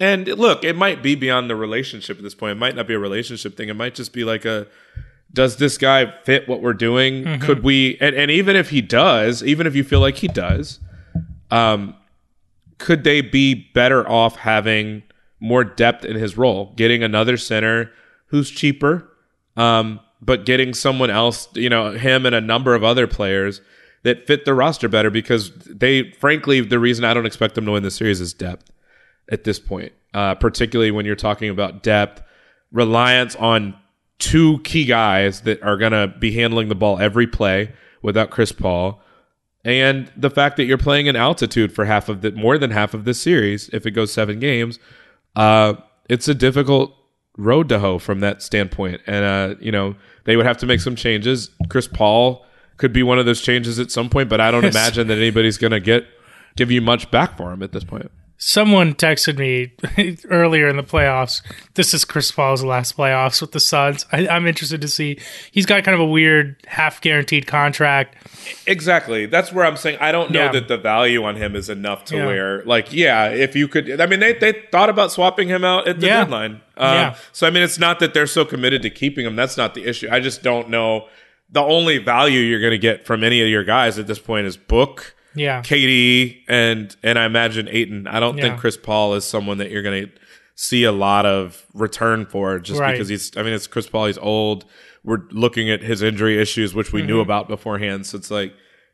and 0.00 0.26
look, 0.26 0.64
it 0.64 0.74
might 0.74 1.02
be 1.02 1.14
beyond 1.14 1.48
the 1.48 1.54
relationship 1.54 2.16
at 2.16 2.24
this 2.24 2.34
point. 2.34 2.52
It 2.52 2.60
might 2.60 2.74
not 2.74 2.88
be 2.88 2.94
a 2.94 2.98
relationship 2.98 3.56
thing. 3.56 3.68
It 3.68 3.76
might 3.76 3.94
just 3.94 4.12
be 4.12 4.24
like 4.24 4.44
a 4.44 4.66
does 5.32 5.56
this 5.56 5.78
guy 5.78 6.12
fit 6.24 6.46
what 6.46 6.60
we're 6.60 6.74
doing? 6.74 7.24
Could 7.40 7.62
we 7.62 7.96
and, 8.00 8.14
and 8.14 8.30
even 8.30 8.56
if 8.56 8.70
he 8.70 8.80
does, 8.80 9.42
even 9.44 9.66
if 9.66 9.76
you 9.76 9.84
feel 9.84 10.00
like 10.00 10.16
he 10.16 10.28
does, 10.28 10.80
um, 11.52 11.94
could 12.78 13.04
they 13.04 13.20
be 13.20 13.54
better 13.54 14.08
off 14.08 14.36
having 14.36 15.02
more 15.38 15.62
depth 15.62 16.04
in 16.04 16.16
his 16.16 16.36
role, 16.36 16.72
getting 16.76 17.02
another 17.02 17.36
center 17.36 17.92
who's 18.26 18.50
cheaper, 18.50 19.08
um, 19.56 20.00
but 20.22 20.46
getting 20.46 20.72
someone 20.72 21.10
else, 21.10 21.48
you 21.54 21.68
know, 21.68 21.92
him 21.92 22.24
and 22.24 22.34
a 22.34 22.40
number 22.40 22.74
of 22.74 22.82
other 22.82 23.06
players 23.06 23.60
that 24.02 24.26
fit 24.26 24.46
the 24.46 24.54
roster 24.54 24.88
better 24.88 25.10
because 25.10 25.52
they, 25.66 26.10
frankly, 26.12 26.60
the 26.60 26.78
reason 26.78 27.04
I 27.04 27.12
don't 27.12 27.26
expect 27.26 27.54
them 27.54 27.66
to 27.66 27.72
win 27.72 27.82
the 27.82 27.90
series 27.90 28.20
is 28.20 28.32
depth 28.32 28.72
at 29.30 29.44
this 29.44 29.60
point, 29.60 29.92
uh, 30.14 30.34
particularly 30.36 30.90
when 30.90 31.04
you're 31.04 31.16
talking 31.16 31.50
about 31.50 31.82
depth, 31.82 32.22
reliance 32.72 33.36
on 33.36 33.76
two 34.18 34.58
key 34.60 34.86
guys 34.86 35.42
that 35.42 35.62
are 35.62 35.76
going 35.76 35.92
to 35.92 36.08
be 36.18 36.32
handling 36.32 36.68
the 36.68 36.74
ball 36.74 36.98
every 36.98 37.26
play 37.26 37.72
without 38.00 38.30
Chris 38.30 38.52
Paul 38.52 39.02
and 39.64 40.10
the 40.16 40.30
fact 40.30 40.56
that 40.56 40.64
you're 40.64 40.78
playing 40.78 41.06
in 41.06 41.14
altitude 41.16 41.72
for 41.72 41.84
half 41.84 42.08
of 42.08 42.20
the 42.20 42.32
more 42.32 42.58
than 42.58 42.70
half 42.70 42.94
of 42.94 43.04
this 43.04 43.20
series 43.20 43.68
if 43.70 43.86
it 43.86 43.92
goes 43.92 44.12
seven 44.12 44.38
games 44.40 44.78
uh 45.36 45.74
it's 46.08 46.26
a 46.28 46.34
difficult 46.34 46.94
road 47.38 47.68
to 47.68 47.78
hoe 47.78 47.98
from 47.98 48.20
that 48.20 48.42
standpoint. 48.42 49.00
And 49.06 49.24
uh 49.24 49.54
you 49.60 49.72
know 49.72 49.94
they 50.24 50.36
would 50.36 50.46
have 50.46 50.58
to 50.58 50.66
make 50.66 50.80
some 50.80 50.96
changes. 50.96 51.50
Chris 51.68 51.86
paul 51.88 52.44
could 52.76 52.92
be 52.92 53.02
one 53.02 53.18
of 53.18 53.26
those 53.26 53.40
changes 53.40 53.78
at 53.78 53.90
some 53.90 54.08
point 54.10 54.28
but 54.28 54.40
i 54.40 54.50
don't 54.50 54.64
Yes. 54.64 54.74
imagine 54.74 55.06
that 55.06 55.18
anybody's 55.18 55.56
gonna 55.58 55.78
get 55.80 56.04
give 56.56 56.70
you 56.70 56.80
much 56.82 57.10
back 57.10 57.36
for 57.36 57.52
him 57.52 57.62
at 57.62 57.70
this 57.72 57.84
point 57.84 58.10
Someone 58.44 58.94
texted 58.96 59.38
me 59.38 59.70
earlier 60.28 60.66
in 60.66 60.76
the 60.76 60.82
playoffs. 60.82 61.42
This 61.74 61.94
is 61.94 62.04
Chris 62.04 62.32
Paul's 62.32 62.64
last 62.64 62.96
playoffs 62.96 63.40
with 63.40 63.52
the 63.52 63.60
Suns. 63.60 64.04
I, 64.10 64.26
I'm 64.26 64.48
interested 64.48 64.80
to 64.80 64.88
see. 64.88 65.20
He's 65.52 65.64
got 65.64 65.84
kind 65.84 65.94
of 65.94 66.00
a 66.00 66.04
weird 66.06 66.56
half 66.66 67.00
guaranteed 67.00 67.46
contract. 67.46 68.16
Exactly. 68.66 69.26
That's 69.26 69.52
where 69.52 69.64
I'm 69.64 69.76
saying 69.76 69.98
I 70.00 70.10
don't 70.10 70.32
know 70.32 70.46
Yeah. 70.46 70.52
that 70.52 70.66
the 70.66 70.76
value 70.76 71.22
on 71.22 71.36
him 71.36 71.54
is 71.54 71.70
enough 71.70 72.04
to 72.06 72.16
Yeah. 72.16 72.26
where, 72.26 72.64
like, 72.64 72.92
yeah, 72.92 73.28
if 73.28 73.54
you 73.54 73.68
could, 73.68 74.00
I 74.00 74.06
mean, 74.06 74.18
they 74.18 74.32
they 74.32 74.54
thought 74.72 74.88
about 74.90 75.12
swapping 75.12 75.46
him 75.46 75.62
out 75.64 75.86
at 75.86 76.00
the 76.00 76.06
Yeah. 76.08 76.24
deadline. 76.24 76.60
Um, 76.76 76.94
Yeah. 76.94 77.14
So 77.30 77.46
I 77.46 77.50
mean, 77.50 77.62
it's 77.62 77.78
not 77.78 78.00
that 78.00 78.12
they're 78.12 78.26
so 78.26 78.44
committed 78.44 78.82
to 78.82 78.90
keeping 78.90 79.24
him. 79.24 79.36
That's 79.36 79.56
not 79.56 79.74
the 79.74 79.84
issue. 79.88 80.08
I 80.10 80.18
just 80.18 80.42
don't 80.42 80.68
know. 80.68 81.06
The 81.48 81.60
only 81.62 81.98
value 81.98 82.40
you're 82.40 82.58
going 82.60 82.72
to 82.72 82.78
get 82.78 83.06
from 83.06 83.22
any 83.22 83.40
of 83.40 83.46
your 83.48 83.62
guys 83.62 84.00
at 84.00 84.08
this 84.08 84.18
point 84.18 84.48
is 84.48 84.56
Book, 84.56 85.14
Yeah. 85.34 85.62
KD, 85.62 86.38
and 86.48 86.94
and 87.02 87.18
I 87.18 87.24
imagine 87.24 87.68
Ayton. 87.70 88.06
I 88.06 88.20
don't 88.20 88.36
Yeah. 88.36 88.44
think 88.44 88.60
Chris 88.60 88.76
Paul 88.76 89.14
is 89.14 89.24
someone 89.24 89.58
that 89.58 89.70
you're 89.70 89.82
going 89.82 90.06
to 90.06 90.12
see 90.54 90.84
a 90.84 90.92
lot 90.92 91.24
of 91.26 91.64
return 91.74 92.26
for 92.26 92.58
just 92.58 92.78
Right. 92.80 92.92
because 92.92 93.08
he's. 93.08 93.36
I 93.36 93.42
mean, 93.42 93.52
it's 93.54 93.66
Chris 93.66 93.86
Paul. 93.88 94.06
He's 94.06 94.18
old. 94.18 94.64
We're 95.04 95.22
looking 95.30 95.70
at 95.70 95.82
his 95.82 96.02
injury 96.02 96.40
issues, 96.40 96.74
which 96.74 96.92
we 96.92 97.02
knew 97.02 97.14
Mm-hmm. 97.14 97.20
about 97.22 97.48
beforehand. 97.48 98.06
So 98.06 98.18
it's 98.18 98.30
like 98.30 98.52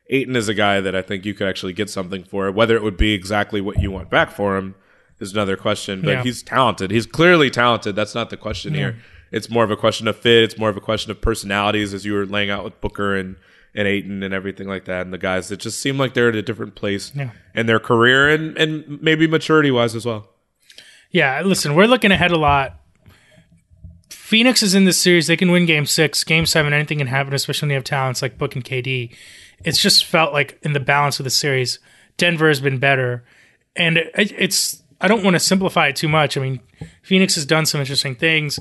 Ayton 0.09 0.35
is 0.35 0.49
a 0.49 0.53
guy 0.55 0.81
that 0.81 0.95
I 0.95 1.01
think 1.03 1.25
you 1.25 1.33
could 1.33 1.47
actually 1.47 1.73
get 1.73 1.89
something 1.89 2.23
for. 2.23 2.51
Whether 2.51 2.75
it 2.75 2.83
would 2.83 2.97
be 2.97 3.13
exactly 3.13 3.61
what 3.61 3.79
you 3.81 3.91
want 3.91 4.09
back 4.09 4.31
for 4.31 4.57
him 4.57 4.73
is 5.19 5.33
another 5.33 5.55
question. 5.55 6.01
But 6.01 6.09
Yeah. 6.11 6.23
he's 6.23 6.41
talented. 6.41 6.89
He's 6.89 7.05
clearly 7.05 7.49
talented. 7.51 7.95
That's 7.95 8.15
not 8.15 8.29
the 8.31 8.37
question 8.37 8.73
here. 8.73 8.95
It's 9.31 9.49
more 9.51 9.63
of 9.63 9.69
a 9.69 9.75
question 9.75 10.07
of 10.07 10.15
fit. 10.17 10.43
It's 10.43 10.57
more 10.57 10.69
of 10.69 10.77
a 10.77 10.81
question 10.81 11.11
of 11.11 11.21
personalities, 11.21 11.93
as 11.93 12.03
you 12.05 12.13
were 12.13 12.25
laying 12.25 12.49
out 12.49 12.63
with 12.63 12.81
Booker 12.81 13.15
and 13.15 13.35
and 13.75 13.87
Ayton 13.87 14.23
and 14.23 14.33
everything 14.33 14.67
like 14.67 14.85
that, 14.85 15.01
and 15.01 15.13
the 15.13 15.17
guys 15.17 15.49
that 15.49 15.57
just 15.59 15.79
seem 15.79 15.97
like 15.97 16.13
they're 16.13 16.29
at 16.29 16.35
a 16.35 16.41
different 16.41 16.75
place 16.75 17.11
Yeah. 17.15 17.31
in 17.55 17.65
their 17.65 17.79
career 17.79 18.29
and 18.29 18.57
and 18.57 19.01
maybe 19.01 19.27
maturity 19.27 19.71
wise 19.71 19.95
as 19.95 20.05
well. 20.05 20.29
Yeah, 21.11 21.41
listen, 21.41 21.73
we're 21.75 21.87
looking 21.87 22.11
ahead 22.11 22.31
a 22.31 22.37
lot. 22.37 22.75
Phoenix 24.09 24.61
is 24.61 24.75
in 24.75 24.85
this 24.85 24.99
series. 25.01 25.27
They 25.27 25.37
can 25.37 25.51
win 25.51 25.65
game 25.65 25.85
six, 25.85 26.23
game 26.23 26.45
seven, 26.45 26.73
anything 26.73 26.99
can 26.99 27.07
happen, 27.07 27.33
especially 27.33 27.65
when 27.67 27.71
you 27.71 27.75
have 27.75 27.83
talents 27.83 28.21
like 28.21 28.37
Book 28.37 28.55
and 28.55 28.63
KD. 28.63 29.15
It's 29.65 29.81
just 29.81 30.05
felt 30.05 30.33
like 30.33 30.57
in 30.61 30.73
the 30.73 30.79
balance 30.79 31.19
of 31.19 31.23
the 31.23 31.29
series, 31.29 31.79
Denver 32.17 32.47
has 32.47 32.61
been 32.61 32.77
better, 32.77 33.23
and 33.75 33.97
it, 33.97 34.11
it's 34.15 34.83
I 35.01 35.07
don't 35.07 35.23
want 35.23 35.35
to 35.35 35.39
simplify 35.39 35.87
it 35.87 35.95
too 35.95 36.09
much. 36.09 36.37
I 36.37 36.41
mean, 36.41 36.59
Phoenix 37.01 37.35
has 37.35 37.45
done 37.45 37.65
some 37.65 37.81
interesting 37.81 38.15
things, 38.15 38.59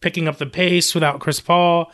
picking 0.00 0.26
up 0.28 0.38
the 0.38 0.46
pace 0.46 0.94
without 0.94 1.20
Chris 1.20 1.40
Paul. 1.40 1.92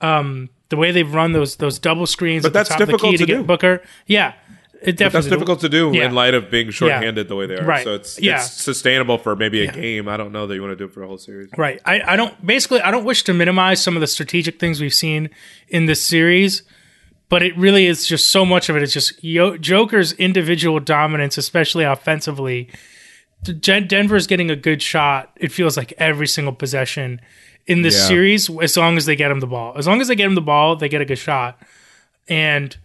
Um, 0.00 0.50
the 0.70 0.76
way 0.76 0.90
they've 0.92 1.12
run 1.12 1.32
those 1.32 1.56
those 1.56 1.78
double 1.78 2.06
screens, 2.06 2.42
But 2.42 2.52
that's 2.52 2.68
top 2.68 2.80
of 2.80 2.86
the 2.88 2.92
difficult 2.92 3.16
to 3.18 3.26
get 3.26 3.36
do. 3.38 3.42
Booker. 3.42 3.82
Yeah, 4.06 4.34
it 4.82 4.96
definitely 4.96 5.04
But 5.04 5.12
that's 5.12 5.26
difficult 5.26 5.60
to 5.60 5.68
do 5.68 5.90
Yeah. 5.94 6.06
in 6.06 6.14
light 6.14 6.34
of 6.34 6.50
being 6.50 6.70
shorthanded 6.70 7.28
the 7.28 7.36
way 7.36 7.46
they 7.46 7.56
are. 7.56 7.64
Right. 7.64 7.82
So 7.84 7.94
it's, 7.94 8.20
Yeah. 8.20 8.36
it's 8.36 8.52
sustainable 8.52 9.18
for 9.18 9.34
maybe 9.34 9.60
a 9.62 9.64
Yeah. 9.64 9.72
game. 9.72 10.08
I 10.08 10.16
don't 10.16 10.30
know 10.32 10.46
that 10.46 10.54
you 10.54 10.60
want 10.62 10.72
to 10.72 10.76
do 10.76 10.84
it 10.84 10.92
for 10.94 11.02
a 11.02 11.06
whole 11.06 11.18
series. 11.18 11.48
Right. 11.56 11.80
I, 11.84 12.00
I 12.12 12.16
don't 12.16 12.46
basically 12.46 12.80
I 12.80 12.90
don't 12.90 13.04
wish 13.04 13.22
to 13.24 13.34
minimize 13.34 13.82
some 13.82 13.96
of 13.96 14.00
the 14.00 14.06
strategic 14.06 14.60
things 14.60 14.80
we've 14.80 14.94
seen 14.94 15.30
in 15.68 15.86
this 15.86 16.00
series, 16.02 16.62
but 17.28 17.42
it 17.42 17.56
really 17.56 17.86
is 17.86 18.06
just 18.06 18.28
so 18.28 18.44
much 18.44 18.68
of 18.68 18.76
it. 18.76 18.80
it 18.80 18.84
is 18.84 18.92
just 18.92 19.22
Yo- 19.24 19.56
Joker's 19.58 20.12
individual 20.12 20.78
dominance, 20.80 21.36
especially 21.38 21.84
offensively. 21.84 22.68
Den- 23.60 23.86
Denver's 23.86 24.26
getting 24.26 24.50
a 24.50 24.56
good 24.56 24.82
shot. 24.82 25.30
It 25.40 25.50
feels 25.52 25.76
like 25.76 25.92
every 25.98 26.26
single 26.26 26.52
possession 26.52 27.20
in 27.68 27.82
this 27.82 27.94
Yeah. 27.96 28.06
series, 28.08 28.50
as 28.60 28.76
long 28.76 28.96
as 28.96 29.04
they 29.06 29.14
get 29.14 29.30
him 29.30 29.38
the 29.40 29.46
ball. 29.46 29.74
As 29.76 29.86
long 29.86 30.00
as 30.00 30.08
they 30.08 30.16
get 30.16 30.26
him 30.26 30.34
the 30.34 30.40
ball, 30.40 30.74
they 30.74 30.88
get 30.88 31.00
a 31.00 31.04
good 31.04 31.18
shot. 31.18 31.60
And 32.28 32.76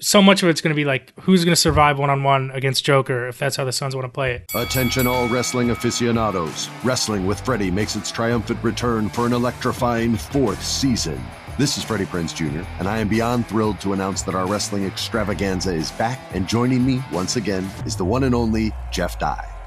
so 0.00 0.20
much 0.22 0.42
of 0.42 0.48
it's 0.48 0.60
going 0.60 0.74
to 0.74 0.76
be 0.76 0.84
like 0.84 1.12
who's 1.20 1.44
going 1.44 1.54
to 1.54 1.60
survive 1.60 1.98
one 1.98 2.10
on 2.10 2.22
one 2.24 2.50
against 2.54 2.84
Joker 2.84 3.28
if 3.28 3.38
that's 3.38 3.54
how 3.56 3.64
the 3.64 3.72
Suns 3.72 3.94
want 3.94 4.04
to 4.04 4.08
play 4.08 4.32
it. 4.32 4.50
Attention, 4.54 5.06
all 5.06 5.28
wrestling 5.28 5.70
aficionados. 5.70 6.68
Wrestling 6.82 7.26
with 7.26 7.40
Freddie 7.40 7.70
makes 7.70 7.94
its 7.94 8.10
triumphant 8.10 8.58
return 8.64 9.08
for 9.08 9.26
an 9.26 9.32
electrifying 9.32 10.16
fourth 10.16 10.62
season. 10.64 11.20
This 11.58 11.76
is 11.76 11.84
Freddie 11.84 12.06
Prinze 12.06 12.34
Jr., 12.34 12.66
and 12.78 12.88
I 12.88 12.98
am 12.98 13.08
beyond 13.08 13.46
thrilled 13.46 13.78
to 13.82 13.92
announce 13.92 14.22
that 14.22 14.34
our 14.34 14.46
wrestling 14.46 14.86
extravaganza 14.86 15.74
is 15.74 15.90
back, 15.92 16.18
and 16.32 16.48
joining 16.48 16.84
me 16.84 17.02
once 17.12 17.36
again 17.36 17.70
is 17.84 17.94
the 17.94 18.04
one 18.06 18.24
and 18.24 18.34
only 18.34 18.72
Jeff 18.90 19.18
Dye. 19.18 19.46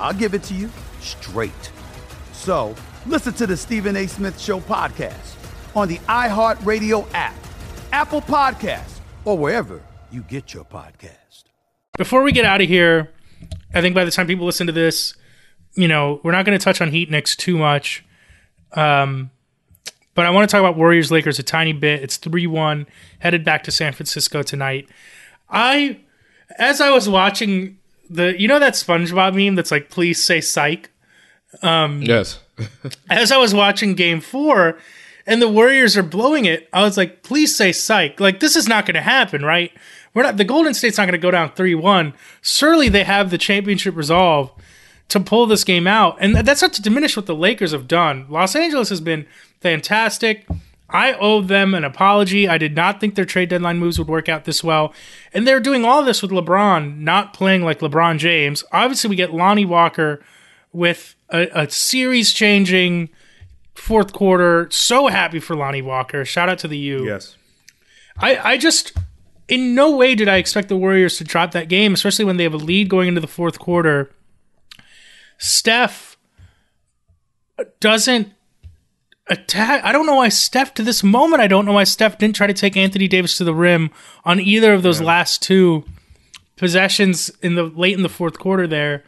I'll 0.00 0.14
give 0.14 0.34
it 0.34 0.42
to 0.44 0.54
you 0.54 0.70
straight. 1.00 1.70
So 2.32 2.74
listen 3.06 3.34
to 3.34 3.46
the 3.46 3.56
Stephen 3.56 3.96
A. 3.96 4.06
Smith 4.06 4.40
Show 4.40 4.60
podcast 4.60 5.36
on 5.76 5.88
the 5.88 5.98
iHeartRadio 5.98 7.06
app, 7.14 7.34
Apple 7.92 8.22
Podcasts, 8.22 9.00
or 9.24 9.36
wherever 9.36 9.82
you 10.10 10.22
get 10.22 10.54
your 10.54 10.64
podcast. 10.64 11.44
Before 11.98 12.22
we 12.22 12.32
get 12.32 12.44
out 12.44 12.60
of 12.60 12.68
here, 12.68 13.12
I 13.74 13.80
think 13.80 13.94
by 13.94 14.04
the 14.04 14.10
time 14.10 14.26
people 14.26 14.46
listen 14.46 14.66
to 14.66 14.72
this, 14.72 15.14
you 15.74 15.86
know, 15.86 16.20
we're 16.24 16.32
not 16.32 16.44
going 16.44 16.58
to 16.58 16.64
touch 16.64 16.80
on 16.80 16.90
Heat 16.90 17.10
Knicks 17.10 17.36
too 17.36 17.58
much. 17.58 18.04
Um, 18.72 19.30
but 20.14 20.26
I 20.26 20.30
want 20.30 20.48
to 20.48 20.52
talk 20.52 20.60
about 20.60 20.76
Warriors 20.76 21.10
Lakers 21.12 21.38
a 21.38 21.42
tiny 21.42 21.72
bit. 21.72 22.02
It's 22.02 22.16
3 22.16 22.46
1, 22.46 22.86
headed 23.20 23.44
back 23.44 23.64
to 23.64 23.70
San 23.70 23.92
Francisco 23.92 24.42
tonight. 24.42 24.88
I, 25.48 26.00
as 26.58 26.80
I 26.80 26.90
was 26.90 27.08
watching 27.08 27.78
the, 28.10 28.38
you 28.38 28.48
know, 28.48 28.58
that 28.58 28.74
SpongeBob 28.74 29.34
meme 29.34 29.54
that's 29.54 29.70
like, 29.70 29.88
please 29.88 30.22
say 30.22 30.40
psych? 30.40 30.90
Um, 31.62 32.02
Yes. 32.02 32.40
as 33.10 33.32
I 33.32 33.38
was 33.38 33.54
watching 33.54 33.94
game 33.94 34.20
four 34.20 34.78
and 35.26 35.40
the 35.40 35.48
Warriors 35.48 35.96
are 35.96 36.02
blowing 36.02 36.44
it, 36.44 36.68
I 36.72 36.82
was 36.82 36.96
like, 36.96 37.22
please 37.22 37.56
say 37.56 37.72
psych. 37.72 38.20
Like, 38.20 38.40
this 38.40 38.56
is 38.56 38.68
not 38.68 38.84
going 38.84 38.96
to 38.96 39.00
happen, 39.00 39.42
right? 39.42 39.72
We're 40.12 40.24
not, 40.24 40.36
the 40.36 40.44
Golden 40.44 40.74
State's 40.74 40.98
not 40.98 41.04
going 41.04 41.12
to 41.12 41.18
go 41.18 41.30
down 41.30 41.52
3 41.52 41.74
1. 41.74 42.12
Surely 42.42 42.88
they 42.88 43.04
have 43.04 43.30
the 43.30 43.38
championship 43.38 43.94
resolve 43.96 44.50
to 45.08 45.20
pull 45.20 45.46
this 45.46 45.64
game 45.64 45.86
out. 45.86 46.16
And 46.20 46.34
that's 46.34 46.62
not 46.62 46.72
to 46.74 46.82
diminish 46.82 47.16
what 47.16 47.26
the 47.26 47.34
Lakers 47.34 47.72
have 47.72 47.86
done. 47.88 48.26
Los 48.28 48.56
Angeles 48.56 48.88
has 48.88 49.00
been 49.00 49.26
fantastic. 49.60 50.46
I 50.92 51.14
owe 51.14 51.40
them 51.40 51.74
an 51.74 51.84
apology. 51.84 52.48
I 52.48 52.58
did 52.58 52.74
not 52.74 53.00
think 53.00 53.14
their 53.14 53.24
trade 53.24 53.48
deadline 53.48 53.78
moves 53.78 53.98
would 53.98 54.08
work 54.08 54.28
out 54.28 54.44
this 54.44 54.64
well. 54.64 54.92
And 55.32 55.46
they're 55.46 55.60
doing 55.60 55.84
all 55.84 56.02
this 56.02 56.22
with 56.22 56.30
LeBron 56.30 56.98
not 56.98 57.32
playing 57.32 57.62
like 57.62 57.78
LeBron 57.80 58.18
James. 58.18 58.64
Obviously, 58.72 59.10
we 59.10 59.16
get 59.16 59.32
Lonnie 59.32 59.64
Walker 59.64 60.22
with 60.72 61.14
a, 61.28 61.48
a 61.54 61.70
series 61.70 62.32
changing 62.32 63.08
fourth 63.74 64.12
quarter. 64.12 64.68
So 64.70 65.06
happy 65.06 65.40
for 65.40 65.54
Lonnie 65.54 65.82
Walker. 65.82 66.24
Shout 66.24 66.48
out 66.48 66.58
to 66.60 66.68
the 66.68 66.78
U. 66.78 67.06
Yes. 67.06 67.36
I, 68.18 68.36
I 68.52 68.56
just, 68.56 68.92
in 69.48 69.74
no 69.74 69.96
way 69.96 70.14
did 70.14 70.28
I 70.28 70.36
expect 70.36 70.68
the 70.68 70.76
Warriors 70.76 71.18
to 71.18 71.24
drop 71.24 71.52
that 71.52 71.68
game, 71.68 71.94
especially 71.94 72.24
when 72.24 72.36
they 72.36 72.44
have 72.44 72.54
a 72.54 72.58
lead 72.58 72.88
going 72.88 73.08
into 73.08 73.20
the 73.20 73.26
fourth 73.26 73.58
quarter. 73.58 74.10
Steph 75.38 76.18
doesn't 77.78 78.32
attack. 79.30 79.84
I 79.84 79.92
don't 79.92 80.06
know 80.06 80.16
why 80.16 80.28
Steph 80.28 80.74
to 80.74 80.82
this 80.82 81.02
moment. 81.02 81.40
I 81.40 81.46
don't 81.46 81.64
know 81.64 81.72
why 81.72 81.84
Steph 81.84 82.18
didn't 82.18 82.36
try 82.36 82.46
to 82.46 82.52
take 82.52 82.76
Anthony 82.76 83.08
Davis 83.08 83.38
to 83.38 83.44
the 83.44 83.54
rim 83.54 83.90
on 84.24 84.40
either 84.40 84.74
of 84.74 84.82
those 84.82 85.00
last 85.00 85.40
two 85.40 85.84
possessions 86.56 87.30
in 87.42 87.54
the 87.54 87.62
late 87.62 87.96
in 87.96 88.02
the 88.02 88.08
fourth 88.08 88.38
quarter. 88.38 88.66
There, 88.66 89.04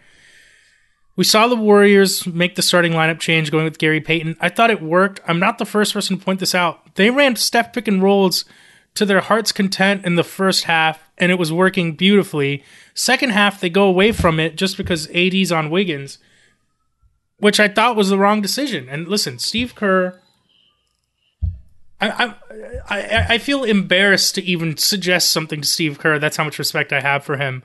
we 1.17 1.25
saw 1.25 1.49
the 1.49 1.57
Warriors 1.57 2.27
make 2.27 2.55
the 2.55 2.63
starting 2.63 2.93
lineup 2.93 3.21
change, 3.21 3.51
going 3.51 3.65
with 3.65 3.79
Gary 3.79 4.01
Payton. 4.01 4.37
I 4.41 4.49
thought 4.49 4.71
it 4.71 4.81
worked. 4.81 5.21
I'm 5.27 5.41
not 5.41 5.59
the 5.59 5.67
first 5.67 5.93
person 5.93 6.19
to 6.19 6.25
point 6.25 6.41
this 6.41 6.55
out. 6.55 6.95
They 6.95 7.11
ran 7.11 7.37
Steph 7.37 7.73
pick 7.73 7.89
and 7.89 8.03
rolls 8.03 8.45
to 8.95 9.05
their 9.05 9.21
heart's 9.21 9.53
content 9.53 10.05
in 10.05 10.15
the 10.15 10.25
first 10.25 10.65
half, 10.65 11.11
and 11.19 11.33
it 11.33 11.39
was 11.39 11.53
working 11.53 11.95
beautifully. 11.95 12.63
Second 12.95 13.31
half, 13.31 13.61
they 13.61 13.71
go 13.71 13.85
away 13.85 14.13
from 14.13 14.39
it 14.39 14.57
just 14.57 14.77
because 14.77 15.09
AD's 15.15 15.51
on 15.51 15.71
Wiggins 15.71 16.19
which 17.43 17.59
I 17.59 17.67
thought 17.67 17.97
was 17.97 18.09
the 18.09 18.19
wrong 18.19 18.41
decision. 18.41 18.89
And 18.89 19.09
listen, 19.09 19.41
Steve 19.41 19.75
Kerr, 19.75 20.21
I, 22.01 22.09
I, 22.09 22.35
I, 22.89 23.27
I 23.31 23.39
feel 23.39 23.65
embarrassed 23.65 24.37
to 24.37 24.45
even 24.45 24.77
suggest 24.77 25.33
something 25.33 25.61
to 25.61 25.67
Steve 25.67 25.99
Kerr. 25.99 26.21
That's 26.21 26.37
how 26.37 26.45
much 26.45 26.61
respect 26.61 26.93
I 26.93 27.01
have 27.01 27.25
for 27.25 27.39
him. 27.39 27.65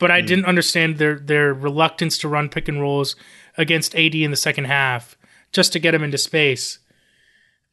But 0.00 0.10
I 0.10 0.22
didn't 0.22 0.46
understand 0.46 0.98
their 0.98 1.20
their 1.20 1.54
reluctance 1.54 2.18
to 2.18 2.28
run 2.28 2.48
pick 2.48 2.66
and 2.66 2.80
rolls 2.80 3.14
against 3.56 3.94
AD 3.94 4.16
in 4.16 4.32
the 4.32 4.36
second 4.36 4.64
half 4.64 5.16
just 5.52 5.72
to 5.74 5.78
get 5.78 5.94
him 5.94 6.02
into 6.02 6.18
space. 6.18 6.80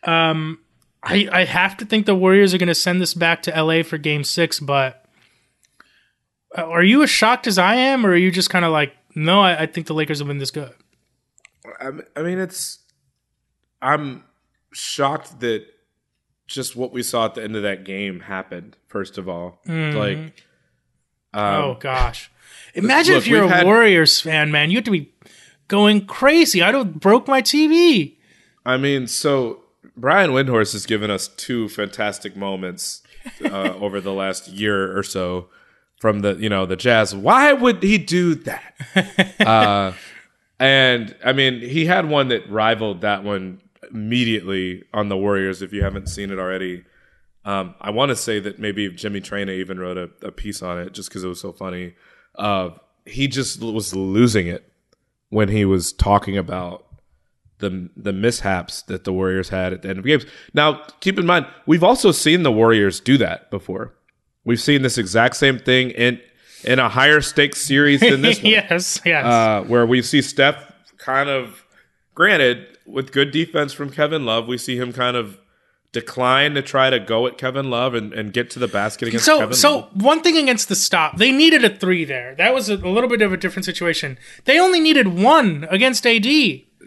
Um, 0.04 0.60
I 1.02 1.28
I 1.32 1.46
have 1.46 1.78
to 1.78 1.86
think 1.86 2.06
the 2.06 2.14
Warriors 2.14 2.54
are 2.54 2.60
going 2.60 2.68
to 2.68 2.76
send 2.76 3.02
this 3.02 3.16
back 3.16 3.42
to 3.44 3.64
LA 3.64 3.82
for 3.82 3.98
Game 3.98 4.24
Six. 4.24 4.60
But 4.60 5.04
uh, 6.56 6.62
are 6.62 6.84
you 6.84 7.02
as 7.02 7.10
shocked 7.10 7.48
as 7.48 7.58
I 7.58 7.74
am, 7.74 8.06
or 8.06 8.10
are 8.10 8.16
you 8.16 8.30
just 8.30 8.52
kind 8.52 8.66
of 8.66 8.72
like, 8.72 8.94
no, 9.16 9.42
I, 9.42 9.64
I 9.64 9.66
think 9.66 9.88
the 9.88 9.96
Lakers 9.96 10.20
have 10.20 10.28
been 10.28 10.38
this 10.38 10.52
good? 10.52 10.76
I 11.80 12.20
I 12.20 12.24
mean, 12.24 12.40
it's. 12.40 12.80
I'm 13.82 14.24
shocked 14.74 15.40
that 15.40 15.66
just 16.48 16.76
what 16.76 16.92
we 16.92 17.02
saw 17.04 17.26
at 17.26 17.36
the 17.36 17.44
end 17.44 17.56
of 17.56 17.64
that 17.64 17.86
game 17.86 18.22
happened. 18.22 18.76
First 18.88 19.18
of 19.18 19.30
all, 19.30 19.60
like, 19.66 20.18
um, 21.34 21.56
oh 21.56 21.78
gosh, 21.80 22.30
imagine 22.74 23.16
look, 23.16 23.24
if 23.24 23.28
you're 23.28 23.44
a 23.46 23.48
had- 23.48 23.66
Warriors 23.66 24.20
fan, 24.20 24.52
man. 24.52 24.70
You 24.72 24.78
have 24.78 24.86
to 24.86 24.92
be 24.92 25.14
going 25.68 26.06
crazy. 26.06 26.62
I 26.62 26.72
don't 26.72 27.00
broke 27.00 27.28
my 27.28 27.42
TV. 27.42 28.18
I 28.66 28.78
mean, 28.78 29.08
so 29.08 29.64
Brian 29.96 30.32
Windhorst 30.32 30.74
has 30.74 30.86
given 30.86 31.10
us 31.10 31.28
two 31.28 31.70
fantastic 31.70 32.36
moments 32.36 33.02
uh, 33.46 33.74
over 33.80 34.02
the 34.02 34.14
last 34.14 34.48
year 34.48 34.98
or 34.98 35.04
so 35.04 35.48
from 36.00 36.20
the 36.22 36.36
you 36.36 36.50
know 36.50 36.66
the 36.66 36.76
Jazz. 36.76 37.16
Why 37.16 37.54
would 37.54 37.82
he 37.84 37.98
do 37.98 38.36
that? 38.36 39.36
uh, 39.40 39.94
and 40.60 41.16
I 41.24 41.34
mean, 41.34 41.62
he 41.62 41.86
had 41.86 42.10
one 42.10 42.28
that 42.30 42.50
rivaled 42.50 43.02
that 43.02 43.24
one 43.24 43.62
immediately 43.92 44.84
on 44.94 45.10
the 45.10 45.18
Warriors. 45.18 45.62
If 45.62 45.74
you 45.74 45.84
haven't 45.84 46.08
seen 46.08 46.32
it 46.32 46.40
already, 46.40 46.84
um, 47.46 47.76
I 47.80 47.92
want 47.92 48.10
to 48.10 48.16
say 48.16 48.40
that 48.40 48.60
maybe 48.60 48.90
Jimmy 48.90 49.22
Traina 49.22 49.52
even 49.58 49.80
wrote 49.80 49.98
a, 49.98 50.10
a 50.22 50.32
piece 50.32 50.62
on 50.62 50.80
it 50.80 50.94
just 50.94 51.10
because 51.10 51.24
it 51.24 51.28
was 51.28 51.40
so 51.40 51.54
funny. 51.54 51.96
Uh, 52.36 52.72
he 53.06 53.28
just 53.28 53.62
was 53.62 53.96
losing 53.96 54.48
it 54.48 54.72
when 55.30 55.50
he 55.50 55.66
was 55.66 55.94
talking 55.94 56.38
about 56.38 56.86
the 57.60 57.90
the 57.96 58.14
mishaps 58.14 58.82
that 58.84 59.04
the 59.04 59.14
Warriors 59.14 59.50
had 59.50 59.74
at 59.74 59.82
the 59.82 59.90
end 59.90 60.00
of 60.00 60.06
games. 60.06 60.26
Now, 60.54 60.84
keep 61.00 61.18
in 61.18 61.26
mind, 61.26 61.46
we've 61.66 61.84
also 61.84 62.12
seen 62.12 62.44
the 62.44 62.52
Warriors 62.52 63.00
do 63.00 63.18
that 63.18 63.50
before. 63.50 63.96
We've 64.44 64.62
seen 64.62 64.82
this 64.82 64.98
exact 64.98 65.36
same 65.36 65.60
thing 65.60 65.92
in 65.92 66.20
in 66.64 66.80
a 66.80 66.90
higher 66.90 67.22
stakes 67.22 67.62
series 67.62 68.00
than 68.02 68.22
this 68.22 68.38
one, 68.44 68.52
yes, 68.52 69.02
yes. 69.06 69.26
uh, 69.26 69.64
where 69.68 69.86
we 69.86 70.02
see 70.02 70.22
Steph 70.22 70.72
kind 70.98 71.30
of, 71.30 71.64
granted, 72.16 72.78
with 72.86 73.12
good 73.12 73.32
defense 73.32 73.74
from 73.74 73.90
Kevin 73.90 74.26
Love, 74.26 74.48
we 74.48 74.58
see 74.58 74.78
him 74.78 74.92
kind 74.94 75.16
of 75.16 75.40
decline 75.92 76.54
to 76.54 76.62
try 76.62 76.90
to 76.90 77.00
go 77.00 77.26
at 77.26 77.38
Kevin 77.38 77.70
Love 77.70 77.96
and, 77.96 78.14
and 78.14 78.32
get 78.32 78.50
to 78.52 78.60
the 78.60 78.68
basket 78.68 79.08
against 79.08 79.26
so 79.26 79.40
Kevin 79.40 79.56
so 79.56 79.78
Love. 79.78 80.02
one 80.04 80.22
thing 80.22 80.38
against 80.38 80.70
the 80.70 80.76
stop, 80.76 81.18
they 81.18 81.32
needed 81.32 81.64
a 81.66 81.76
three 81.76 82.06
there. 82.06 82.36
That 82.36 82.54
was 82.54 82.70
a, 82.70 82.76
a 82.76 82.90
little 82.92 83.10
bit 83.10 83.22
of 83.24 83.34
a 83.34 83.38
different 83.38 83.66
situation. 83.66 84.18
They 84.46 84.60
only 84.60 84.80
needed 84.80 85.08
one 85.08 85.66
against 85.70 86.06
AD. 86.06 86.28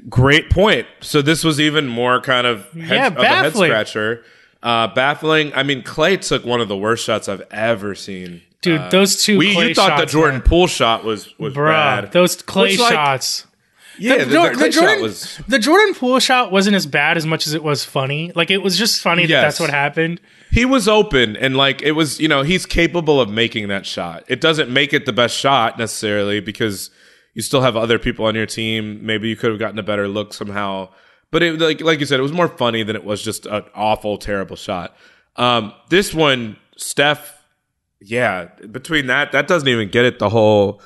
Great 0.09 0.51
point. 0.51 0.87
So 1.01 1.20
this 1.23 1.43
was 1.45 1.61
even 1.61 1.87
more 1.89 2.20
kind 2.20 2.47
of 2.47 2.70
head, 2.73 2.91
Yeah, 2.97 3.07
of 3.09 3.16
a 3.18 3.27
head 3.27 3.43
baffling. 3.43 3.70
scratcher. 3.70 4.25
Uh, 4.62 4.87
baffling. 4.95 5.53
I 5.55 5.64
mean, 5.64 5.83
Clay 5.83 6.16
took 6.16 6.45
one 6.45 6.61
of 6.61 6.68
the 6.68 6.77
worst 6.77 7.05
shots 7.05 7.29
I've 7.29 7.43
ever 7.51 7.95
seen. 7.97 8.43
Dude, 8.63 8.81
Uh, 8.81 8.89
those 8.91 9.23
two 9.23 9.39
We, 9.39 9.57
you 9.57 9.75
thought 9.75 9.99
the 9.99 10.07
Jordan 10.07 10.37
man. 10.41 10.49
Poole 10.49 10.67
shot 10.69 11.05
was 11.05 11.37
was 11.39 11.53
Bruh, 11.55 11.69
bad. 12.03 12.13
those 12.13 12.37
clay 12.37 12.71
Which, 12.71 12.81
like, 12.81 12.93
shots. 12.95 13.47
Yeah, 13.99 14.19
the, 14.19 14.25
the 14.25 14.33
Jor- 14.33 14.53
Clay 14.55 14.71
Jordan, 14.71 15.03
was. 15.03 15.39
the 15.49 15.59
Jordan 15.59 15.95
Poole 15.95 16.19
shot 16.19 16.51
wasn't 16.51 16.75
as 16.77 16.87
bad 16.87 17.19
as 17.19 17.27
much 17.27 17.47
as 17.47 17.53
it 17.53 17.63
was 17.63 17.85
funny. 17.85 18.33
Like 18.35 18.51
it 18.51 18.59
was 18.63 18.79
just 18.79 19.03
funny 19.03 19.27
that 19.27 19.43
that's 19.43 19.61
what 19.61 19.69
happened. 19.69 20.19
He 20.51 20.65
was 20.65 20.89
open 20.89 21.37
and 21.37 21.57
like 21.57 21.83
it 21.83 21.93
was. 21.93 22.19
You 22.19 22.27
know, 22.29 22.43
he's 22.43 22.65
capable 22.65 23.21
of 23.21 23.29
making 23.29 23.69
that 23.69 23.85
shot. 23.85 24.25
It 24.29 24.41
doesn't 24.41 24.71
make 24.71 24.95
it 24.95 25.05
the 25.05 25.13
best 25.13 25.37
shot 25.37 25.79
necessarily 25.79 26.41
because 26.41 26.91
you 27.35 27.43
still 27.43 27.61
have 27.61 27.77
other 27.77 27.99
people 27.99 28.25
on 28.25 28.35
your 28.35 28.47
team. 28.47 29.05
Maybe 29.05 29.29
you 29.29 29.37
could 29.37 29.51
have 29.51 29.59
gotten 29.59 29.79
a 29.79 29.83
better 29.83 30.09
look 30.09 30.33
somehow. 30.33 30.89
But 31.31 31.43
it 31.43 31.59
like 31.61 31.81
like 31.83 32.01
you 32.01 32.07
said, 32.07 32.19
it 32.19 32.23
was 32.23 32.33
more 32.33 32.49
funny 32.49 32.83
than 32.85 32.97
it 32.97 33.05
was 33.05 33.23
just 33.23 33.45
an 33.45 33.65
awful, 33.75 34.17
terrible 34.17 34.57
shot. 34.57 34.97
Um, 35.37 35.73
this 35.91 36.15
one, 36.15 36.57
Steph 36.77 37.41
yeah, 38.05 38.47
between 38.71 39.07
that, 39.07 39.33
that 39.33 39.47
doesn't 39.47 39.69
even 39.69 39.89
get 39.89 40.05
it. 40.05 40.19
The 40.19 40.29
whole, 40.29 40.81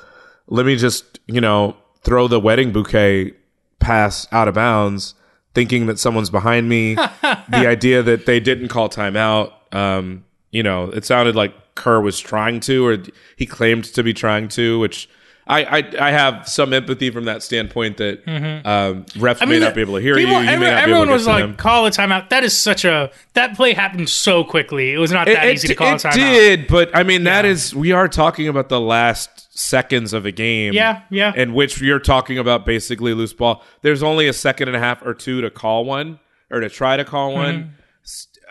let 0.47 0.65
me 0.65 0.75
just, 0.75 1.19
you 1.27 1.41
know, 1.41 1.75
throw 2.01 2.27
the 2.27 2.39
wedding 2.39 2.71
bouquet 2.71 3.33
pass 3.79 4.27
out 4.31 4.47
of 4.47 4.55
bounds, 4.55 5.15
thinking 5.53 5.85
that 5.87 5.99
someone's 5.99 6.29
behind 6.29 6.69
me. 6.69 6.95
the 7.21 7.67
idea 7.67 8.03
that 8.03 8.25
they 8.25 8.39
didn't 8.39 8.69
call 8.69 8.89
timeout, 8.89 9.53
um, 9.73 10.25
you 10.51 10.63
know, 10.63 10.85
it 10.85 11.05
sounded 11.05 11.35
like 11.35 11.53
Kerr 11.75 12.01
was 12.01 12.19
trying 12.19 12.59
to, 12.61 12.85
or 12.85 12.97
he 13.35 13.45
claimed 13.45 13.85
to 13.85 14.03
be 14.03 14.13
trying 14.13 14.47
to, 14.49 14.79
which 14.79 15.09
I, 15.49 15.63
I, 15.79 15.91
I 16.07 16.11
have 16.11 16.47
some 16.47 16.73
empathy 16.73 17.09
from 17.09 17.25
that 17.25 17.41
standpoint 17.43 17.97
that 17.97 18.19
um, 18.27 19.03
refs 19.15 19.47
may 19.47 19.59
not 19.59 19.73
be 19.75 19.81
able 19.81 19.95
to 19.95 20.01
hear 20.01 20.15
people- 20.15 20.33
you. 20.33 20.39
You 20.41 20.47
every- 20.49 20.65
may 20.65 20.71
not 20.71 20.77
be 20.77 20.81
everyone 20.81 21.01
able 21.03 21.05
to 21.07 21.13
was 21.13 21.27
like, 21.27 21.43
them. 21.43 21.55
"Call 21.55 21.85
a 21.85 21.89
timeout." 21.91 22.29
That 22.29 22.43
is 22.43 22.57
such 22.57 22.85
a 22.85 23.11
that 23.33 23.55
play 23.55 23.73
happened 23.73 24.09
so 24.09 24.43
quickly. 24.43 24.93
It 24.93 24.97
was 24.97 25.11
not 25.11 25.25
that 25.27 25.45
easy 25.47 25.67
to 25.69 25.75
call 25.75 25.87
a 25.87 25.95
it 25.95 26.01
timeout. 26.01 26.13
did, 26.13 26.67
but 26.67 26.89
I 26.95 27.03
mean, 27.03 27.23
that 27.23 27.45
is 27.45 27.73
we 27.75 27.91
are 27.91 28.07
talking 28.07 28.47
about 28.47 28.69
the 28.69 28.81
last 28.81 29.57
seconds 29.57 30.13
of 30.13 30.25
a 30.25 30.31
game. 30.31 30.73
Yeah, 30.73 31.01
yeah. 31.09 31.33
In 31.35 31.53
which 31.53 31.81
you're 31.81 31.99
talking 31.99 32.37
about 32.37 32.65
basically 32.65 33.13
loose 33.13 33.33
ball. 33.33 33.63
There's 33.81 34.03
only 34.03 34.27
a 34.27 34.33
second 34.33 34.67
and 34.67 34.77
a 34.77 34.79
half 34.79 35.03
or 35.05 35.13
two 35.13 35.41
to 35.41 35.49
call 35.49 35.85
one 35.85 36.19
or 36.51 36.59
to 36.59 36.69
try 36.69 36.97
to 36.97 37.03
call 37.05 37.31
Mm-hmm. 37.31 37.37
one. 37.39 37.73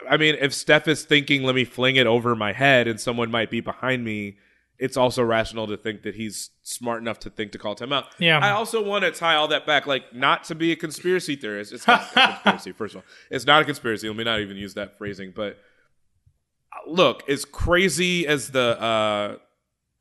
I 0.09 0.17
mean, 0.19 0.37
if 0.41 0.55
Steph 0.55 0.87
is 0.89 1.05
thinking, 1.05 1.43
let 1.43 1.55
me 1.57 1.65
fling 1.65 1.97
it 1.97 2.07
over 2.07 2.37
my 2.37 2.53
head 2.53 2.87
and 2.87 3.01
someone 3.01 3.29
might 3.31 3.51
be 3.51 3.61
behind 3.61 4.05
me, 4.05 4.37
it's 4.79 4.97
also 4.97 5.23
rational 5.23 5.67
to 5.69 5.77
think 5.77 6.03
that 6.03 6.15
he's 6.17 6.51
smart 6.63 7.01
enough 7.01 7.19
to 7.21 7.31
think 7.31 7.53
to 7.53 7.59
call 7.59 7.75
timeout. 7.75 8.05
Yeah. 8.19 8.39
I 8.39 8.51
also 8.51 8.83
want 8.85 9.05
to 9.05 9.11
tie 9.11 9.35
all 9.37 9.49
that 9.49 9.65
back, 9.67 9.87
like 9.87 10.15
not 10.15 10.45
to 10.45 10.55
be 10.55 10.73
a 10.73 10.77
conspiracy 10.77 11.35
theorist. 11.37 11.73
It's 11.73 11.87
not 11.87 12.03
a 12.15 12.15
conspiracy, 12.43 12.73
first 12.73 12.95
of 12.95 12.99
all. 13.01 13.05
It's 13.31 13.47
not 13.47 13.63
a 13.63 13.65
conspiracy. 13.65 14.09
Let 14.09 14.17
me 14.17 14.25
not 14.25 14.41
even 14.41 14.57
use 14.57 14.75
that 14.75 14.99
phrasing, 14.99 15.33
but 15.35 15.59
look, 16.87 17.29
as 17.29 17.45
crazy 17.45 18.27
as 18.27 18.51
the 18.51 18.81
uh 18.81 19.37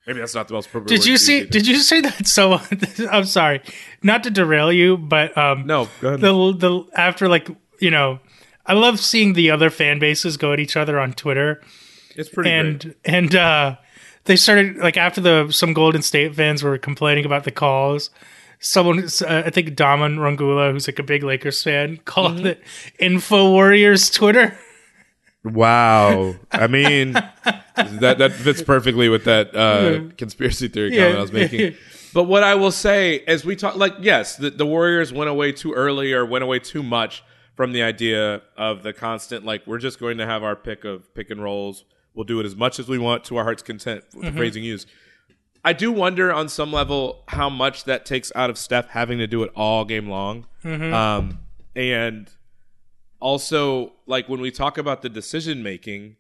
maybe 0.08 0.20
that's 0.20 0.36
not 0.36 0.48
the 0.48 0.54
most 0.54 0.68
appropriate. 0.68 0.90
Did 0.98 1.06
you 1.06 1.18
see? 1.18 1.40
use. 1.40 1.50
Did 1.50 1.68
you 1.68 1.78
say 1.78 2.02
that? 2.02 2.28
So 2.28 2.60
I'm 3.12 3.26
sorry, 3.26 3.62
not 4.04 4.24
to 4.24 4.30
derail 4.32 4.72
you, 4.72 4.98
but 4.98 5.38
um, 5.38 5.66
No, 5.66 5.88
go 6.02 6.10
ahead. 6.10 6.22
the 6.22 6.34
the 6.58 6.86
after 6.96 7.28
like 7.28 7.48
you 7.80 7.92
know, 7.92 8.20
I 8.66 8.74
love 8.74 9.00
seeing 9.00 9.34
the 9.34 9.52
other 9.52 9.70
fan 9.70 10.00
bases 10.00 10.38
go 10.38 10.54
at 10.54 10.60
each 10.60 10.76
other 10.78 11.00
on 11.00 11.14
Twitter, 11.14 11.62
It's 12.16 12.30
pretty 12.30 12.50
and 12.52 12.80
great. 12.82 12.96
and 13.06 13.36
uh, 13.36 13.76
they 14.26 14.36
started 14.36 14.78
like 14.78 14.98
after 14.98 15.22
the 15.22 15.52
some 15.52 15.74
Golden 15.74 16.02
State 16.02 16.36
fans 16.36 16.62
were 16.64 16.78
complaining 16.78 17.26
about 17.26 17.44
the 17.44 17.52
calls. 17.52 18.10
Someone, 18.60 19.00
uh, 19.04 19.44
I 19.46 19.50
think 19.50 19.76
Daman 19.76 20.18
Rangula, 20.18 20.72
who's 20.72 20.88
like 20.88 20.98
a 21.00 21.04
big 21.04 21.24
Lakers 21.24 21.62
fan, 21.64 21.98
called 22.06 22.38
Mm-hmm. 22.38 22.48
it 22.48 22.64
Info 23.00 23.52
Warriors 23.52 24.10
Twitter. 24.10 24.58
Wow. 25.44 26.36
I 26.52 26.68
mean 26.80 27.14
that 27.14 28.16
that 28.18 28.32
fits 28.34 28.62
perfectly 28.64 29.10
with 29.10 29.26
that 29.26 29.56
uh 29.56 30.10
conspiracy 30.18 30.68
theory 30.68 30.94
Yeah. 30.96 31.02
comment 31.04 31.18
I 31.18 31.22
was 31.22 31.32
making. 31.32 31.76
But 32.16 32.24
what 32.24 32.44
I 32.44 32.56
will 32.56 32.72
say 32.72 33.20
as 33.28 33.44
we 33.44 33.58
talk 33.58 33.76
like 33.76 33.94
yes, 34.00 34.38
the, 34.38 34.50
the 34.50 34.66
Warriors 34.66 35.12
went 35.12 35.30
away 35.30 35.52
too 35.52 35.74
early 35.74 36.14
or 36.14 36.26
went 36.26 36.46
away 36.46 36.60
too 36.60 36.82
much 36.82 37.26
from 37.58 37.74
the 37.74 37.84
idea 37.84 38.42
of 38.56 38.84
the 38.84 38.94
constant 38.94 39.44
like 39.44 39.68
we're 39.68 39.80
just 39.80 40.00
going 40.00 40.18
to 40.20 40.26
have 40.26 40.42
our 40.42 40.56
pick 40.56 40.86
of 40.86 41.14
pick 41.14 41.30
and 41.30 41.44
rolls. 41.44 41.84
We'll 42.16 42.24
do 42.24 42.40
it 42.40 42.46
as 42.46 42.56
much 42.56 42.80
as 42.80 42.88
we 42.88 42.98
want 42.98 43.24
to 43.26 43.38
our 43.38 43.44
heart's 43.44 43.62
content, 43.64 44.04
with 44.14 44.24
the 44.24 44.32
phrasing 44.38 44.64
used. 44.64 44.88
I 45.64 45.74
do 45.74 45.92
wonder 45.92 46.32
on 46.32 46.48
some 46.48 46.72
level 46.72 47.24
how 47.28 47.50
much 47.50 47.84
that 47.86 48.06
takes 48.06 48.32
out 48.36 48.50
of 48.50 48.58
Steph 48.58 48.90
having 48.90 49.18
to 49.18 49.28
do 49.28 49.44
it 49.44 49.52
all 49.56 49.84
game 49.84 50.08
long. 50.10 50.46
Um, 50.94 51.40
and 51.76 52.30
also, 53.20 53.94
like 54.06 54.30
when 54.30 54.40
we 54.42 54.52
talk 54.52 54.78
about 54.78 55.02
the 55.02 55.10
decision 55.10 55.64
making 55.64 56.16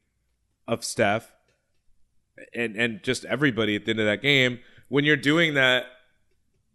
of 0.68 0.84
Steph 0.84 1.32
and 2.54 2.76
and 2.76 3.02
just 3.04 3.24
everybody 3.26 3.76
at 3.76 3.86
the 3.86 3.92
end 3.92 4.00
of 4.00 4.06
that 4.08 4.22
game, 4.22 4.60
when 4.90 5.06
you're 5.06 5.16
doing 5.16 5.54
that 5.54 5.86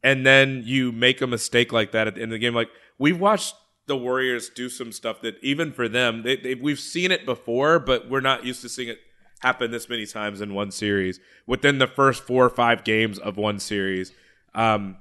and 0.02 0.24
then 0.24 0.62
you 0.64 0.92
make 0.92 1.20
a 1.20 1.26
mistake 1.26 1.72
like 1.72 1.92
that 1.92 2.06
at 2.06 2.14
the 2.14 2.22
end 2.22 2.32
of 2.32 2.36
the 2.36 2.38
game, 2.38 2.54
like 2.54 2.70
we've 2.98 3.20
watched 3.20 3.54
the 3.86 3.96
Warriors 3.96 4.48
do 4.48 4.68
some 4.68 4.92
stuff 4.92 5.20
that 5.22 5.34
even 5.42 5.72
for 5.72 5.88
them, 5.88 6.22
they, 6.22 6.36
they, 6.36 6.54
we've 6.54 6.78
seen 6.78 7.10
it 7.10 7.26
before, 7.26 7.80
but 7.80 8.08
we're 8.08 8.20
not 8.20 8.44
used 8.44 8.62
to 8.62 8.68
seeing 8.68 8.88
it 8.88 9.00
happen 9.40 9.70
this 9.70 9.88
many 9.88 10.06
times 10.06 10.40
in 10.40 10.54
one 10.54 10.70
series 10.70 11.18
within 11.46 11.78
the 11.78 11.86
first 11.86 12.22
four 12.22 12.44
or 12.44 12.50
five 12.50 12.84
games 12.84 13.18
of 13.18 13.36
one 13.36 13.58
series. 13.58 14.12
Um, 14.54 14.96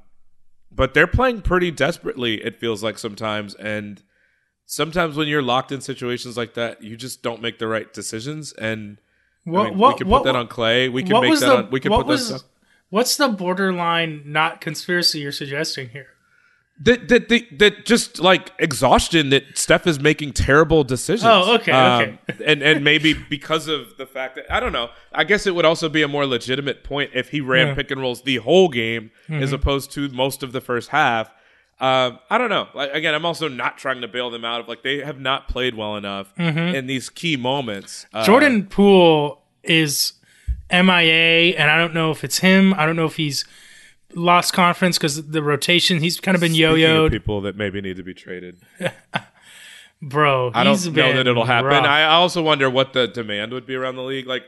but 0.72 0.94
they're 0.94 1.08
playing 1.08 1.42
pretty 1.42 1.72
desperately. 1.72 2.44
It 2.44 2.56
feels 2.60 2.82
like 2.84 2.98
sometimes, 2.98 3.56
and 3.56 4.02
sometimes 4.66 5.16
when 5.18 5.28
you're 5.28 5.42
locked 5.42 5.72
in 5.72 5.82
situations 5.82 6.38
like 6.38 6.54
that, 6.54 6.84
you 6.84 6.96
just 6.96 7.22
don't 7.24 7.42
make 7.42 7.60
the 7.60 7.68
right 7.68 7.92
decisions. 7.92 8.54
And 8.54 8.98
I 9.46 9.50
What, 9.50 9.64
mean, 9.70 9.78
what, 9.78 9.94
we 9.96 9.98
can 10.00 10.08
what, 10.10 10.20
put 10.20 10.26
that 10.26 10.36
on 10.36 10.48
Clay. 10.48 10.90
We 10.90 11.04
can 11.04 11.20
make 11.22 11.40
that 11.40 11.46
the- 11.46 11.58
on. 11.58 11.72
We 11.72 11.80
can 11.80 11.92
put 11.92 12.08
that 12.08 12.18
stuff. 12.20 12.42
What's 12.90 13.18
the 13.18 13.28
borderline 13.30 14.24
not 14.26 14.62
conspiracy 14.62 15.20
you're 15.20 15.32
suggesting 15.32 15.90
here? 15.90 16.08
That 16.82 17.10
that 17.10 17.28
that, 17.30 17.60
that 17.60 17.86
just 17.86 18.20
like 18.20 18.52
exhaustion 18.60 19.30
that 19.32 19.58
Steph 19.58 19.86
is 19.86 20.00
making 20.00 20.34
terrible 20.34 20.84
decisions. 20.84 21.26
Oh, 21.26 21.56
okay, 21.56 21.72
Um, 21.72 22.02
okay. 22.30 22.44
and 22.46 22.62
and 22.64 22.84
maybe 22.84 23.14
because 23.14 23.68
of 23.68 23.98
the 23.98 24.06
fact 24.06 24.36
that 24.36 24.46
I 24.50 24.60
don't 24.60 24.72
know. 24.74 24.90
I 25.12 25.24
guess 25.26 25.46
it 25.46 25.56
would 25.56 25.66
also 25.66 25.90
be 25.90 26.02
a 26.02 26.08
more 26.08 26.26
legitimate 26.26 26.84
point 26.84 27.12
if 27.14 27.30
he 27.30 27.42
ran 27.42 27.68
Yeah. 27.68 27.74
pick 27.76 27.92
and 27.92 28.00
rolls 28.00 28.22
the 28.22 28.38
whole 28.38 28.70
game 28.70 29.12
as 29.30 29.50
Mhm. 29.52 29.54
opposed 29.54 29.92
to 29.92 30.08
most 30.10 30.42
of 30.44 30.52
the 30.54 30.62
first 30.62 30.90
half. 30.90 31.30
Um, 31.82 32.20
I 32.30 32.38
don't 32.38 32.50
know. 32.50 32.68
Like 32.74 32.94
again, 32.94 33.14
I'm 33.16 33.26
also 33.26 33.48
not 33.48 33.78
trying 33.78 34.02
to 34.02 34.08
bail 34.08 34.30
them 34.30 34.44
out 34.46 34.60
of 34.62 34.68
like 34.68 34.84
they 34.84 35.00
have 35.00 35.20
not 35.20 35.48
played 35.50 35.76
well 35.76 35.96
enough 35.98 36.34
Mhm. 36.38 36.74
in 36.74 36.88
these 36.88 37.10
key 37.10 37.36
moments. 37.38 38.06
Uh, 38.14 38.26
Jordan 38.26 38.68
Poole 38.68 39.42
is 39.64 40.14
MIA, 40.72 41.56
and 41.58 41.70
I 41.72 41.78
don't 41.78 41.94
know 41.94 42.12
if 42.12 42.24
it's 42.24 42.40
him. 42.40 42.74
I 42.76 42.86
don't 42.86 42.96
know 42.96 43.06
if 43.06 43.16
he's 43.16 43.44
lost 44.16 44.54
conference 44.54 44.98
because 44.98 45.28
the 45.30 45.44
rotation. 45.44 46.00
He's 46.00 46.20
kind 46.20 46.36
of 46.36 46.42
been 46.42 46.52
Speaking 46.52 46.78
yo-yoed. 46.80 47.12
people 47.12 47.42
that 47.42 47.56
maybe 47.56 47.82
need 47.82 47.98
to 47.98 48.04
be 48.04 48.14
traded. 48.14 48.60
bro. 50.02 50.52
I 50.54 50.64
don't 50.64 50.84
know 50.86 51.14
that 51.14 51.28
it'll 51.28 51.46
happen. 51.46 51.68
rough. 51.68 51.86
I 51.86 52.06
also 52.06 52.42
wonder 52.42 52.70
what 52.70 52.94
the 52.94 53.08
demand 53.08 53.52
would 53.52 53.66
be 53.66 53.76
around 53.76 53.96
the 53.96 54.04
league. 54.04 54.28
Like, 54.28 54.44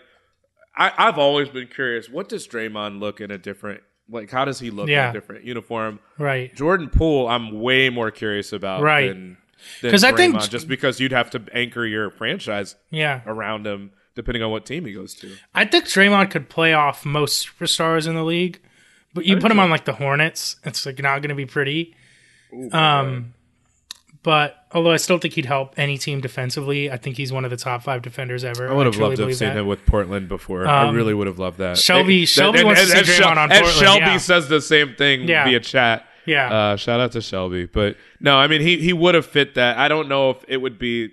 I, 0.75 0.91
I've 0.97 1.17
always 1.17 1.49
been 1.49 1.67
curious. 1.67 2.09
What 2.09 2.29
does 2.29 2.47
Draymond 2.47 2.99
look 2.99 3.21
in 3.21 3.31
a 3.31 3.37
different? 3.37 3.81
Like, 4.09 4.29
how 4.29 4.45
does 4.45 4.59
he 4.59 4.71
look 4.71 4.89
in 4.89 4.97
a 4.97 5.13
different 5.13 5.45
uniform? 5.45 5.99
Right. 6.17 6.53
Jordan 6.55 6.89
Poole, 6.89 7.27
I'm 7.27 7.61
way 7.61 7.89
more 7.89 8.11
curious 8.11 8.51
about. 8.51 8.81
Right. 8.81 9.07
Than, 9.09 9.37
than 9.81 9.91
'Cause 9.91 10.03
I 10.03 10.11
think- 10.11 10.39
just 10.49 10.67
because 10.67 10.99
you'd 10.99 11.11
have 11.13 11.29
to 11.31 11.41
anchor 11.53 11.85
your 11.85 12.09
franchise. 12.09 12.75
Yeah. 12.89 13.21
Around 13.25 13.67
him, 13.67 13.91
depending 14.15 14.43
on 14.43 14.51
what 14.51 14.65
team 14.65 14.85
he 14.85 14.93
goes 14.93 15.13
to. 15.15 15.33
I 15.53 15.65
think 15.65 15.85
Draymond 15.85 16.29
could 16.31 16.49
play 16.49 16.73
off 16.73 17.05
most 17.05 17.47
superstars 17.47 18.05
in 18.07 18.15
the 18.15 18.23
league, 18.23 18.59
but 19.13 19.25
you 19.25 19.33
I 19.33 19.35
put 19.35 19.41
think 19.43 19.51
him 19.53 19.59
on 19.59 19.69
like 19.69 19.85
the 19.85 19.93
Hornets, 19.93 20.55
it's 20.63 20.85
like 20.85 20.99
not 20.99 21.21
going 21.21 21.29
to 21.29 21.35
be 21.35 21.45
pretty. 21.45 21.95
Ooh, 22.53 22.69
um, 22.71 23.33
but 24.23 24.65
although 24.71 24.91
I 24.91 24.97
still 24.97 25.17
think 25.17 25.33
he'd 25.33 25.45
help 25.47 25.73
any 25.77 25.97
team 25.97 26.21
defensively, 26.21 26.91
I 26.91 26.97
think 26.97 27.17
he's 27.17 27.31
one 27.33 27.43
of 27.43 27.49
the 27.49 27.57
top 27.57 27.81
five 27.83 28.01
defenders 28.03 28.43
ever. 28.43 28.69
I 28.69 28.73
would 28.73 28.85
have 28.85 28.93
truly 28.93 29.09
loved 29.09 29.17
to 29.17 29.27
have 29.27 29.35
seen 29.35 29.47
that. 29.49 29.57
him 29.57 29.67
with 29.67 29.83
Portland 29.85 30.27
before. 30.27 30.67
I 30.67 30.87
Um, 30.89 30.95
really 30.95 31.13
would 31.15 31.25
have 31.27 31.39
loved 31.39 31.57
that. 31.57 31.77
Shelby- 31.79 32.25
Shelby 32.27 32.59
and- 32.59 32.67
wants 32.67 32.81
to 32.81 32.97
and- 32.97 33.05
see 33.07 33.11
and 33.13 33.19
Draymond 33.19 33.19
Shel- 33.23 33.29
on 33.29 33.37
and 33.39 33.51
Portland, 33.51 33.77
Shelby 33.79 33.99
yeah. 34.05 34.17
says 34.17 34.47
the 34.47 34.61
same 34.61 34.93
thing 34.95 35.27
Yeah. 35.27 35.45
via 35.45 35.59
chat. 35.59 36.07
Yeah. 36.27 36.53
Uh, 36.53 36.75
shout 36.75 36.99
out 36.99 37.13
to 37.13 37.21
Shelby. 37.21 37.65
But 37.65 37.97
no, 38.19 38.37
I 38.37 38.45
mean 38.45 38.61
he 38.61 38.77
he 38.77 38.93
would 38.93 39.15
have 39.15 39.25
fit 39.25 39.55
that. 39.55 39.79
I 39.79 39.87
don't 39.87 40.07
know 40.07 40.29
if 40.29 40.37
it 40.47 40.57
would 40.57 40.77
be 40.77 41.09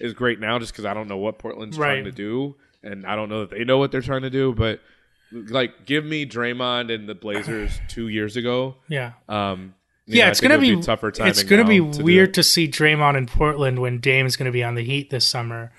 as 0.00 0.12
great 0.12 0.38
now, 0.38 0.58
just 0.60 0.72
because 0.72 0.84
I 0.84 0.94
don't 0.94 1.08
know 1.08 1.16
what 1.16 1.38
Portland's 1.40 1.76
trying 1.76 2.04
to 2.04 2.12
do, 2.12 2.54
and 2.84 3.04
I 3.04 3.16
don't 3.16 3.28
know 3.28 3.40
that 3.40 3.50
they 3.50 3.64
know 3.64 3.78
what 3.78 3.90
they're 3.90 4.00
trying 4.00 4.22
to 4.22 4.30
do. 4.30 4.54
But 4.54 4.80
like, 5.34 5.86
give 5.86 6.04
me 6.04 6.26
Draymond 6.26 6.94
and 6.94 7.08
the 7.08 7.14
Blazers 7.14 7.78
two 7.88 8.08
years 8.08 8.36
ago. 8.36 8.76
Yeah. 8.88 9.12
Um, 9.28 9.74
yeah, 10.06 10.24
know, 10.24 10.30
it's 10.30 10.40
gonna 10.40 10.58
would 10.58 10.60
be, 10.60 10.82
tougher 10.82 11.10
timing. 11.10 11.30
It's 11.30 11.42
gonna 11.42 11.64
be 11.64 11.78
to 11.78 12.02
weird 12.02 12.34
to 12.34 12.42
see 12.42 12.68
Draymond 12.68 13.16
in 13.16 13.26
Portland 13.26 13.78
when 13.78 14.00
Dame 14.00 14.26
is 14.26 14.36
gonna 14.36 14.52
be 14.52 14.62
on 14.62 14.74
the 14.74 14.84
Heat 14.84 15.08
this 15.10 15.24
summer. 15.24 15.72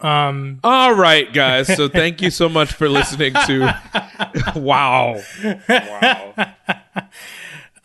Um, 0.00 0.60
All 0.64 0.92
right, 0.92 1.32
guys. 1.32 1.74
So 1.74 1.88
thank 1.90 2.20
you 2.20 2.30
so 2.30 2.48
much 2.48 2.72
for 2.72 2.88
listening 2.88 3.32
to. 3.46 3.80
wow. 4.56 5.20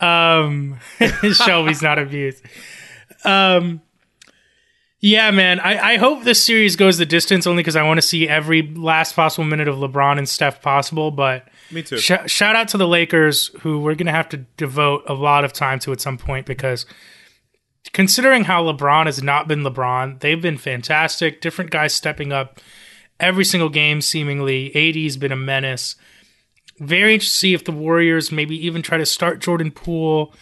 um, 0.00 0.78
Shelby's 1.32 1.82
not 1.82 1.98
abused. 1.98 2.44
Um, 3.24 3.80
yeah, 5.00 5.30
man. 5.30 5.60
I, 5.60 5.94
I 5.94 5.96
hope 5.96 6.24
this 6.24 6.42
series 6.42 6.76
goes 6.76 6.98
the 6.98 7.06
distance 7.06 7.46
only 7.46 7.62
because 7.62 7.76
I 7.76 7.82
want 7.82 7.98
to 7.98 8.06
see 8.06 8.28
every 8.28 8.62
last 8.62 9.16
possible 9.16 9.44
minute 9.44 9.66
of 9.66 9.76
LeBron 9.76 10.18
and 10.18 10.28
Steph 10.28 10.60
possible. 10.60 11.10
But 11.10 11.48
Me 11.70 11.82
too. 11.82 11.96
sh- 11.96 12.12
shout 12.26 12.54
out 12.54 12.68
to 12.68 12.76
the 12.76 12.86
Lakers, 12.86 13.48
who 13.60 13.80
we're 13.80 13.94
gonna 13.94 14.12
have 14.12 14.28
to 14.30 14.38
devote 14.56 15.04
a 15.06 15.14
lot 15.14 15.44
of 15.44 15.52
time 15.52 15.78
to 15.80 15.92
at 15.92 16.00
some 16.00 16.18
point 16.18 16.44
because 16.44 16.84
considering 17.92 18.44
how 18.44 18.62
LeBron 18.62 19.06
has 19.06 19.22
not 19.22 19.48
been 19.48 19.62
LeBron, 19.62 20.20
they've 20.20 20.42
been 20.42 20.58
fantastic. 20.58 21.40
Different 21.40 21.70
guys 21.70 21.94
stepping 21.94 22.30
up 22.32 22.60
every 23.18 23.44
single 23.44 23.68
game, 23.70 24.00
seemingly. 24.00 24.74
AD's 24.74 25.16
been 25.16 25.32
a 25.32 25.36
menace. 25.36 25.96
Very 26.78 27.14
interested 27.14 27.32
to 27.34 27.38
see 27.38 27.54
if 27.54 27.64
the 27.64 27.72
Warriors 27.72 28.30
maybe 28.30 28.54
even 28.66 28.82
try 28.82 28.98
to 28.98 29.06
start 29.06 29.40
Jordan 29.40 29.70
Poole. 29.70 30.34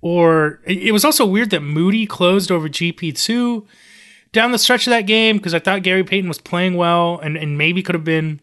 Or 0.00 0.60
it 0.66 0.92
was 0.92 1.04
also 1.04 1.24
weird 1.24 1.50
that 1.50 1.62
Moody 1.62 2.06
closed 2.06 2.52
over 2.52 2.68
GP2 2.68 3.64
down 4.34 4.52
the 4.52 4.58
stretch 4.58 4.86
of 4.86 4.90
that 4.90 5.06
game 5.06 5.38
because 5.38 5.54
I 5.54 5.58
thought 5.58 5.82
Gary 5.82 6.04
Payton 6.04 6.28
was 6.28 6.38
playing 6.38 6.74
well 6.74 7.18
and, 7.18 7.38
and 7.38 7.56
maybe 7.56 7.82
could 7.82 7.94
have 7.94 8.04
been 8.04 8.40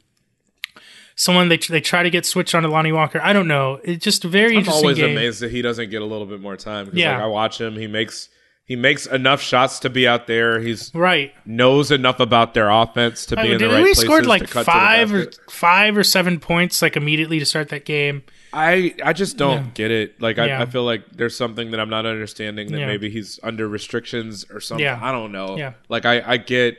someone 1.16 1.50
they 1.50 1.58
they 1.58 1.82
try 1.82 2.02
to 2.02 2.10
get 2.10 2.26
switched 2.26 2.56
on 2.56 2.64
to 2.64 2.70
Lonnie 2.70 2.92
Walker. 2.92 3.22
I 3.22 3.34
don't 3.34 3.48
know. 3.48 3.80
It's 3.84 4.04
just 4.04 4.26
a 4.26 4.28
very 4.28 4.58
I'm 4.58 4.68
always 4.70 4.98
game. 4.98 5.12
amazed 5.12 5.42
that 5.42 5.52
he 5.52 5.62
doesn't 5.62 5.92
get 5.92 6.02
a 6.02 6.06
little 6.06 6.26
bit 6.26 6.42
more 6.42 6.58
time. 6.58 6.90
Yeah. 6.94 7.14
like, 7.14 7.24
I 7.24 7.28
watch 7.28 7.62
him. 7.62 7.76
He 7.76 7.86
makes 7.88 8.30
he 8.66 8.76
makes 8.76 9.06
enough 9.06 9.42
shots 9.42 9.80
to 9.80 9.90
be 9.90 10.08
out 10.08 10.28
there. 10.28 10.60
He's 10.60 10.94
Right. 10.96 11.34
knows 11.46 11.92
enough 11.92 12.20
about 12.20 12.54
their 12.54 12.70
offense 12.70 13.26
to 13.28 13.36
be 13.36 13.52
in 13.52 13.58
the 13.58 13.68
right 13.68 13.84
we 13.84 13.94
scored 13.94 14.26
like 14.26 14.50
cut 14.50 14.62
to 14.62 14.66
the 14.66 14.72
five 14.72 15.14
or 15.14 15.32
five 15.50 15.98
or 15.98 16.04
seven 16.04 16.40
points 16.40 16.82
like 16.82 16.96
immediately 16.96 17.38
to 17.40 17.46
start 17.46 17.70
that 17.70 17.86
game. 17.86 18.24
I 18.54 18.94
I 19.04 19.14
just 19.14 19.38
don't 19.38 19.64
Yeah. 19.66 19.72
get 19.74 19.92
it. 19.92 20.22
Like 20.22 20.38
I, 20.40 20.48
Yeah. 20.48 20.62
I 20.62 20.66
feel 20.66 20.84
like 20.84 21.04
there's 21.16 21.36
something 21.36 21.72
that 21.72 21.80
I'm 21.80 21.90
not 21.90 22.06
understanding. 22.06 22.72
That 22.72 22.80
Yeah. 22.80 22.88
maybe 22.88 23.10
he's 23.10 23.40
under 23.44 23.68
restrictions 23.68 24.46
or 24.52 24.60
something. 24.60 24.84
Yeah. 24.84 25.00
I 25.02 25.12
don't 25.12 25.32
know. 25.32 25.58
Yeah. 25.58 25.74
Like 25.90 26.06
I 26.06 26.22
I 26.26 26.38
get. 26.38 26.78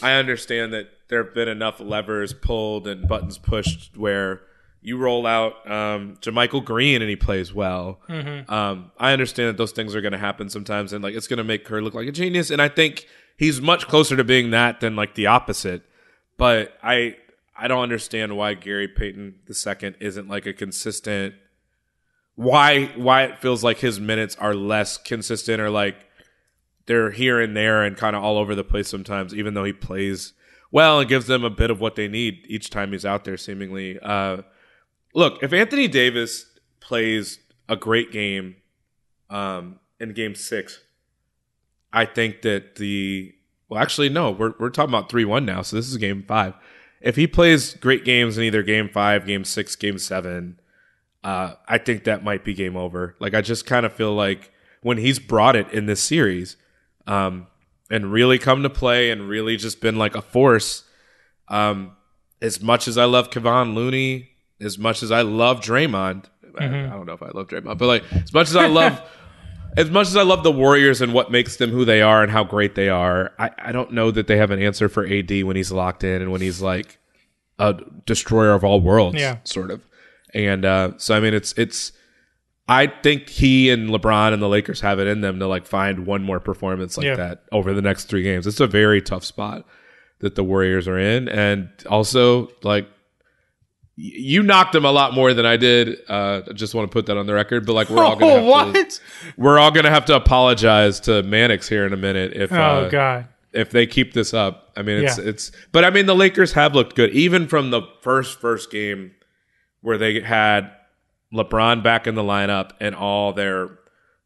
I 0.00 0.12
understand 0.14 0.72
that 0.72 0.88
there 1.08 1.22
have 1.24 1.34
been 1.34 1.48
enough 1.48 1.80
levers 1.80 2.32
pulled 2.32 2.86
and 2.86 3.06
buttons 3.08 3.36
pushed 3.38 3.96
where 3.96 4.42
you 4.80 4.96
roll 4.96 5.26
out 5.26 5.68
um, 5.70 6.16
JaMychal 6.20 6.64
Green 6.64 7.02
and 7.02 7.08
he 7.10 7.16
plays 7.16 7.52
well. 7.52 8.00
Mhm. 8.08 8.48
Um, 8.50 8.90
I 8.98 9.12
understand 9.12 9.48
that 9.50 9.56
those 9.56 9.72
things 9.72 9.94
are 9.94 10.00
going 10.00 10.12
to 10.12 10.18
happen 10.18 10.48
sometimes, 10.48 10.92
and 10.92 11.02
like 11.04 11.14
it's 11.14 11.26
going 11.28 11.38
to 11.38 11.44
make 11.44 11.64
Kerr 11.64 11.80
look 11.82 11.94
like 11.94 12.08
a 12.08 12.12
genius. 12.12 12.50
And 12.50 12.60
I 12.62 12.68
think 12.68 13.06
he's 13.36 13.60
much 13.60 13.86
closer 13.88 14.16
to 14.16 14.24
being 14.24 14.50
that 14.50 14.80
than 14.80 14.94
like 14.96 15.14
the 15.14 15.26
opposite. 15.26 15.82
But 16.38 16.76
I 16.82 17.16
I 17.62 17.68
don't 17.68 17.84
understand 17.84 18.36
why 18.36 18.54
Gary 18.54 18.88
Payton 18.88 19.36
II 19.48 19.94
isn't 20.00 20.28
like 20.28 20.46
a 20.46 20.52
consistent. 20.52 21.36
Why 22.34 22.86
why 22.96 23.22
it 23.22 23.38
feels 23.38 23.62
like 23.62 23.78
his 23.78 24.00
minutes 24.00 24.34
are 24.40 24.52
less 24.52 24.96
consistent 24.96 25.60
or 25.60 25.70
like 25.70 26.08
they're 26.86 27.12
here 27.12 27.40
and 27.40 27.56
there 27.56 27.84
and 27.84 27.96
kind 27.96 28.16
of 28.16 28.24
all 28.24 28.36
over 28.36 28.56
the 28.56 28.64
place 28.64 28.88
sometimes, 28.88 29.32
even 29.32 29.54
though 29.54 29.62
he 29.62 29.72
plays 29.72 30.32
well 30.72 30.98
and 30.98 31.08
gives 31.08 31.28
them 31.28 31.44
a 31.44 31.50
bit 31.50 31.70
of 31.70 31.80
what 31.80 31.94
they 31.94 32.08
need 32.08 32.44
each 32.48 32.68
time 32.68 32.90
he's 32.90 33.06
out 33.06 33.24
there, 33.24 33.36
seemingly. 33.36 33.96
Uh, 34.00 34.38
look, 35.14 35.40
if 35.40 35.52
Anthony 35.52 35.86
Davis 35.86 36.46
plays 36.80 37.38
a 37.68 37.76
great 37.76 38.10
game 38.10 38.56
um, 39.30 39.78
in 40.00 40.14
game 40.14 40.34
six, 40.34 40.80
I 41.92 42.06
think 42.06 42.42
that 42.42 42.74
the. 42.74 43.36
Well, 43.68 43.80
actually, 43.80 44.08
no, 44.08 44.32
we're, 44.32 44.54
we're 44.58 44.70
talking 44.70 44.90
about 44.92 45.08
3 45.08 45.24
1 45.24 45.46
now, 45.46 45.62
so 45.62 45.76
this 45.76 45.88
is 45.88 45.96
game 45.96 46.24
five. 46.26 46.54
If 47.02 47.16
he 47.16 47.26
plays 47.26 47.74
great 47.74 48.04
games 48.04 48.38
in 48.38 48.44
either 48.44 48.62
game 48.62 48.88
five, 48.88 49.26
game 49.26 49.44
six, 49.44 49.74
game 49.76 49.98
seven, 49.98 50.60
uh, 51.24 51.54
I 51.68 51.78
think 51.78 52.04
that 52.04 52.22
might 52.24 52.44
be 52.44 52.54
game 52.54 52.76
over. 52.76 53.16
Like, 53.18 53.34
I 53.34 53.40
just 53.40 53.66
kind 53.66 53.84
of 53.84 53.92
feel 53.92 54.14
like 54.14 54.50
when 54.82 54.98
he's 54.98 55.18
brought 55.18 55.56
it 55.56 55.70
in 55.72 55.86
this 55.86 56.00
series, 56.00 56.56
um, 57.06 57.46
and 57.90 58.10
really 58.12 58.38
come 58.38 58.62
to 58.62 58.70
play 58.70 59.10
and 59.10 59.28
really 59.28 59.56
just 59.56 59.80
been 59.80 59.96
like 59.96 60.14
a 60.14 60.22
force. 60.22 60.84
Um, 61.48 61.92
as 62.40 62.60
much 62.62 62.88
as 62.88 62.96
I 62.96 63.04
love 63.04 63.30
Kevon 63.30 63.74
Looney, 63.74 64.30
as 64.60 64.78
much 64.78 65.02
as 65.02 65.10
I 65.12 65.22
love 65.22 65.60
Draymond, 65.60 66.24
I, 66.58 66.62
Mhm. 66.64 66.86
I 66.92 66.94
don't 66.96 67.06
know 67.06 67.12
if 67.12 67.22
I 67.22 67.28
love 67.34 67.48
Draymond, 67.48 67.78
but 67.78 67.86
like 67.86 68.04
as 68.12 68.32
much 68.32 68.48
as 68.48 68.56
I 68.56 68.66
love, 68.66 69.00
as 69.76 69.90
much 69.90 70.06
as 70.08 70.16
I 70.16 70.22
love 70.22 70.42
the 70.42 70.52
Warriors 70.52 71.00
and 71.00 71.12
what 71.14 71.30
makes 71.30 71.56
them 71.56 71.70
who 71.70 71.84
they 71.84 72.02
are 72.02 72.22
and 72.22 72.30
how 72.30 72.44
great 72.44 72.74
they 72.74 72.88
are, 72.88 73.32
I, 73.38 73.50
I 73.58 73.72
don't 73.72 73.92
know 73.92 74.10
that 74.10 74.26
they 74.26 74.36
have 74.36 74.50
an 74.50 74.60
answer 74.62 74.88
for 74.88 75.06
AD 75.06 75.30
when 75.44 75.56
he's 75.56 75.72
locked 75.72 76.04
in 76.04 76.20
and 76.22 76.30
when 76.30 76.40
he's 76.40 76.60
like 76.60 76.98
a 77.58 77.74
destroyer 78.06 78.52
of 78.52 78.64
all 78.64 78.80
worlds, 78.80 79.18
Yeah. 79.18 79.38
sort 79.44 79.70
of. 79.70 79.86
And 80.34 80.64
uh, 80.64 80.92
so 80.96 81.14
I 81.14 81.20
mean, 81.20 81.34
it's 81.34 81.52
it's. 81.56 81.92
I 82.68 82.86
think 82.86 83.28
he 83.28 83.70
and 83.70 83.90
LeBron 83.90 84.32
and 84.32 84.40
the 84.40 84.48
Lakers 84.48 84.80
have 84.80 84.98
it 85.00 85.06
in 85.06 85.20
them 85.20 85.38
to 85.40 85.46
like 85.46 85.66
find 85.66 86.06
one 86.06 86.22
more 86.22 86.38
performance 86.40 86.96
like 86.96 87.04
Yeah. 87.06 87.16
that 87.16 87.42
over 87.50 87.74
the 87.74 87.82
next 87.82 88.04
three 88.04 88.22
games. 88.22 88.46
It's 88.46 88.60
a 88.60 88.66
very 88.66 89.02
tough 89.02 89.24
spot 89.24 89.66
that 90.20 90.36
the 90.36 90.44
Warriors 90.44 90.86
are 90.88 90.98
in, 90.98 91.28
and 91.28 91.68
also 91.88 92.48
like 92.62 92.88
you 93.96 94.42
knocked 94.42 94.74
him 94.74 94.84
a 94.84 94.90
lot 94.90 95.12
more 95.14 95.34
than 95.34 95.44
I 95.44 95.56
did. 95.56 95.98
Uh, 96.08 96.42
I 96.48 96.52
just 96.54 96.74
want 96.74 96.90
to 96.90 96.92
put 96.92 97.06
that 97.06 97.16
on 97.16 97.26
the 97.26 97.34
record. 97.34 97.66
But 97.66 97.74
like, 97.74 97.90
we're 97.90 98.04
all 98.04 98.16
gonna 98.16 98.32
have 98.40 98.44
what? 98.44 98.90
to, 98.90 99.00
we're 99.36 99.58
all 99.58 99.70
gonna 99.70 99.90
have 99.90 100.06
to 100.06 100.16
apologize 100.16 101.00
to 101.00 101.22
Mannix 101.22 101.68
here 101.68 101.84
in 101.86 101.92
a 101.92 101.96
minute 101.96 102.32
if 102.34 102.50
Oh 102.52 102.56
uh, 102.56 102.88
God. 102.88 103.28
if 103.52 103.70
they 103.70 103.86
keep 103.86 104.12
this 104.14 104.32
up. 104.32 104.72
I 104.76 104.82
mean, 104.82 105.04
it's 105.04 105.18
Yeah. 105.18 105.24
it's. 105.28 105.52
But 105.72 105.84
I 105.84 105.90
mean, 105.90 106.06
the 106.06 106.14
Lakers 106.16 106.52
have 106.54 106.74
looked 106.74 106.96
good, 106.96 107.10
even 107.10 107.46
from 107.46 107.70
the 107.70 107.82
first 108.00 108.40
first 108.40 108.70
game 108.70 109.12
where 109.82 109.98
they 109.98 110.20
had 110.20 110.70
LeBron 111.34 111.82
back 111.82 112.06
in 112.06 112.14
the 112.14 112.22
lineup 112.22 112.70
and 112.80 112.94
all 112.94 113.32
their 113.32 113.78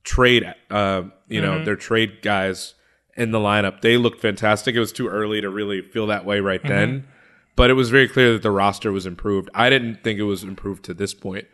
trade, 0.05 0.45
uh, 0.71 1.03
you 1.29 1.41
know, 1.41 1.65
their 1.65 1.77
trade 1.77 2.23
guys 2.23 2.75
in 3.17 3.31
the 3.33 3.39
lineup. 3.39 3.81
They 3.81 3.97
looked 3.97 4.21
fantastic. 4.21 4.75
It 4.77 4.81
was 4.81 4.93
too 4.93 5.09
early 5.09 5.41
to 5.41 5.49
really 5.51 5.83
feel 5.83 6.07
that 6.09 6.25
way 6.25 6.39
right 6.41 6.63
then, 6.63 7.09
but 7.57 7.71
it 7.71 7.75
was 7.75 7.91
very 7.91 8.09
clear 8.09 8.33
that 8.35 8.43
the 8.43 8.51
roster 8.51 8.93
was 8.93 9.07
improved. 9.07 9.51
I 9.55 9.71
didn't 9.71 10.05
think 10.05 10.19
it 10.19 10.25
was 10.25 10.45
improved 10.45 10.85
to 10.85 10.95
this 10.95 11.15
point 11.15 11.47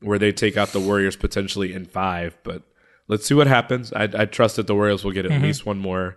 where 0.00 0.18
they 0.18 0.32
take 0.32 0.56
out 0.56 0.68
the 0.68 0.80
Warriors 0.80 1.16
potentially 1.16 1.74
in 1.74 1.84
five, 1.84 2.38
but 2.44 2.62
let's 3.08 3.26
see 3.26 3.34
what 3.34 3.48
happens. 3.48 3.92
I, 3.92 4.04
I 4.04 4.24
trust 4.24 4.56
that 4.56 4.66
the 4.66 4.74
Warriors 4.74 5.04
will 5.04 5.12
get 5.12 5.26
at 5.26 5.42
least 5.42 5.66
one 5.66 5.78
more, 5.78 6.16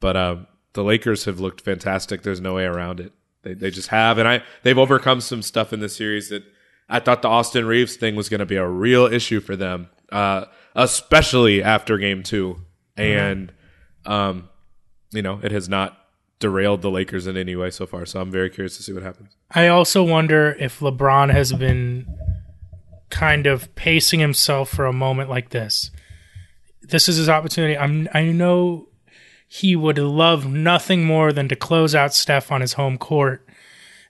but 0.00 0.16
um, 0.16 0.46
the 0.74 0.84
Lakers 0.84 1.24
have 1.24 1.40
looked 1.40 1.62
fantastic. 1.62 2.22
There's 2.22 2.40
no 2.40 2.54
way 2.54 2.64
around 2.64 3.00
it. 3.00 3.12
They, 3.42 3.54
they 3.54 3.70
just 3.70 3.88
have, 3.88 4.18
and 4.18 4.28
I 4.28 4.42
they've 4.62 4.78
overcome 4.78 5.20
some 5.20 5.42
stuff 5.42 5.72
in 5.72 5.80
this 5.80 5.96
series 5.96 6.28
that 6.28 6.44
I 6.88 7.00
thought 7.00 7.22
the 7.22 7.28
Austin 7.28 7.64
Reaves 7.64 7.96
thing 7.96 8.14
was 8.14 8.28
going 8.28 8.40
to 8.40 8.46
be 8.46 8.56
a 8.56 8.68
real 8.68 9.06
issue 9.06 9.40
for 9.40 9.56
them, 9.56 9.88
uh, 10.12 10.44
especially 10.76 11.62
after 11.62 11.98
Game 11.98 12.22
2 12.22 12.56
and 12.96 13.52
um, 14.06 14.48
you 15.12 15.22
know 15.22 15.40
it 15.42 15.52
has 15.52 15.68
not 15.68 15.96
derailed 16.42 16.82
the 16.82 16.90
Lakers 16.90 17.26
in 17.26 17.36
any 17.36 17.54
way 17.54 17.70
so 17.70 17.86
far. 17.86 18.04
So 18.04 18.20
I'm 18.20 18.30
very 18.30 18.50
curious 18.50 18.76
to 18.76 18.82
see 18.82 18.92
what 18.92 19.04
happens. 19.04 19.36
I 19.52 19.68
also 19.68 20.02
wonder 20.02 20.56
if 20.58 20.80
LeBron 20.80 21.30
has 21.30 21.52
been 21.52 22.06
kind 23.08 23.46
of 23.46 23.72
pacing 23.76 24.20
himself 24.20 24.68
for 24.68 24.84
a 24.84 24.92
moment 24.92 25.30
like 25.30 25.50
this. 25.50 25.90
This 26.82 27.08
is 27.08 27.16
his 27.16 27.28
opportunity. 27.28 27.78
I'm 27.78 28.08
I 28.12 28.24
know 28.24 28.88
he 29.46 29.76
would 29.76 29.98
love 29.98 30.46
nothing 30.46 31.04
more 31.04 31.32
than 31.32 31.48
to 31.48 31.56
close 31.56 31.94
out 31.94 32.12
Steph 32.12 32.50
on 32.50 32.60
his 32.60 32.72
home 32.72 32.98
court. 32.98 33.46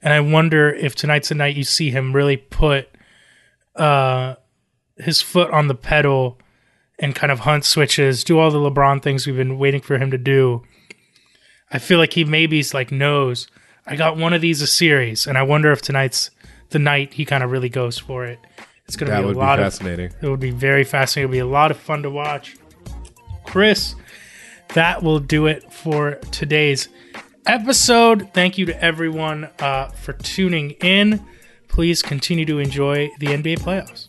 And 0.00 0.14
I 0.14 0.20
wonder 0.20 0.72
if 0.72 0.94
tonight's 0.94 1.28
the 1.28 1.34
night 1.34 1.54
you 1.54 1.64
see 1.64 1.90
him 1.90 2.16
really 2.16 2.38
put 2.38 2.88
uh 3.76 4.36
his 4.96 5.20
foot 5.20 5.50
on 5.50 5.68
the 5.68 5.74
pedal 5.74 6.38
and 6.98 7.14
kind 7.14 7.30
of 7.30 7.40
hunt 7.40 7.64
switches, 7.66 8.24
do 8.24 8.38
all 8.38 8.50
the 8.50 8.58
LeBron 8.58 9.02
things 9.02 9.26
we've 9.26 9.36
been 9.36 9.58
waiting 9.58 9.82
for 9.82 9.98
him 9.98 10.10
to 10.10 10.18
do. 10.18 10.62
I 11.72 11.78
feel 11.78 11.98
like 11.98 12.12
he 12.12 12.24
maybe's 12.24 12.74
like 12.74 12.92
knows 12.92 13.48
I 13.86 13.96
got 13.96 14.16
one 14.16 14.32
of 14.32 14.40
these 14.40 14.62
a 14.62 14.66
series, 14.66 15.26
and 15.26 15.36
I 15.36 15.42
wonder 15.42 15.72
if 15.72 15.82
tonight's 15.82 16.30
the 16.70 16.78
night 16.78 17.14
he 17.14 17.24
kind 17.24 17.42
of 17.42 17.50
really 17.50 17.68
goes 17.68 17.98
for 17.98 18.24
it. 18.24 18.38
It's 18.86 18.96
going 18.96 19.10
to 19.10 19.16
be 19.16 19.22
a 19.22 19.26
would 19.26 19.34
be 19.34 19.38
lot 19.38 19.58
of 19.58 19.66
fascinating. 19.66 20.12
It 20.20 20.28
would 20.28 20.40
be 20.40 20.50
very 20.50 20.84
fascinating. 20.84 21.30
It'll 21.30 21.46
be 21.46 21.50
a 21.50 21.52
lot 21.52 21.70
of 21.70 21.76
fun 21.76 22.02
to 22.02 22.10
watch. 22.10 22.56
Chris, 23.44 23.94
that 24.74 25.02
will 25.02 25.18
do 25.18 25.46
it 25.46 25.72
for 25.72 26.14
today's 26.30 26.88
episode. 27.46 28.30
Thank 28.32 28.56
you 28.56 28.66
to 28.66 28.84
everyone 28.84 29.50
uh, 29.58 29.88
for 29.88 30.12
tuning 30.12 30.70
in. 30.82 31.24
Please 31.68 32.02
continue 32.02 32.44
to 32.44 32.58
enjoy 32.58 33.10
the 33.18 33.28
NBA 33.28 33.58
playoffs. 33.60 34.08